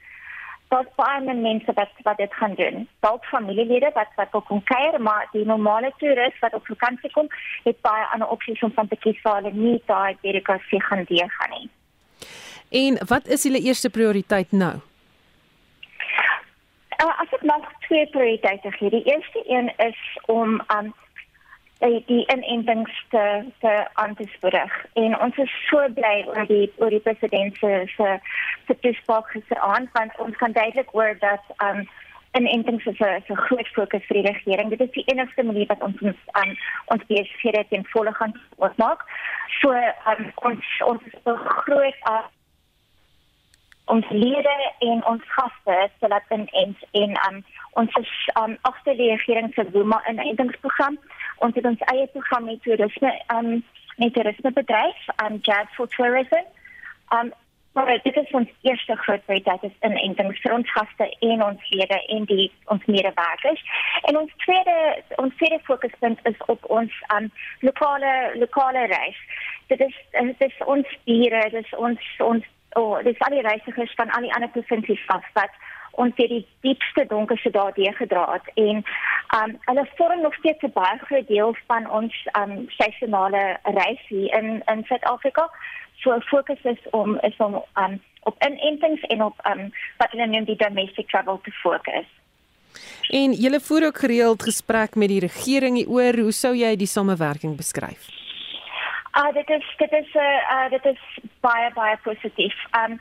dan 0.67 0.87
baie 0.95 1.33
mense 1.33 1.73
wat 1.73 1.89
wat 2.03 2.17
dit 2.17 2.33
gaan 2.33 2.55
doen. 2.55 2.87
Dalk 2.99 3.25
familielede 3.25 3.89
wat 3.93 4.11
wat 4.15 4.31
wil 4.31 4.41
kom 4.41 4.63
kuier, 4.63 5.01
maar 5.01 5.27
die 5.31 5.45
normale 5.45 5.93
toerist 5.97 6.39
wat 6.39 6.53
op 6.53 6.65
vakansie 6.65 7.11
kom, 7.11 7.27
het 7.63 7.81
baie 7.81 8.05
ander 8.05 8.27
opsies 8.27 8.63
om 8.63 8.71
van 8.71 8.87
te 8.87 8.95
kies 8.95 9.21
vir 9.21 9.33
hulle 9.35 9.51
nie 9.53 9.81
daai 9.85 10.17
dedikasie 10.21 10.81
gaan 10.81 11.03
deur 11.03 11.29
gaan 11.37 11.49
nie. 11.59 11.69
En 12.69 12.97
wat 13.07 13.27
is 13.27 13.43
julle 13.43 13.59
eerste 13.61 13.89
prioriteit 13.89 14.51
nou? 14.51 14.73
Uh, 17.03 17.19
as 17.19 17.31
ek 17.35 17.41
nog 17.41 17.65
twee 17.79 18.07
prioriteite 18.07 18.71
gee. 18.71 18.89
Die 18.89 19.03
eerste 19.03 19.41
een 19.45 19.71
is 19.77 20.19
om 20.25 20.61
um 20.75 20.93
die, 21.79 22.03
die 22.05 22.25
inentings 22.31 23.05
te 23.09 23.43
te 23.59 23.87
aan 23.93 24.15
te 24.15 24.27
spoedig. 24.35 24.85
En 24.93 25.19
ons 25.19 25.37
is 25.37 25.55
so 25.69 25.87
bly 25.97 26.23
oor 26.27 26.45
die 26.47 26.71
oor 26.77 26.89
die 26.89 27.03
president 27.03 27.57
se 27.57 27.83
se 27.95 28.77
toespraak 28.79 29.27
gisteraand 29.35 29.91
want 29.91 30.15
ons 30.17 30.37
kan 30.37 30.51
duidelik 30.51 30.89
hoor 30.95 31.17
dat 31.19 31.43
um 31.65 31.83
inentings 32.31 32.85
is 32.85 32.99
'n 32.99 33.23
so 33.27 33.35
groot 33.35 33.67
fokus 33.67 34.05
vir 34.07 34.21
die 34.21 34.31
regering. 34.31 34.69
Dit 34.69 34.81
is 34.81 34.91
die 34.91 35.05
enigste 35.05 35.43
manier 35.43 35.67
wat 35.67 35.81
ons 35.81 36.01
ons 36.01 36.21
um, 36.41 36.55
ons 36.85 37.05
besighede 37.07 37.65
ten 37.69 37.85
volle 37.85 38.13
gaan 38.13 38.33
oopmaak. 38.57 39.03
So 39.59 39.71
um, 40.11 40.31
ons 40.35 40.65
ons 40.85 41.01
is 41.05 41.19
groot 41.65 41.99
uh, 42.09 42.23
ons 43.85 44.05
lede 44.09 44.55
en 44.79 45.05
ons 45.05 45.21
gaste 45.35 46.07
laat 46.07 46.29
in 46.29 46.47
en 46.51 46.75
en 46.91 47.17
um, 47.27 47.43
ons 47.73 47.95
is 47.95 48.11
um, 48.37 48.57
regering 48.83 49.53
se 49.53 49.65
Zuma 49.71 50.01
inentingsprogram. 50.07 50.99
Ons 51.37 51.55
het 51.55 51.65
ons 51.65 51.79
eie 51.79 52.07
program 52.07 52.45
met 52.45 52.61
toerisme 52.63 53.21
um, 53.27 53.63
met 53.97 54.13
toerisme 54.13 54.51
bedryf, 54.51 55.07
um, 55.23 55.39
Jazz 55.41 55.69
for 55.75 55.87
Tourism. 55.87 56.45
Um, 57.13 57.33
Maar 57.73 57.99
dit 58.03 58.15
is 58.15 58.31
ons 58.31 58.49
eerste 58.61 58.95
groot 58.95 59.25
prioriteit 59.25 59.63
is 59.63 59.77
inentings 59.81 60.41
vir 60.41 60.53
ons 60.53 60.71
gaste 60.71 61.07
en 61.19 61.43
ons 61.43 61.69
lede 61.69 61.97
en 62.15 62.25
die 62.29 62.51
ons 62.73 62.85
medewerkers. 62.85 63.63
En 64.09 64.17
ons 64.17 64.35
tweede 64.45 64.75
ons 65.23 65.35
tweede 65.35 65.59
fokuspunt 65.63 66.19
is 66.29 66.37
op 66.53 66.69
ons 66.69 66.99
um, 67.15 67.31
lokale 67.59 68.13
lokale 68.35 68.85
reis. 68.93 69.17
Dit 69.67 69.81
is 69.81 69.95
dit 70.11 70.45
is 70.49 70.59
ons 70.75 70.93
diere, 71.09 71.41
dit 71.49 71.65
is 71.65 71.73
ons 71.87 72.11
ons 72.19 72.45
oh, 72.75 72.97
dit 73.03 73.13
is 73.13 73.19
al 73.19 73.35
die 73.35 73.47
reisigers 73.47 73.93
van 73.95 74.09
al 74.11 74.21
die 74.21 74.33
ander 74.33 74.49
provinsies 74.49 75.03
af 75.07 75.25
wat 75.33 75.53
ons 75.91 76.13
het 76.15 76.29
die 76.29 76.45
diepste 76.61 77.05
donkerste 77.05 77.49
daardie 77.49 77.91
gedra 77.93 78.25
het 78.31 78.47
en 78.53 78.81
um 79.37 79.57
hulle 79.67 79.85
vorm 79.97 80.21
nog 80.21 80.35
steeds 80.35 80.63
'n 80.63 80.73
baie 80.73 80.97
groot 81.05 81.27
deel 81.27 81.55
van 81.67 81.89
ons 81.89 82.15
um 82.41 82.65
seisonale 82.69 83.57
reis 83.63 84.01
hier 84.07 84.33
in 84.39 84.61
in 84.65 84.83
Suid-Afrika 84.83 85.49
so 86.03 86.19
fokus 86.19 86.59
is 86.63 86.81
om 86.91 87.17
is 87.19 87.37
om 87.37 87.53
um, 87.53 88.01
op 88.23 88.43
inentings 88.43 89.01
en 89.01 89.23
op 89.23 89.39
um, 89.47 89.71
wat 89.97 90.11
hulle 90.11 90.27
noem 90.27 90.45
die 90.45 90.59
domestic 90.59 91.07
travel 91.07 91.39
te 91.43 91.51
fokus. 91.51 92.09
En 93.09 93.33
julle 93.33 93.59
voer 93.59 93.85
ook 93.85 93.97
gereeld 93.97 94.43
gesprek 94.43 94.95
met 94.95 95.11
die 95.11 95.19
regering 95.19 95.79
oor 95.87 96.17
hoe 96.17 96.31
sou 96.31 96.53
jy 96.55 96.75
die 96.75 96.89
samewerking 96.89 97.57
beskryf? 97.59 98.22
Ah 99.15 99.33
dit 99.33 99.49
is 99.49 99.65
dit 99.77 99.91
is 99.91 100.13
'n 100.13 100.17
uh, 100.17 100.55
uh, 100.55 100.69
dit 100.69 100.85
is 100.85 101.01
baie 101.39 101.73
baie 101.73 101.97
positief. 102.03 102.55
Um 102.83 102.99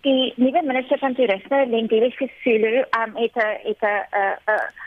die 0.00 0.32
nuwe 0.36 0.62
minister 0.62 0.98
van 0.98 1.14
toerisme, 1.14 1.66
Lendile 1.66 2.10
Sisulu, 2.10 2.84
um 3.00 3.16
het 3.16 3.34
'n 3.34 3.58
het 3.68 3.82
'n 3.82 4.82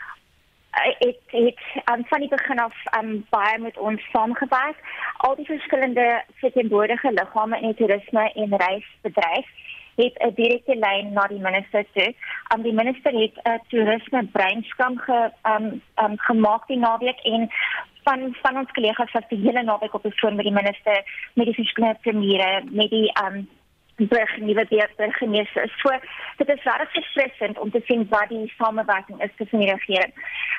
het 0.76 1.18
het 1.26 1.58
um, 1.92 2.04
van 2.06 2.20
die 2.20 2.28
begin 2.28 2.58
af 2.58 2.74
um, 2.98 3.26
baie 3.28 3.58
met 3.58 3.78
ons 3.78 4.02
saamgewerk. 4.10 4.76
Al 5.16 5.36
die 5.36 5.46
verskillende 5.46 6.22
verteenwoordigende 6.34 7.22
liggame 7.22 7.60
in 7.60 7.74
toerisme 7.74 8.32
en 8.32 8.56
reisbedryf 8.56 9.46
het 9.96 10.14
'n 10.18 10.34
direkte 10.34 10.76
lyn 10.76 11.12
na 11.12 11.26
die 11.26 11.40
minister 11.40 11.84
toe. 11.92 12.14
Um, 12.54 12.62
die 12.62 12.72
minister 12.72 13.12
het 13.12 13.36
'n 13.42 13.60
toerisme 13.68 14.24
breinskam 14.24 14.98
ge, 14.98 15.30
um, 15.42 15.82
um, 16.04 16.18
gemaak 16.18 16.66
die 16.66 16.78
naweek 16.78 17.18
en 17.18 17.50
van 18.06 18.24
van 18.42 18.62
ons 18.62 18.72
kollegas 18.78 19.12
was 19.18 19.28
die 19.28 19.42
hele 19.42 19.62
naweek 19.66 19.94
op 19.94 20.02
die 20.06 20.16
foon 20.20 20.36
met 20.38 20.46
die 20.48 20.58
minister, 20.60 21.02
met 21.34 21.50
die 21.50 21.58
verskillende 21.58 21.98
premiere, 22.06 22.50
met 22.70 22.90
die 22.90 23.08
um, 23.24 23.46
burg 23.96 24.36
nuwe 24.38 24.66
burgemeester. 24.96 25.72
So 25.82 25.90
dit 26.36 26.48
is 26.48 26.64
regtig 26.64 26.92
verfrissend 26.92 27.58
om 27.58 27.70
te 27.70 27.82
sien 27.86 28.06
wat 28.08 28.28
die 28.28 28.52
samewerking 28.58 29.22
is 29.22 29.34
tussen 29.36 29.58
die 29.64 29.72
regering. 29.72 30.12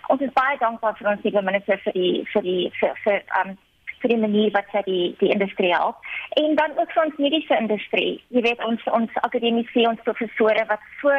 Ons 0.07 0.21
is 0.21 0.33
baie 0.33 0.57
dankbaar 0.57 0.97
vir 0.97 1.11
ons 1.13 1.23
nuwe 1.23 1.41
minister 1.51 1.79
vir 1.85 1.93
die 1.93 2.25
vir 2.33 2.45
die 2.49 2.61
vir, 2.79 2.99
vir 3.05 3.23
um 3.41 3.57
vir 4.01 4.13
die 4.13 4.21
manier 4.21 4.51
wat 4.53 4.67
sy 4.71 4.81
die 4.85 5.05
die 5.19 5.31
industrie 5.33 5.73
help 5.73 6.01
en 6.41 6.55
dan 6.55 6.75
ook 6.77 6.91
vir 6.93 7.03
ons 7.03 7.21
mediese 7.21 7.57
industrie. 7.57 8.17
Jy 8.29 8.43
weet 8.45 8.63
ons 8.65 8.83
ons 8.99 9.21
akademiese 9.29 9.85
ons 9.89 10.03
professore 10.09 10.65
wat 10.71 10.89
so 11.01 11.13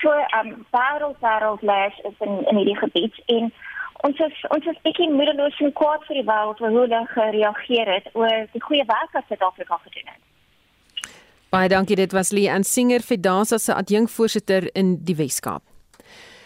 so 0.00 0.16
um 0.40 0.54
wêreld 0.76 1.20
wêreld 1.24 1.62
lees 1.72 2.00
is 2.10 2.26
in 2.26 2.40
in 2.50 2.60
hierdie 2.60 2.80
gebied 2.80 3.22
en 3.36 3.52
ons 4.06 4.18
is 4.26 4.44
ons 4.54 4.66
is 4.72 4.82
bietjie 4.86 5.08
moedeloos 5.10 5.58
en 5.64 5.72
kwaad 5.78 6.04
vir 6.08 6.20
die 6.20 6.26
wêreld 6.28 6.62
hoe 6.62 6.72
hulle 6.76 7.00
gereageer 7.14 7.94
het 7.96 8.10
oor 8.18 8.46
die 8.52 8.62
goeie 8.62 8.86
werk 8.88 9.16
wat 9.16 9.28
Suid-Afrika 9.28 9.78
gedoen 9.84 10.12
het. 10.12 10.22
Baie 11.52 11.68
dankie, 11.68 11.96
dit 11.96 12.12
was 12.16 12.30
Lee 12.32 12.48
en 12.48 12.64
Singer 12.64 13.04
Fedasa 13.04 13.58
se 13.58 13.74
adjunkvoorsitter 13.74 14.70
in 14.72 14.96
die 15.04 15.16
Weskaap. 15.16 15.62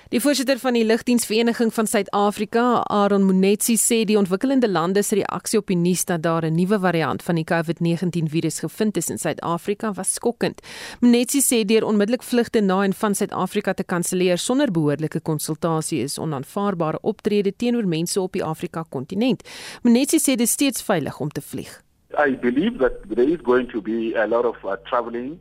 Die 0.07 0.21
voorsitter 0.23 0.61
van 0.63 0.77
die 0.77 0.85
Lugdiensvereniging 0.87 1.73
van 1.75 1.89
Suid-Afrika, 1.91 2.85
Aaron 2.95 3.25
Munetsi, 3.27 3.75
sê 3.75 4.05
die 4.07 4.15
ontwikkelende 4.15 4.69
lande 4.71 5.03
se 5.03 5.17
reaksie 5.19 5.59
op 5.59 5.67
die 5.67 5.77
nuus 5.77 6.05
dat 6.07 6.23
daar 6.23 6.47
'n 6.47 6.55
nuwe 6.55 6.79
variant 6.79 7.23
van 7.23 7.35
die 7.35 7.45
COVID-19 7.45 8.31
virus 8.31 8.61
gevind 8.61 8.97
is 8.97 9.11
in 9.11 9.19
Suid-Afrika 9.19 9.93
was 9.93 10.15
skokkend. 10.15 10.63
Munetsi 11.01 11.41
sê 11.41 11.65
deur 11.65 11.85
onmiddellik 11.85 12.23
vlugte 12.23 12.61
na 12.61 12.85
en 12.85 12.93
van 12.93 13.15
Suid-Afrika 13.15 13.73
te 13.73 13.85
kanselleer 13.85 14.39
sonder 14.39 14.71
behoorlike 14.71 15.21
konsultasie 15.21 16.03
is 16.03 16.19
onaanvaarbare 16.19 16.99
optrede 17.03 17.57
teenoor 17.57 17.87
mense 17.87 18.21
op 18.21 18.33
die 18.33 18.45
Afrika-kontinent. 18.45 19.43
Munetsi 19.83 20.19
sê 20.19 20.37
dit 20.37 20.41
is 20.41 20.51
steeds 20.51 20.83
veilig 20.83 21.21
om 21.21 21.29
te 21.29 21.41
vlieg. 21.41 21.83
I 22.29 22.37
believe 22.37 22.79
that 22.79 22.93
there 23.15 23.31
is 23.33 23.41
going 23.43 23.69
to 23.73 23.83
be 23.83 24.15
a 24.15 24.27
lot 24.27 24.45
of 24.45 24.57
uh, 24.65 24.77
traveling 24.85 25.39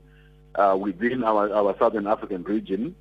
uh, 0.55 0.76
within 0.84 1.24
our, 1.24 1.53
our 1.53 1.76
southern 1.78 2.07
African 2.07 2.43
region. 2.43 2.95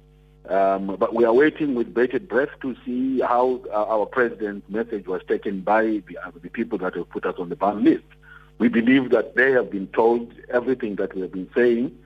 Um, 0.49 0.97
but 0.99 1.14
we 1.14 1.24
are 1.24 1.32
waiting 1.32 1.74
with 1.74 1.95
bated 1.95 2.28
breath 2.28 2.51
to 2.61 2.76
see 2.84 3.20
how 3.20 3.61
uh, 3.72 3.86
our 3.86 4.05
president's 4.05 4.68
message 4.68 5.07
was 5.07 5.22
taken 5.26 5.61
by 5.62 6.03
the, 6.07 6.18
uh, 6.22 6.30
the 6.42 6.51
people 6.51 6.76
that 6.78 6.95
have 6.95 7.09
put 7.09 7.24
us 7.24 7.36
on 7.38 7.49
the 7.49 7.57
ban 7.57 7.82
list. 7.82 8.05
We 8.59 8.68
believe 8.68 9.11
that 9.11 9.36
they 9.36 9.53
have 9.53 9.70
been 9.70 9.86
told 9.88 10.32
everything 10.53 10.97
that 10.97 11.14
we 11.14 11.22
have 11.22 11.32
been 11.32 11.49
saying. 11.55 11.97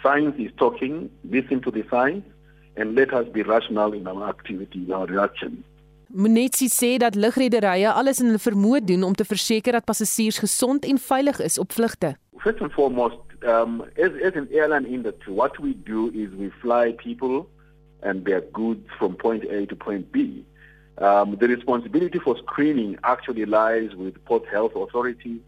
Science 0.00 0.36
is 0.38 0.52
talking, 0.56 1.10
listen 1.24 1.60
to 1.62 1.72
the 1.72 1.84
science, 1.90 2.24
and 2.76 2.94
let 2.94 3.12
us 3.12 3.26
be 3.28 3.42
rational 3.42 3.92
in 3.92 4.06
our 4.06 4.28
activity, 4.28 4.84
in 4.84 4.92
our 4.92 5.06
reaction. 5.06 5.64
Munetsi 6.14 6.68
sê 6.68 6.98
dat 7.00 7.14
lugrederye 7.16 7.88
alles 7.88 8.18
in 8.20 8.28
hulle 8.28 8.40
vermoë 8.40 8.82
doen 8.84 9.02
om 9.02 9.14
te 9.16 9.24
verseker 9.24 9.72
dat 9.72 9.86
passasiers 9.88 10.38
gesond 10.44 10.84
en 10.84 10.98
veilig 11.00 11.40
is 11.40 11.56
op 11.58 11.72
vlugte. 11.72 12.12
First 12.44 12.60
and 12.60 12.72
foremost, 12.72 13.16
um, 13.48 13.80
as, 13.96 14.12
as 14.20 14.36
an 14.36 14.48
airline 14.52 14.84
industry, 14.84 15.32
what 15.32 15.56
we 15.58 15.72
do 15.88 16.10
is 16.12 16.28
we 16.36 16.50
fly 16.60 16.92
people 17.00 17.48
and 18.02 18.24
their 18.24 18.40
goods 18.40 18.86
from 18.98 19.14
point 19.16 19.44
A 19.44 19.66
to 19.66 19.76
point 19.76 20.12
B. 20.12 20.44
Um, 20.98 21.36
the 21.40 21.48
responsibility 21.48 22.18
for 22.18 22.36
screening 22.38 22.98
actually 23.04 23.46
lies 23.46 23.94
with 23.94 24.22
port 24.24 24.46
health 24.46 24.76
authorities 24.76 25.40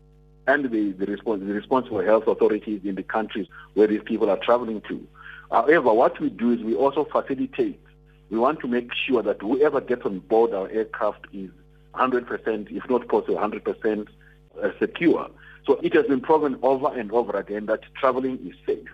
and 0.46 0.64
the, 0.64 0.92
the, 0.92 1.06
respons- 1.06 1.46
the 1.46 1.52
responsible 1.52 2.02
health 2.02 2.26
authorities 2.26 2.80
in 2.84 2.94
the 2.94 3.02
countries 3.02 3.46
where 3.74 3.86
these 3.86 4.02
people 4.04 4.30
are 4.30 4.38
traveling 4.38 4.80
to. 4.88 5.06
However, 5.50 5.92
what 5.92 6.18
we 6.20 6.30
do 6.30 6.52
is 6.52 6.62
we 6.62 6.74
also 6.74 7.04
facilitate 7.04 7.80
we 8.30 8.38
want 8.38 8.60
to 8.60 8.66
make 8.68 8.90
sure 8.92 9.22
that 9.22 9.40
whoever 9.40 9.80
gets 9.80 10.04
on 10.04 10.20
board 10.20 10.52
our 10.54 10.68
aircraft 10.68 11.26
is 11.32 11.50
100%, 11.94 12.70
if 12.70 12.90
not 12.90 13.06
possible, 13.08 13.36
100% 13.36 14.08
uh, 14.60 14.70
secure. 14.78 15.28
So 15.66 15.78
it 15.82 15.94
has 15.94 16.06
been 16.06 16.20
proven 16.20 16.58
over 16.62 16.88
and 16.88 17.12
over 17.12 17.36
again 17.38 17.66
that 17.66 17.80
traveling 17.94 18.38
is 18.46 18.54
safe. 18.66 18.88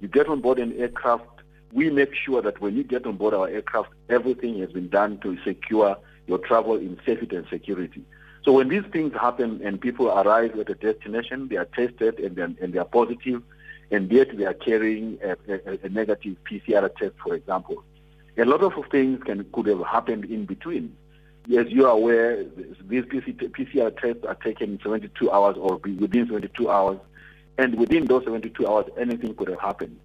You 0.00 0.08
get 0.08 0.28
on 0.28 0.40
board 0.40 0.58
an 0.58 0.72
aircraft, 0.78 1.39
we 1.72 1.90
make 1.90 2.14
sure 2.14 2.42
that 2.42 2.60
when 2.60 2.76
you 2.76 2.84
get 2.84 3.06
on 3.06 3.16
board 3.16 3.34
our 3.34 3.48
aircraft, 3.48 3.90
everything 4.08 4.58
has 4.60 4.70
been 4.70 4.88
done 4.88 5.18
to 5.18 5.38
secure 5.44 5.96
your 6.26 6.38
travel 6.38 6.76
in 6.76 6.98
safety 7.06 7.36
and 7.36 7.46
security. 7.48 8.04
So 8.44 8.52
when 8.52 8.68
these 8.68 8.84
things 8.92 9.12
happen 9.14 9.60
and 9.62 9.80
people 9.80 10.08
arrive 10.08 10.58
at 10.58 10.70
a 10.70 10.74
destination, 10.74 11.48
they 11.48 11.56
are 11.56 11.66
tested 11.66 12.18
and, 12.18 12.38
and 12.38 12.72
they 12.72 12.78
are 12.78 12.84
positive, 12.84 13.42
and 13.90 14.10
yet 14.10 14.36
they 14.36 14.44
are 14.44 14.54
carrying 14.54 15.18
a, 15.22 15.36
a, 15.52 15.78
a 15.84 15.88
negative 15.88 16.36
PCR 16.48 16.94
test, 16.96 17.14
for 17.22 17.34
example 17.34 17.84
a 18.40 18.44
lot 18.44 18.62
of 18.62 18.72
things 18.90 19.22
can 19.24 19.44
could 19.52 19.66
have 19.66 19.80
happened 19.80 20.24
in 20.26 20.46
between. 20.46 20.96
As 21.56 21.66
you 21.68 21.86
are 21.86 21.92
aware, 21.92 22.44
these 22.88 23.04
PCR 23.04 24.00
tests 24.00 24.24
are 24.24 24.34
taken 24.36 24.72
in 24.72 24.80
72 24.82 25.30
hours 25.30 25.56
or 25.58 25.76
within 25.76 26.26
72 26.26 26.70
hours, 26.70 26.98
and 27.58 27.78
within 27.78 28.06
those 28.06 28.24
72 28.24 28.66
hours, 28.66 28.86
anything 28.98 29.34
could 29.34 29.48
have 29.48 29.60
happened. 29.60 29.98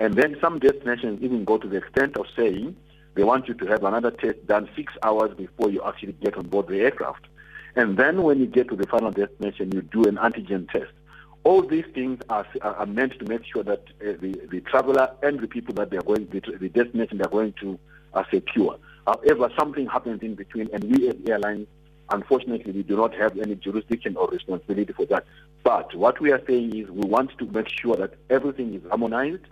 And 0.00 0.14
then 0.14 0.36
some 0.40 0.58
destinations 0.58 1.22
even 1.22 1.44
go 1.44 1.58
to 1.58 1.68
the 1.68 1.76
extent 1.76 2.16
of 2.16 2.26
saying 2.36 2.76
they 3.14 3.24
want 3.24 3.48
you 3.48 3.54
to 3.54 3.66
have 3.66 3.84
another 3.84 4.10
test 4.10 4.46
done 4.46 4.68
six 4.74 4.92
hours 5.02 5.34
before 5.36 5.70
you 5.70 5.82
actually 5.84 6.12
get 6.14 6.36
on 6.36 6.48
board 6.48 6.68
the 6.68 6.80
aircraft. 6.80 7.26
And 7.76 7.96
then 7.96 8.22
when 8.22 8.38
you 8.40 8.46
get 8.46 8.68
to 8.68 8.76
the 8.76 8.86
final 8.86 9.10
destination, 9.10 9.72
you 9.72 9.82
do 9.82 10.04
an 10.04 10.16
antigen 10.16 10.70
test. 10.70 10.92
All 11.44 11.62
these 11.62 11.84
things 11.94 12.20
are, 12.28 12.46
are 12.62 12.86
meant 12.86 13.18
to 13.18 13.24
make 13.26 13.44
sure 13.44 13.64
that 13.64 13.82
uh, 14.00 14.12
the, 14.20 14.40
the 14.50 14.60
traveler 14.60 15.10
and 15.22 15.40
the 15.40 15.48
people 15.48 15.74
that 15.74 15.90
they 15.90 15.96
are 15.96 16.02
going, 16.02 16.26
the, 16.26 16.40
the 16.58 16.68
destination 16.68 17.18
they 17.18 17.24
are 17.24 17.30
going 17.30 17.52
to 17.60 17.78
are 18.14 18.26
secure. 18.30 18.78
However, 19.06 19.50
something 19.58 19.86
happens 19.86 20.22
in 20.22 20.34
between, 20.34 20.68
and 20.72 20.84
we 20.84 21.08
as 21.08 21.16
airlines, 21.26 21.66
unfortunately, 22.10 22.72
we 22.72 22.82
do 22.82 22.96
not 22.96 23.14
have 23.14 23.36
any 23.38 23.56
jurisdiction 23.56 24.16
or 24.16 24.28
responsibility 24.28 24.92
for 24.92 25.06
that. 25.06 25.24
But 25.64 25.94
what 25.94 26.20
we 26.20 26.30
are 26.30 26.42
saying 26.46 26.76
is 26.76 26.90
we 26.90 27.08
want 27.08 27.36
to 27.38 27.46
make 27.46 27.68
sure 27.68 27.96
that 27.96 28.14
everything 28.30 28.74
is 28.74 28.82
harmonized. 28.88 29.44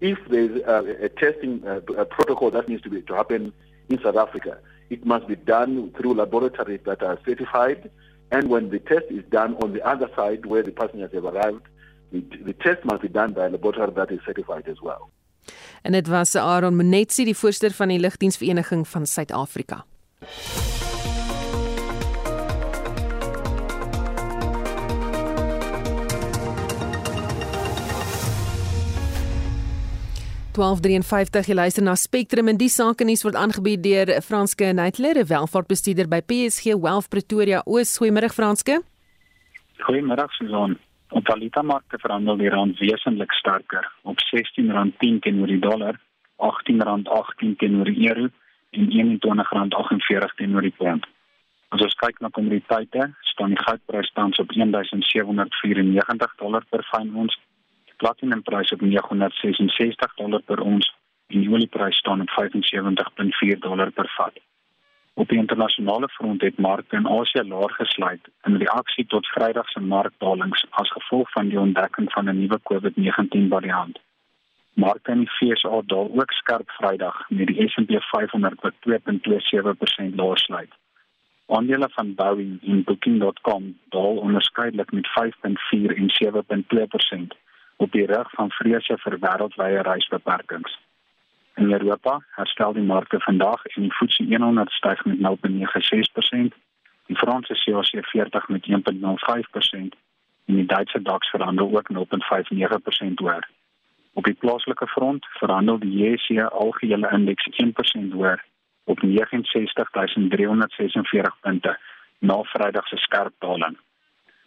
If 0.00 0.18
there 0.28 0.44
is 0.44 0.62
a, 0.66 1.04
a 1.04 1.08
testing 1.08 1.62
uh, 1.66 1.80
a 1.96 2.04
protocol 2.04 2.50
that 2.50 2.68
needs 2.68 2.82
to 2.82 2.90
be 2.90 3.02
to 3.02 3.14
happen 3.14 3.52
in 3.88 4.00
South 4.02 4.16
Africa, 4.16 4.58
it 4.90 5.04
must 5.04 5.26
be 5.26 5.36
done 5.36 5.92
through 5.92 6.14
laboratories 6.14 6.80
that 6.84 7.02
are 7.02 7.18
certified 7.24 7.90
and 8.30 8.48
when 8.48 8.70
the 8.70 8.78
test 8.78 9.06
is 9.10 9.24
done 9.30 9.54
on 9.62 9.72
the 9.72 9.82
other 9.86 10.08
side 10.16 10.46
where 10.46 10.62
the 10.62 10.72
passengers 10.72 11.12
have 11.12 11.24
arrived, 11.24 11.62
the, 12.12 12.20
the 12.44 12.52
test 12.52 12.84
must 12.84 13.02
be 13.02 13.08
done 13.08 13.32
by 13.32 13.46
a 13.46 13.50
laboratory 13.50 13.92
that 13.92 14.10
is 14.10 14.20
certified 14.24 14.68
as 14.68 14.80
well. 14.82 15.10
En 15.82 15.92
dit 15.92 16.08
was 16.08 16.34
Aaron 16.34 16.76
Monetsi, 16.76 17.24
die 17.24 17.36
voorsteur 17.36 17.70
van 17.70 17.88
die 17.88 17.98
Lugdiensvereniging 17.98 18.88
van 18.88 19.06
Suid-Afrika. 19.06 19.84
1253 30.56 31.50
jy 31.50 31.54
luister 31.54 31.84
na 31.84 31.92
Spectrum 32.00 32.48
en 32.48 32.56
die 32.56 32.70
sake 32.72 33.04
nuus 33.04 33.24
word 33.26 33.36
aangebied 33.36 33.82
deur 33.84 34.08
Franske 34.24 34.70
Neitler, 34.72 35.18
welvaartbestuurder 35.28 36.08
by 36.08 36.22
PSG 36.24 36.72
Wealth 36.80 37.10
Pretoria. 37.12 37.60
Oos, 37.68 37.92
goeiemôre 38.00 38.30
Franske. 38.32 38.78
Goeiemôre 39.84 40.24
Susan. 40.38 40.78
Op 41.12 41.28
valita 41.28 41.62
markte 41.62 42.00
verhandel 42.00 42.40
die 42.40 42.48
rand 42.50 42.80
wesentlik 42.80 43.36
sterker 43.36 43.84
op 44.08 44.16
R16.10 44.24 45.20
teenoor 45.26 45.52
die 45.52 45.60
dollar, 45.60 46.00
R18.18 46.40 47.58
teenoor 47.60 47.92
die 47.92 48.08
euro 48.08 48.30
en 48.72 48.88
R21.48 48.88 50.38
teenoor 50.40 50.64
die 50.64 50.74
pond. 50.78 51.04
As 51.76 51.84
ons 51.84 51.98
kyk 52.00 52.22
na 52.24 52.32
kommoditeite, 52.32 53.10
staan 53.34 53.52
die 53.52 53.60
goudprys 53.60 54.08
tans 54.16 54.40
op 54.40 54.56
1794 54.56 56.40
dollar 56.40 56.64
per 56.72 56.86
fyn 56.94 57.12
ons 57.12 57.36
platinumprys 57.96 58.72
op 58.72 58.80
966 58.80 60.14
dollar 60.14 60.42
per 60.42 60.60
ons 60.60 60.94
en 61.26 61.40
die 61.40 61.50
olieprys 61.50 61.96
staan 61.96 62.20
op 62.20 62.30
75.4 62.40 63.58
dollar 63.58 63.90
per 63.90 64.12
vat. 64.16 64.38
Op 65.14 65.28
die 65.28 65.38
internasionale 65.38 66.08
front 66.08 66.42
het 66.42 66.58
markte 66.58 66.96
in 66.96 67.08
Asië 67.08 67.42
laag 67.42 67.76
gesluit 67.76 68.28
in 68.42 68.56
reaksie 68.56 69.06
tot 69.06 69.26
Vrydag 69.26 69.68
se 69.68 69.80
markdalings 69.80 70.66
as 70.70 70.90
gevolg 70.92 71.30
van 71.30 71.48
die 71.48 71.60
ontdekking 71.60 72.12
van 72.12 72.28
'n 72.28 72.38
nuwe 72.40 72.60
COVID-19 72.70 73.48
variant. 73.48 73.98
Markte 74.74 75.10
in 75.10 75.24
die 75.24 75.36
VSA 75.38 75.80
daal 75.86 76.10
ook 76.20 76.32
skerp 76.32 76.70
Vrydag 76.70 77.30
met 77.30 77.46
die 77.46 77.68
S&P 77.68 77.90
500 78.00 78.60
wat 78.60 78.74
2.27% 78.80 80.14
laag 80.14 80.38
sluit. 80.38 80.72
Aandele 81.46 81.88
van 81.90 82.14
Boeing 82.14 82.62
en 82.62 82.84
Booking.com 82.84 83.78
daal 83.88 84.16
onderskeidelik 84.16 84.92
met 84.92 85.08
5.4 85.08 85.96
en 85.96 86.08
7.2% 86.10 87.45
op 87.76 87.92
die 87.92 88.06
rug 88.06 88.30
van 88.30 88.50
vrese 88.50 88.98
vir 88.98 89.18
wêreldwye 89.20 89.82
reisbeperkings. 89.82 90.78
In 91.56 91.72
Europa 91.72 92.20
herstel 92.36 92.72
die 92.72 92.82
markte 92.82 93.20
vandag 93.20 93.64
en 93.64 93.82
die 93.82 93.92
FTSE 93.92 94.36
100 94.36 94.70
styg 94.70 95.04
met 95.04 95.18
0.96%, 95.18 96.56
die 97.06 97.16
Franse 97.16 97.54
CAC 97.54 98.10
40 98.10 98.48
met 98.48 98.66
1.05% 98.68 99.96
en 100.46 100.54
die 100.54 100.66
Duitse 100.66 101.02
DAX 101.02 101.30
verhandel 101.30 101.76
ook 101.76 101.88
0.59% 101.92 101.98
hoër. 103.14 103.48
Op 104.12 104.24
die 104.24 104.34
plaaslike 104.34 104.86
front 104.86 105.26
verhandel 105.38 105.78
die 105.78 105.96
JSE 105.96 106.50
algehele 106.50 107.08
indeks 107.12 107.48
1% 107.62 107.66
hoër 108.12 108.44
op 108.84 109.00
69346 109.00 111.40
punte 111.40 111.78
na 112.18 112.42
Vrydag 112.42 112.88
se 112.88 112.96
skerp 112.96 113.34
daling. 113.38 113.76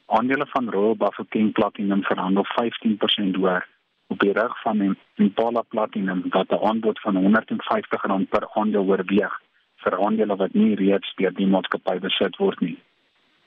Aandele 0.10 0.46
van 0.50 0.70
Royal 0.70 0.96
Bafokeng 0.96 1.52
Platinum 1.54 2.04
verhandel 2.04 2.46
15% 2.46 3.36
hoër 3.38 3.68
op 4.08 4.20
die 4.20 4.32
rug 4.34 4.62
van 4.62 4.98
Impala 5.16 5.62
Platinum 5.62 6.24
wat 6.30 6.50
'n 6.50 6.66
aanbod 6.70 7.00
van 7.00 7.16
R150 7.16 8.30
per 8.30 8.48
aandeel 8.54 8.86
oorweeg 8.86 9.36
vir 9.84 10.00
aandele 10.06 10.36
wat 10.36 10.54
nie 10.54 10.76
reeds 10.76 11.14
deur 11.16 11.34
die 11.34 11.48
maatskappy 11.48 12.00
besit 12.00 12.38
word 12.38 12.60
nie. 12.60 12.78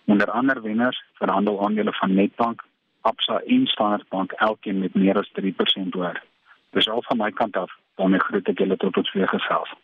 Onder 0.05 0.31
ander 0.31 0.63
wenners 0.63 1.03
verhandel 1.13 1.65
aandele 1.65 1.93
van 1.93 2.15
Nedbank, 2.15 2.63
Absa 3.01 3.41
en 3.47 3.67
Standard 3.67 4.09
Bank 4.09 4.33
elkeen 4.33 4.79
met 4.79 4.95
meer 4.95 5.19
as 5.19 5.31
3% 5.33 5.95
hoër. 5.95 6.23
Dis 6.71 6.89
al 6.89 7.03
van 7.03 7.17
my 7.17 7.31
kant 7.31 7.57
af, 7.57 7.71
dan 7.95 8.11
my 8.11 8.19
groete 8.19 8.53
julle 8.53 8.77
tot 8.77 8.97
ons 8.97 9.13
weer 9.13 9.29
gesels. 9.29 9.75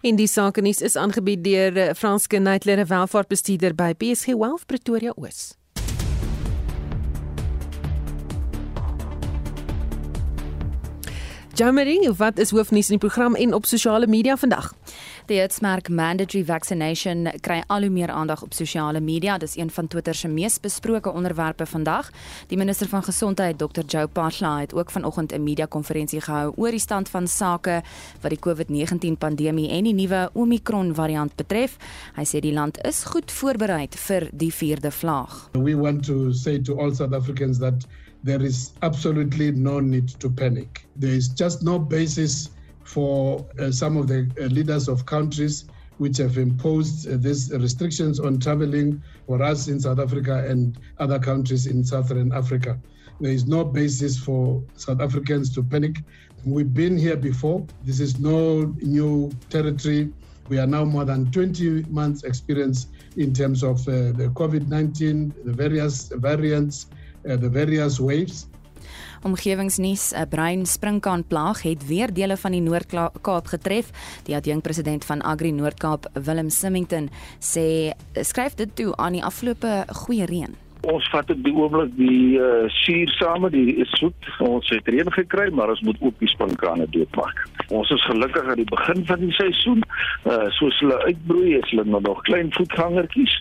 In 0.00 0.16
die 0.16 0.26
sake 0.26 0.60
nuus 0.60 0.80
is 0.80 0.96
aangebied 0.96 1.44
deur 1.44 1.76
eh, 1.76 1.94
Franske 1.94 2.38
Neitler, 2.38 2.86
welvaartbestuurder 2.86 3.74
by 3.74 3.94
PSG 3.94 4.34
Wealth 4.34 4.66
Pretoria 4.66 5.12
Oos. 5.16 5.60
Jamari, 11.60 12.08
wat 12.16 12.38
is 12.38 12.50
hoofnuus 12.56 12.88
in 12.88 12.96
die 12.96 13.02
program 13.02 13.34
en 13.36 13.52
op 13.52 13.66
sosiale 13.68 14.06
media 14.08 14.32
vandag? 14.40 14.70
Die 15.28 15.36
hitsmerk 15.42 15.90
mandatory 15.92 16.40
vaccination 16.48 17.28
kry 17.44 17.58
al 17.68 17.84
hoe 17.84 17.90
meer 17.92 18.08
aandag 18.08 18.40
op 18.46 18.54
sosiale 18.56 19.00
media. 19.04 19.36
Dis 19.38 19.58
een 19.58 19.68
van 19.70 19.90
Twitter 19.92 20.14
se 20.16 20.28
mees 20.28 20.56
besproke 20.60 21.12
onderwerpe 21.12 21.66
vandag. 21.66 22.08
Die 22.48 22.56
minister 22.56 22.88
van 22.88 23.04
gesondheid, 23.04 23.58
Dr. 23.58 23.84
Joe 23.86 24.08
Phaahla, 24.12 24.54
het 24.60 24.74
ook 24.74 24.90
vanoggend 24.90 25.32
'n 25.32 25.42
media-konferensie 25.42 26.20
gehou 26.20 26.52
oor 26.56 26.70
die 26.70 26.80
stand 26.80 27.08
van 27.08 27.28
sake 27.28 27.82
wat 28.20 28.30
die 28.30 28.40
COVID-19 28.40 29.18
pandemie 29.18 29.68
en 29.68 29.84
die 29.84 29.94
nuwe 29.94 30.30
Omicron 30.32 30.94
variant 30.94 31.36
betref. 31.36 31.76
Hy 32.16 32.24
sê 32.24 32.40
die 32.40 32.52
land 32.52 32.84
is 32.84 33.04
goed 33.04 33.32
voorberei 33.32 33.86
vir 33.90 34.30
die 34.32 34.52
vierde 34.54 34.90
vlaag. 34.90 35.50
We 35.52 35.76
want 35.76 36.04
to 36.06 36.32
say 36.32 36.58
to 36.58 36.78
all 36.78 36.94
South 36.94 37.12
Africans 37.12 37.58
that 37.58 37.86
there 38.22 38.42
is 38.42 38.72
absolutely 38.82 39.50
no 39.52 39.80
need 39.80 40.08
to 40.08 40.28
panic. 40.28 40.86
There 40.96 41.12
is 41.12 41.28
just 41.28 41.62
no 41.62 41.78
basis 41.78 42.50
for 42.84 43.46
uh, 43.58 43.70
some 43.70 43.96
of 43.96 44.08
the 44.08 44.30
uh, 44.40 44.46
leaders 44.46 44.88
of 44.88 45.06
countries 45.06 45.64
which 45.98 46.16
have 46.16 46.38
imposed 46.38 47.08
uh, 47.08 47.16
these 47.18 47.52
restrictions 47.52 48.20
on 48.20 48.38
traveling 48.38 49.02
for 49.26 49.42
us 49.42 49.68
in 49.68 49.78
South 49.78 49.98
Africa 49.98 50.44
and 50.48 50.78
other 50.98 51.18
countries 51.18 51.66
in 51.66 51.84
Southern 51.84 52.32
Africa. 52.32 52.78
There 53.20 53.30
is 53.30 53.46
no 53.46 53.64
basis 53.64 54.18
for 54.18 54.62
South 54.76 55.00
Africans 55.00 55.54
to 55.54 55.62
panic. 55.62 56.02
We've 56.44 56.72
been 56.72 56.96
here 56.96 57.16
before. 57.16 57.66
This 57.84 58.00
is 58.00 58.18
no 58.18 58.74
new 58.80 59.30
territory. 59.50 60.10
We 60.48 60.58
are 60.58 60.66
now 60.66 60.84
more 60.84 61.04
than 61.04 61.30
20 61.30 61.84
months 61.90 62.24
experience 62.24 62.88
in 63.16 63.34
terms 63.34 63.62
of 63.62 63.86
uh, 63.86 64.12
the 64.12 64.32
COVID-19, 64.34 65.44
the 65.44 65.52
various 65.52 66.08
variants, 66.08 66.86
uh, 67.24 67.36
the 67.36 67.50
various 67.50 67.98
waves. 67.98 68.46
Omgewingsnuus: 69.22 70.12
'n 70.12 70.28
bruin 70.28 70.66
sprinkaanplaag 70.66 71.62
het 71.62 71.86
weer 71.86 72.12
dele 72.12 72.36
van 72.36 72.50
die 72.50 72.60
Noord-Kaap 72.60 73.46
getref. 73.46 73.90
Die 74.22 74.34
adjunkpresident 74.34 75.04
van 75.04 75.22
Agri 75.22 75.50
Noord-Kaap, 75.52 76.10
Willem 76.12 76.50
Simington, 76.50 77.10
sê 77.38 77.92
skryf 78.14 78.54
dit 78.54 78.76
toe 78.76 78.96
aan 78.96 79.12
die 79.12 79.24
afgelope 79.24 79.84
goeie 79.92 80.24
reën. 80.24 80.69
Ons 80.88 81.08
vat 81.12 81.30
op 81.30 81.40
die 81.44 81.52
oomblik 81.52 81.90
die 81.98 82.38
uh, 82.40 82.64
suur 82.80 83.10
same, 83.18 83.50
die 83.52 83.84
soet. 83.84 84.28
Ons 84.40 84.68
het 84.72 84.88
reën 84.88 85.12
gekry, 85.12 85.50
maar 85.52 85.68
ons 85.68 85.82
moet 85.84 85.98
ook 86.00 86.16
die 86.18 86.28
sprinkrane 86.28 86.86
doodmaak. 86.94 87.42
Ons 87.68 87.90
is 87.90 88.04
gelukkig 88.08 88.48
aan 88.48 88.62
die 88.62 88.70
begin 88.70 89.04
van 89.06 89.20
die 89.20 89.32
seisoen. 89.36 89.84
Uh 90.24 90.48
soos 90.56 90.78
hulle 90.80 90.96
uitbroei, 91.04 91.54
is 91.58 91.70
hulle 91.70 92.00
nog 92.00 92.22
klein 92.28 92.52
voetgangertjies. 92.56 93.36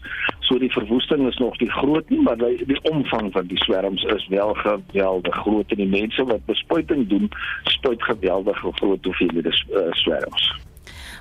So 0.50 0.60
die 0.60 0.72
verwoesting 0.72 1.28
is 1.28 1.38
nog 1.38 1.60
nie 1.60 1.72
groot 1.72 2.10
nie, 2.10 2.22
maar 2.22 2.38
die, 2.38 2.66
die 2.66 2.80
omvang 2.92 3.32
van 3.32 3.48
die 3.48 3.60
swerms 3.64 4.04
is 4.04 4.28
wel 4.28 4.54
geweldig 4.54 5.36
groot 5.44 5.72
en 5.72 5.84
die 5.84 5.92
mense 5.92 6.24
wat 6.24 6.46
bespuiting 6.46 7.08
doen, 7.08 7.30
spuit 7.64 8.04
geweldig 8.04 8.58
groot 8.58 9.06
hoeveelhede 9.06 9.54
uh, 9.54 9.88
swerms. 9.92 10.52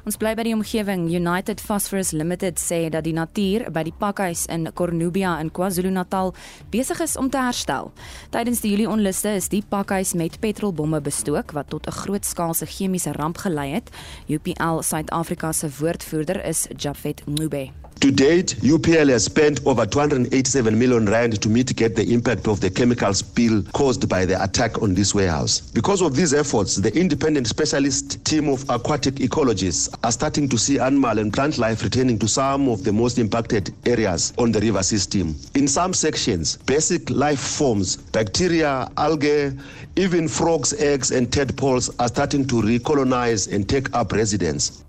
Ons 0.08 0.16
bly 0.16 0.30
by 0.32 0.44
die 0.46 0.54
omgewing. 0.56 1.02
United 1.12 1.60
Phosphorus 1.60 2.14
Limited 2.16 2.56
sê 2.56 2.78
dat 2.88 3.04
die 3.04 3.12
natuur 3.12 3.66
by 3.76 3.82
die 3.84 3.92
pakhuis 3.92 4.46
in 4.48 4.62
Cornubia 4.72 5.34
in 5.42 5.50
KwaZulu-Natal 5.52 6.32
besig 6.72 7.02
is 7.04 7.18
om 7.20 7.28
te 7.28 7.36
herstel. 7.36 7.90
Tydens 8.32 8.62
die 8.64 8.70
Julie 8.72 8.88
onluste 8.88 9.34
is 9.36 9.50
die 9.52 9.60
pakhuis 9.60 10.14
met 10.16 10.38
petrolbomme 10.40 11.02
bestook 11.04 11.52
wat 11.52 11.68
tot 11.68 11.84
'n 11.86 11.98
grootskaalse 12.00 12.64
chemiese 12.64 13.12
ramp 13.20 13.36
gelei 13.44 13.74
het. 13.74 13.90
UPL 14.28 14.80
Suid-Afrika 14.80 15.52
se 15.52 15.68
woordvoerder 15.68 16.40
is 16.44 16.68
Jafet 16.76 17.20
Ngube. 17.26 17.68
To 18.00 18.12
date, 18.12 18.54
UPL 18.60 19.08
has 19.08 19.24
spent 19.24 19.66
over 19.66 19.84
287 19.84 20.78
million 20.78 21.06
rand 21.06 21.42
to 21.42 21.48
mitigate 21.48 21.96
the 21.96 22.12
impact 22.14 22.46
of 22.46 22.60
the 22.60 22.70
chemical 22.70 23.12
spill 23.12 23.64
caused 23.72 24.08
by 24.08 24.24
the 24.24 24.40
attack 24.40 24.80
on 24.82 24.94
this 24.94 25.16
warehouse. 25.16 25.60
Because 25.60 26.00
of 26.00 26.14
these 26.14 26.32
efforts, 26.32 26.76
the 26.76 26.96
independent 26.96 27.48
specialist 27.48 28.24
team 28.24 28.48
of 28.50 28.64
aquatic 28.70 29.16
ecologists 29.16 29.92
are 30.04 30.12
starting 30.12 30.48
to 30.48 30.56
see 30.56 30.78
animal 30.78 31.18
and 31.18 31.32
plant 31.32 31.58
life 31.58 31.82
returning 31.82 32.20
to 32.20 32.28
some 32.28 32.68
of 32.68 32.84
the 32.84 32.92
most 32.92 33.18
impacted 33.18 33.74
areas 33.84 34.32
on 34.38 34.52
the 34.52 34.60
river 34.60 34.84
system. 34.84 35.34
In 35.56 35.66
some 35.66 35.92
sections, 35.92 36.56
basic 36.56 37.10
life 37.10 37.40
forms, 37.40 37.96
bacteria, 37.96 38.88
algae, 38.96 39.50
even 39.96 40.28
frogs' 40.28 40.72
eggs 40.74 41.10
and 41.10 41.32
tadpoles 41.32 41.90
are 41.98 42.06
starting 42.06 42.46
to 42.46 42.62
recolonize 42.62 43.52
and 43.52 43.68
take 43.68 43.92
up 43.92 44.12
residence. 44.12 44.84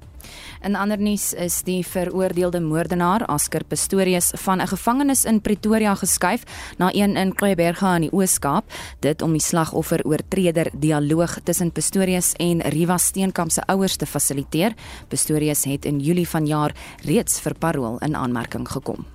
In 0.60 0.76
ander 0.76 1.00
nuus 1.00 1.32
is 1.40 1.62
die 1.64 1.80
veroordeelde 1.88 2.60
moordenaar 2.60 3.24
Asker 3.32 3.64
Pistorius 3.64 4.32
van 4.44 4.60
'n 4.62 4.68
gevangenis 4.68 5.24
in 5.26 5.42
Pretoria 5.42 5.96
geskuif 5.96 6.44
na 6.78 6.90
een 6.94 7.16
in 7.16 7.34
Kleiberga 7.34 7.96
in 7.96 8.02
die 8.02 8.12
Oos-Kaap, 8.12 8.66
dit 9.00 9.22
om 9.22 9.32
die 9.32 9.42
slagoffer 9.42 10.04
oortreder 10.04 10.68
dialoog 10.74 11.40
tussen 11.44 11.72
Pistorius 11.72 12.34
en 12.34 12.62
Riva 12.62 12.98
Steenkamp 12.98 13.52
se 13.52 13.62
ouers 13.66 13.96
te 13.96 14.06
fasiliteer. 14.06 14.74
Pistorius 15.08 15.64
het 15.64 15.86
in 15.86 16.00
Julie 16.00 16.28
vanjaar 16.28 16.76
reeds 17.04 17.40
vir 17.40 17.54
parol 17.54 17.98
in 17.98 18.16
aanmerking 18.16 18.68
gekom. 18.68 19.06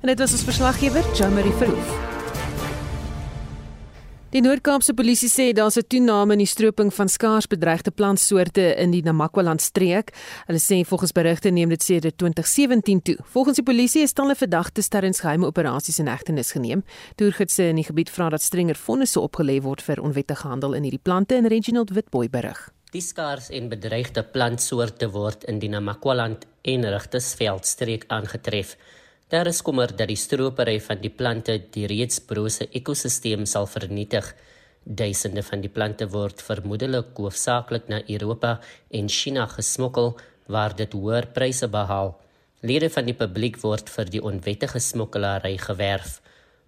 En 0.00 0.08
dit 0.08 0.18
was 0.18 0.32
ons 0.32 0.44
verslaggewer, 0.44 1.04
Jean-Marie 1.14 1.52
Verhoef. 1.52 2.23
Die 4.34 4.40
Noord-Kaapse 4.42 4.96
polisie 4.98 5.28
sê 5.30 5.52
daar's 5.54 5.76
'n 5.78 5.86
toename 5.86 6.32
in 6.32 6.40
die 6.42 6.46
stroping 6.46 6.90
van 6.92 7.08
skaars 7.08 7.46
bedreigde 7.46 7.90
plantsoorte 7.90 8.74
in 8.76 8.90
die 8.90 9.02
Namakwa-land 9.02 9.60
streek. 9.60 10.10
Hulle 10.46 10.58
sê 10.58 10.84
volgens 10.84 11.12
berigte 11.12 11.50
neem 11.50 11.68
dit 11.68 11.82
sedert 11.82 12.18
2017 12.18 13.02
toe. 13.02 13.16
Volgens 13.22 13.56
die 13.56 13.64
polisie 13.64 14.02
is 14.02 14.12
talle 14.12 14.34
verdagtes 14.34 14.88
tydens 14.88 15.20
geheime 15.20 15.46
operasies 15.46 15.98
in 15.98 16.08
hegtenis 16.08 16.50
geneem. 16.50 16.82
Toergidse 17.14 17.62
in 17.62 17.76
die 17.76 17.84
gebied 17.84 18.10
vra 18.10 18.28
dat 18.28 18.42
strenger 18.42 18.74
vonnisse 18.74 19.20
opgelê 19.20 19.62
word 19.62 19.82
vir 19.82 20.02
onwettige 20.02 20.48
handel 20.48 20.74
in 20.74 20.82
hierdie 20.82 21.02
plante 21.02 21.34
en 21.36 21.46
Reginald 21.46 21.90
Witboy 21.90 22.28
berig. 22.28 22.72
Die 22.90 23.02
skaars 23.02 23.50
en 23.50 23.68
bedreigde 23.68 24.22
plantsoorte 24.24 25.10
word 25.12 25.44
in 25.44 25.58
die 25.58 25.68
Namakwa-land 25.68 26.44
en 26.62 26.84
Richtersveldstreek 26.84 28.04
aangetref. 28.08 28.76
Daar 29.34 29.46
is 29.50 29.62
kommer 29.66 29.90
dat 29.90 30.06
die 30.06 30.20
stropery 30.20 30.76
van 30.80 31.00
die 31.02 31.10
plante 31.10 31.56
die 31.74 31.88
reeds 31.90 32.20
brose 32.22 32.68
ekosisteem 32.78 33.48
sal 33.50 33.64
vernietig. 33.66 34.28
Duisende 34.84 35.42
van 35.42 35.64
die 35.64 35.70
plante 35.74 36.06
word 36.12 36.42
vermoedelik 36.48 37.18
hoofsaaklik 37.18 37.88
na 37.90 37.98
Europa 38.06 38.52
en 38.94 39.08
China 39.10 39.48
gesmokkel 39.50 40.12
waar 40.46 40.76
dit 40.78 40.94
hoër 40.94 41.26
pryse 41.34 41.66
behaal. 41.72 42.12
Lede 42.62 42.92
van 42.94 43.10
die 43.10 43.16
publiek 43.24 43.58
word 43.64 43.90
vir 43.96 44.12
die 44.14 44.22
onwettige 44.22 44.78
smokkelary 44.78 45.56
gewerf. 45.66 46.20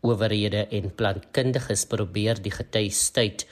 Owerhede 0.02 0.66
en 0.66 0.90
plantkundiges 0.90 1.86
probeer 1.86 2.42
die 2.42 2.56
gety 2.58 2.88
stuit. 2.90 3.46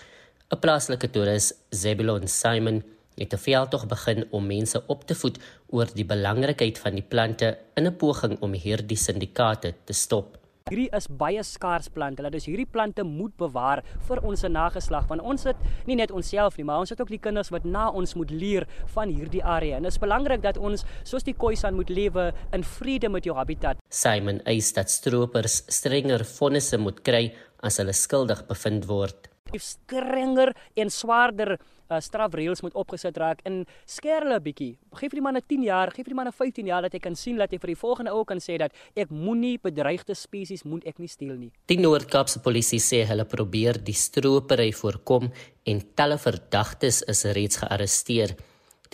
'n 0.50 0.58
Plaaslike 0.58 1.10
toerist, 1.14 1.54
Zebulon 1.70 2.26
Simon, 2.26 2.82
het 3.16 3.32
'n 3.32 3.44
veldtog 3.46 3.86
begin 3.86 4.24
om 4.30 4.46
mense 4.46 4.82
op 4.86 5.04
te 5.06 5.14
voed 5.14 5.38
oor 5.70 5.86
die 5.94 6.04
belangrikheid 6.04 6.78
van 6.78 6.94
die 6.94 7.08
plante 7.08 7.58
in 7.74 7.86
'n 7.86 7.96
poging 7.96 8.40
om 8.40 8.52
hierdie 8.52 8.96
syndikaate 8.96 9.74
te 9.84 9.92
stop. 9.92 10.38
Hierdie 10.64 10.88
is 10.96 11.04
baie 11.12 11.42
skaars 11.44 11.90
plante. 11.92 12.22
Hulle 12.22 12.30
dus 12.32 12.46
hierdie 12.48 12.64
plante 12.64 13.02
moet 13.04 13.34
bewaar 13.36 13.82
vir 14.06 14.22
ons 14.24 14.46
nageslag 14.48 15.04
want 15.10 15.20
ons 15.20 15.42
het 15.44 15.56
nie 15.84 15.96
net 16.00 16.10
onsself 16.10 16.56
nie, 16.56 16.64
maar 16.64 16.80
ons 16.80 16.88
het 16.88 17.02
ook 17.02 17.10
die 17.12 17.20
kinders 17.20 17.50
wat 17.52 17.66
na 17.68 17.90
ons 17.90 18.14
moet 18.16 18.30
leer 18.30 18.64
van 18.94 19.12
hierdie 19.12 19.42
area. 19.44 19.76
En 19.76 19.82
dit 19.82 19.92
is 19.92 20.00
belangrik 20.00 20.40
dat 20.40 20.56
ons 20.56 20.86
soos 21.04 21.22
die 21.22 21.34
Khoisan 21.36 21.76
moet 21.76 21.92
lewe 21.92 22.32
in 22.56 22.64
vrede 22.64 23.10
met 23.12 23.28
jou 23.28 23.36
habitat. 23.36 23.76
Simon 23.90 24.40
eis 24.48 24.72
dat 24.72 24.88
stroopers 24.88 25.66
strenger 25.68 26.24
vonnisse 26.24 26.80
moet 26.80 27.04
kry 27.04 27.34
as 27.60 27.76
hulle 27.76 27.92
skuldig 27.92 28.46
bevind 28.48 28.88
word. 28.88 29.28
Strenger 29.52 30.54
en 30.80 30.88
swaarder 30.90 31.58
uh, 31.90 32.00
strafreëls 32.00 32.62
moet 32.64 32.76
opgesit 32.78 33.16
raak 33.20 33.42
in 33.48 33.62
skerle 33.86 34.38
bietjie. 34.44 34.74
Geef 34.94 35.12
vir 35.12 35.20
die 35.20 35.26
manne 35.26 35.42
10 35.42 35.66
jaar, 35.66 35.92
geef 35.94 36.06
vir 36.06 36.14
die 36.14 36.20
manne 36.20 36.32
15 36.32 36.70
jaar 36.70 36.86
dat 36.86 36.96
jy 36.96 37.02
kan 37.04 37.18
sien 37.18 37.40
dat 37.40 37.52
jy 37.52 37.60
vir 37.62 37.74
die 37.74 37.80
volgende 37.80 38.14
ou 38.14 38.24
kan 38.28 38.40
sê 38.42 38.58
dat 38.60 38.74
ek 38.96 39.12
moenie 39.12 39.56
bedreigde 39.62 40.16
spesies 40.18 40.64
moet 40.64 40.86
ek 40.88 40.98
nie 41.02 41.10
steel 41.10 41.36
nie. 41.36 41.52
Die 41.70 41.80
Noord-Kaapse 41.80 42.42
polisie 42.44 42.80
sê 42.82 43.04
hulle 43.08 43.26
probeer 43.28 43.80
die 43.84 43.96
stropery 43.96 44.70
voorkom 44.72 45.30
en 45.66 45.86
talle 45.96 46.18
verdagtes 46.20 47.02
is 47.10 47.24
reeds 47.36 47.62
gearresteer. 47.62 48.36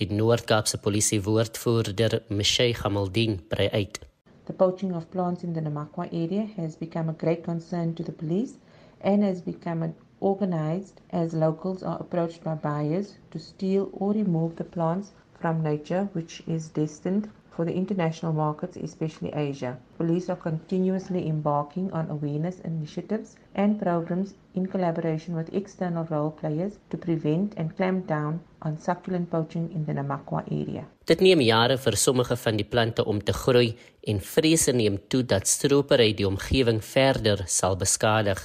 Die 0.01 0.09
Noord-Kaapse 0.14 0.78
polisie 0.80 1.20
woordvoerder, 1.20 2.22
Michelle 2.28 2.74
Gamaldin, 2.74 3.41
brei 3.51 3.68
uit. 3.74 4.01
The 4.47 4.55
poaching 4.57 4.95
of 4.97 5.11
plants 5.11 5.45
in 5.45 5.53
the 5.53 5.61
Namakwa 5.61 6.09
area 6.11 6.47
has 6.57 6.76
become 6.76 7.11
a 7.11 7.12
great 7.12 7.45
concern 7.45 7.95
to 7.95 8.03
the 8.03 8.12
police 8.12 8.55
and 9.01 9.22
has 9.22 9.41
become 9.41 9.82
a 9.82 9.91
organized 10.20 11.00
as 11.10 11.34
locals 11.34 11.82
are 11.82 11.98
approached 12.00 12.44
by 12.44 12.54
buyers 12.54 13.14
to 13.30 13.38
steal 13.38 13.88
or 13.92 14.12
remove 14.12 14.56
the 14.56 14.64
plants 14.64 15.12
from 15.40 15.62
nature 15.62 16.08
which 16.12 16.42
is 16.46 16.68
destined 16.68 17.28
for 17.60 17.64
the 17.64 17.74
international 17.74 18.32
markets, 18.32 18.76
especially 18.76 19.30
Asia. 19.34 19.76
Police 19.98 20.30
are 20.30 20.36
continuously 20.36 21.26
embarking 21.28 21.92
on 21.92 22.08
awareness 22.10 22.60
initiatives 22.60 23.36
and 23.54 23.78
programs 23.78 24.34
in 24.54 24.66
collaboration 24.66 25.34
with 25.34 25.52
external 25.52 26.04
role 26.10 26.30
players 26.30 26.78
to 26.90 26.96
prevent 26.96 27.54
and 27.56 27.76
clamp 27.76 28.06
down 28.06 28.40
on 28.62 28.78
succulent 28.78 29.30
poaching 29.30 29.70
in 29.74 29.84
the 29.84 29.92
Namakwa 29.92 30.42
area. 30.50 30.86
Dit 31.04 31.20
neem 31.20 31.40
jare 31.44 31.76
vir 31.76 31.96
sommige 31.96 32.36
van 32.36 32.56
die 32.56 32.64
plante 32.64 33.04
om 33.04 33.20
te 33.20 33.32
groei 33.32 33.74
en 34.08 34.20
vrese 34.20 34.72
neem 34.72 34.96
toe 35.08 35.22
dat 35.26 35.48
stropery 35.48 36.14
die 36.14 36.28
omgewing 36.28 36.80
verder 36.84 37.44
sal 37.46 37.76
beskadig. 37.76 38.40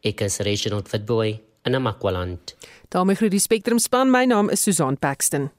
Ek 0.00 0.20
is 0.20 0.38
Reginald 0.38 0.90
Witboy 0.90 1.40
in 1.64 1.74
Amakwaland. 1.74 2.54
daarmee 2.88 3.16
groet 3.16 3.30
die 3.30 3.40
Spectrum 3.40 3.78
span. 3.78 4.10
My 4.10 4.24
naam 4.24 4.50
is 4.50 4.62
Susan 4.62 4.98
Paxton. 4.98 5.50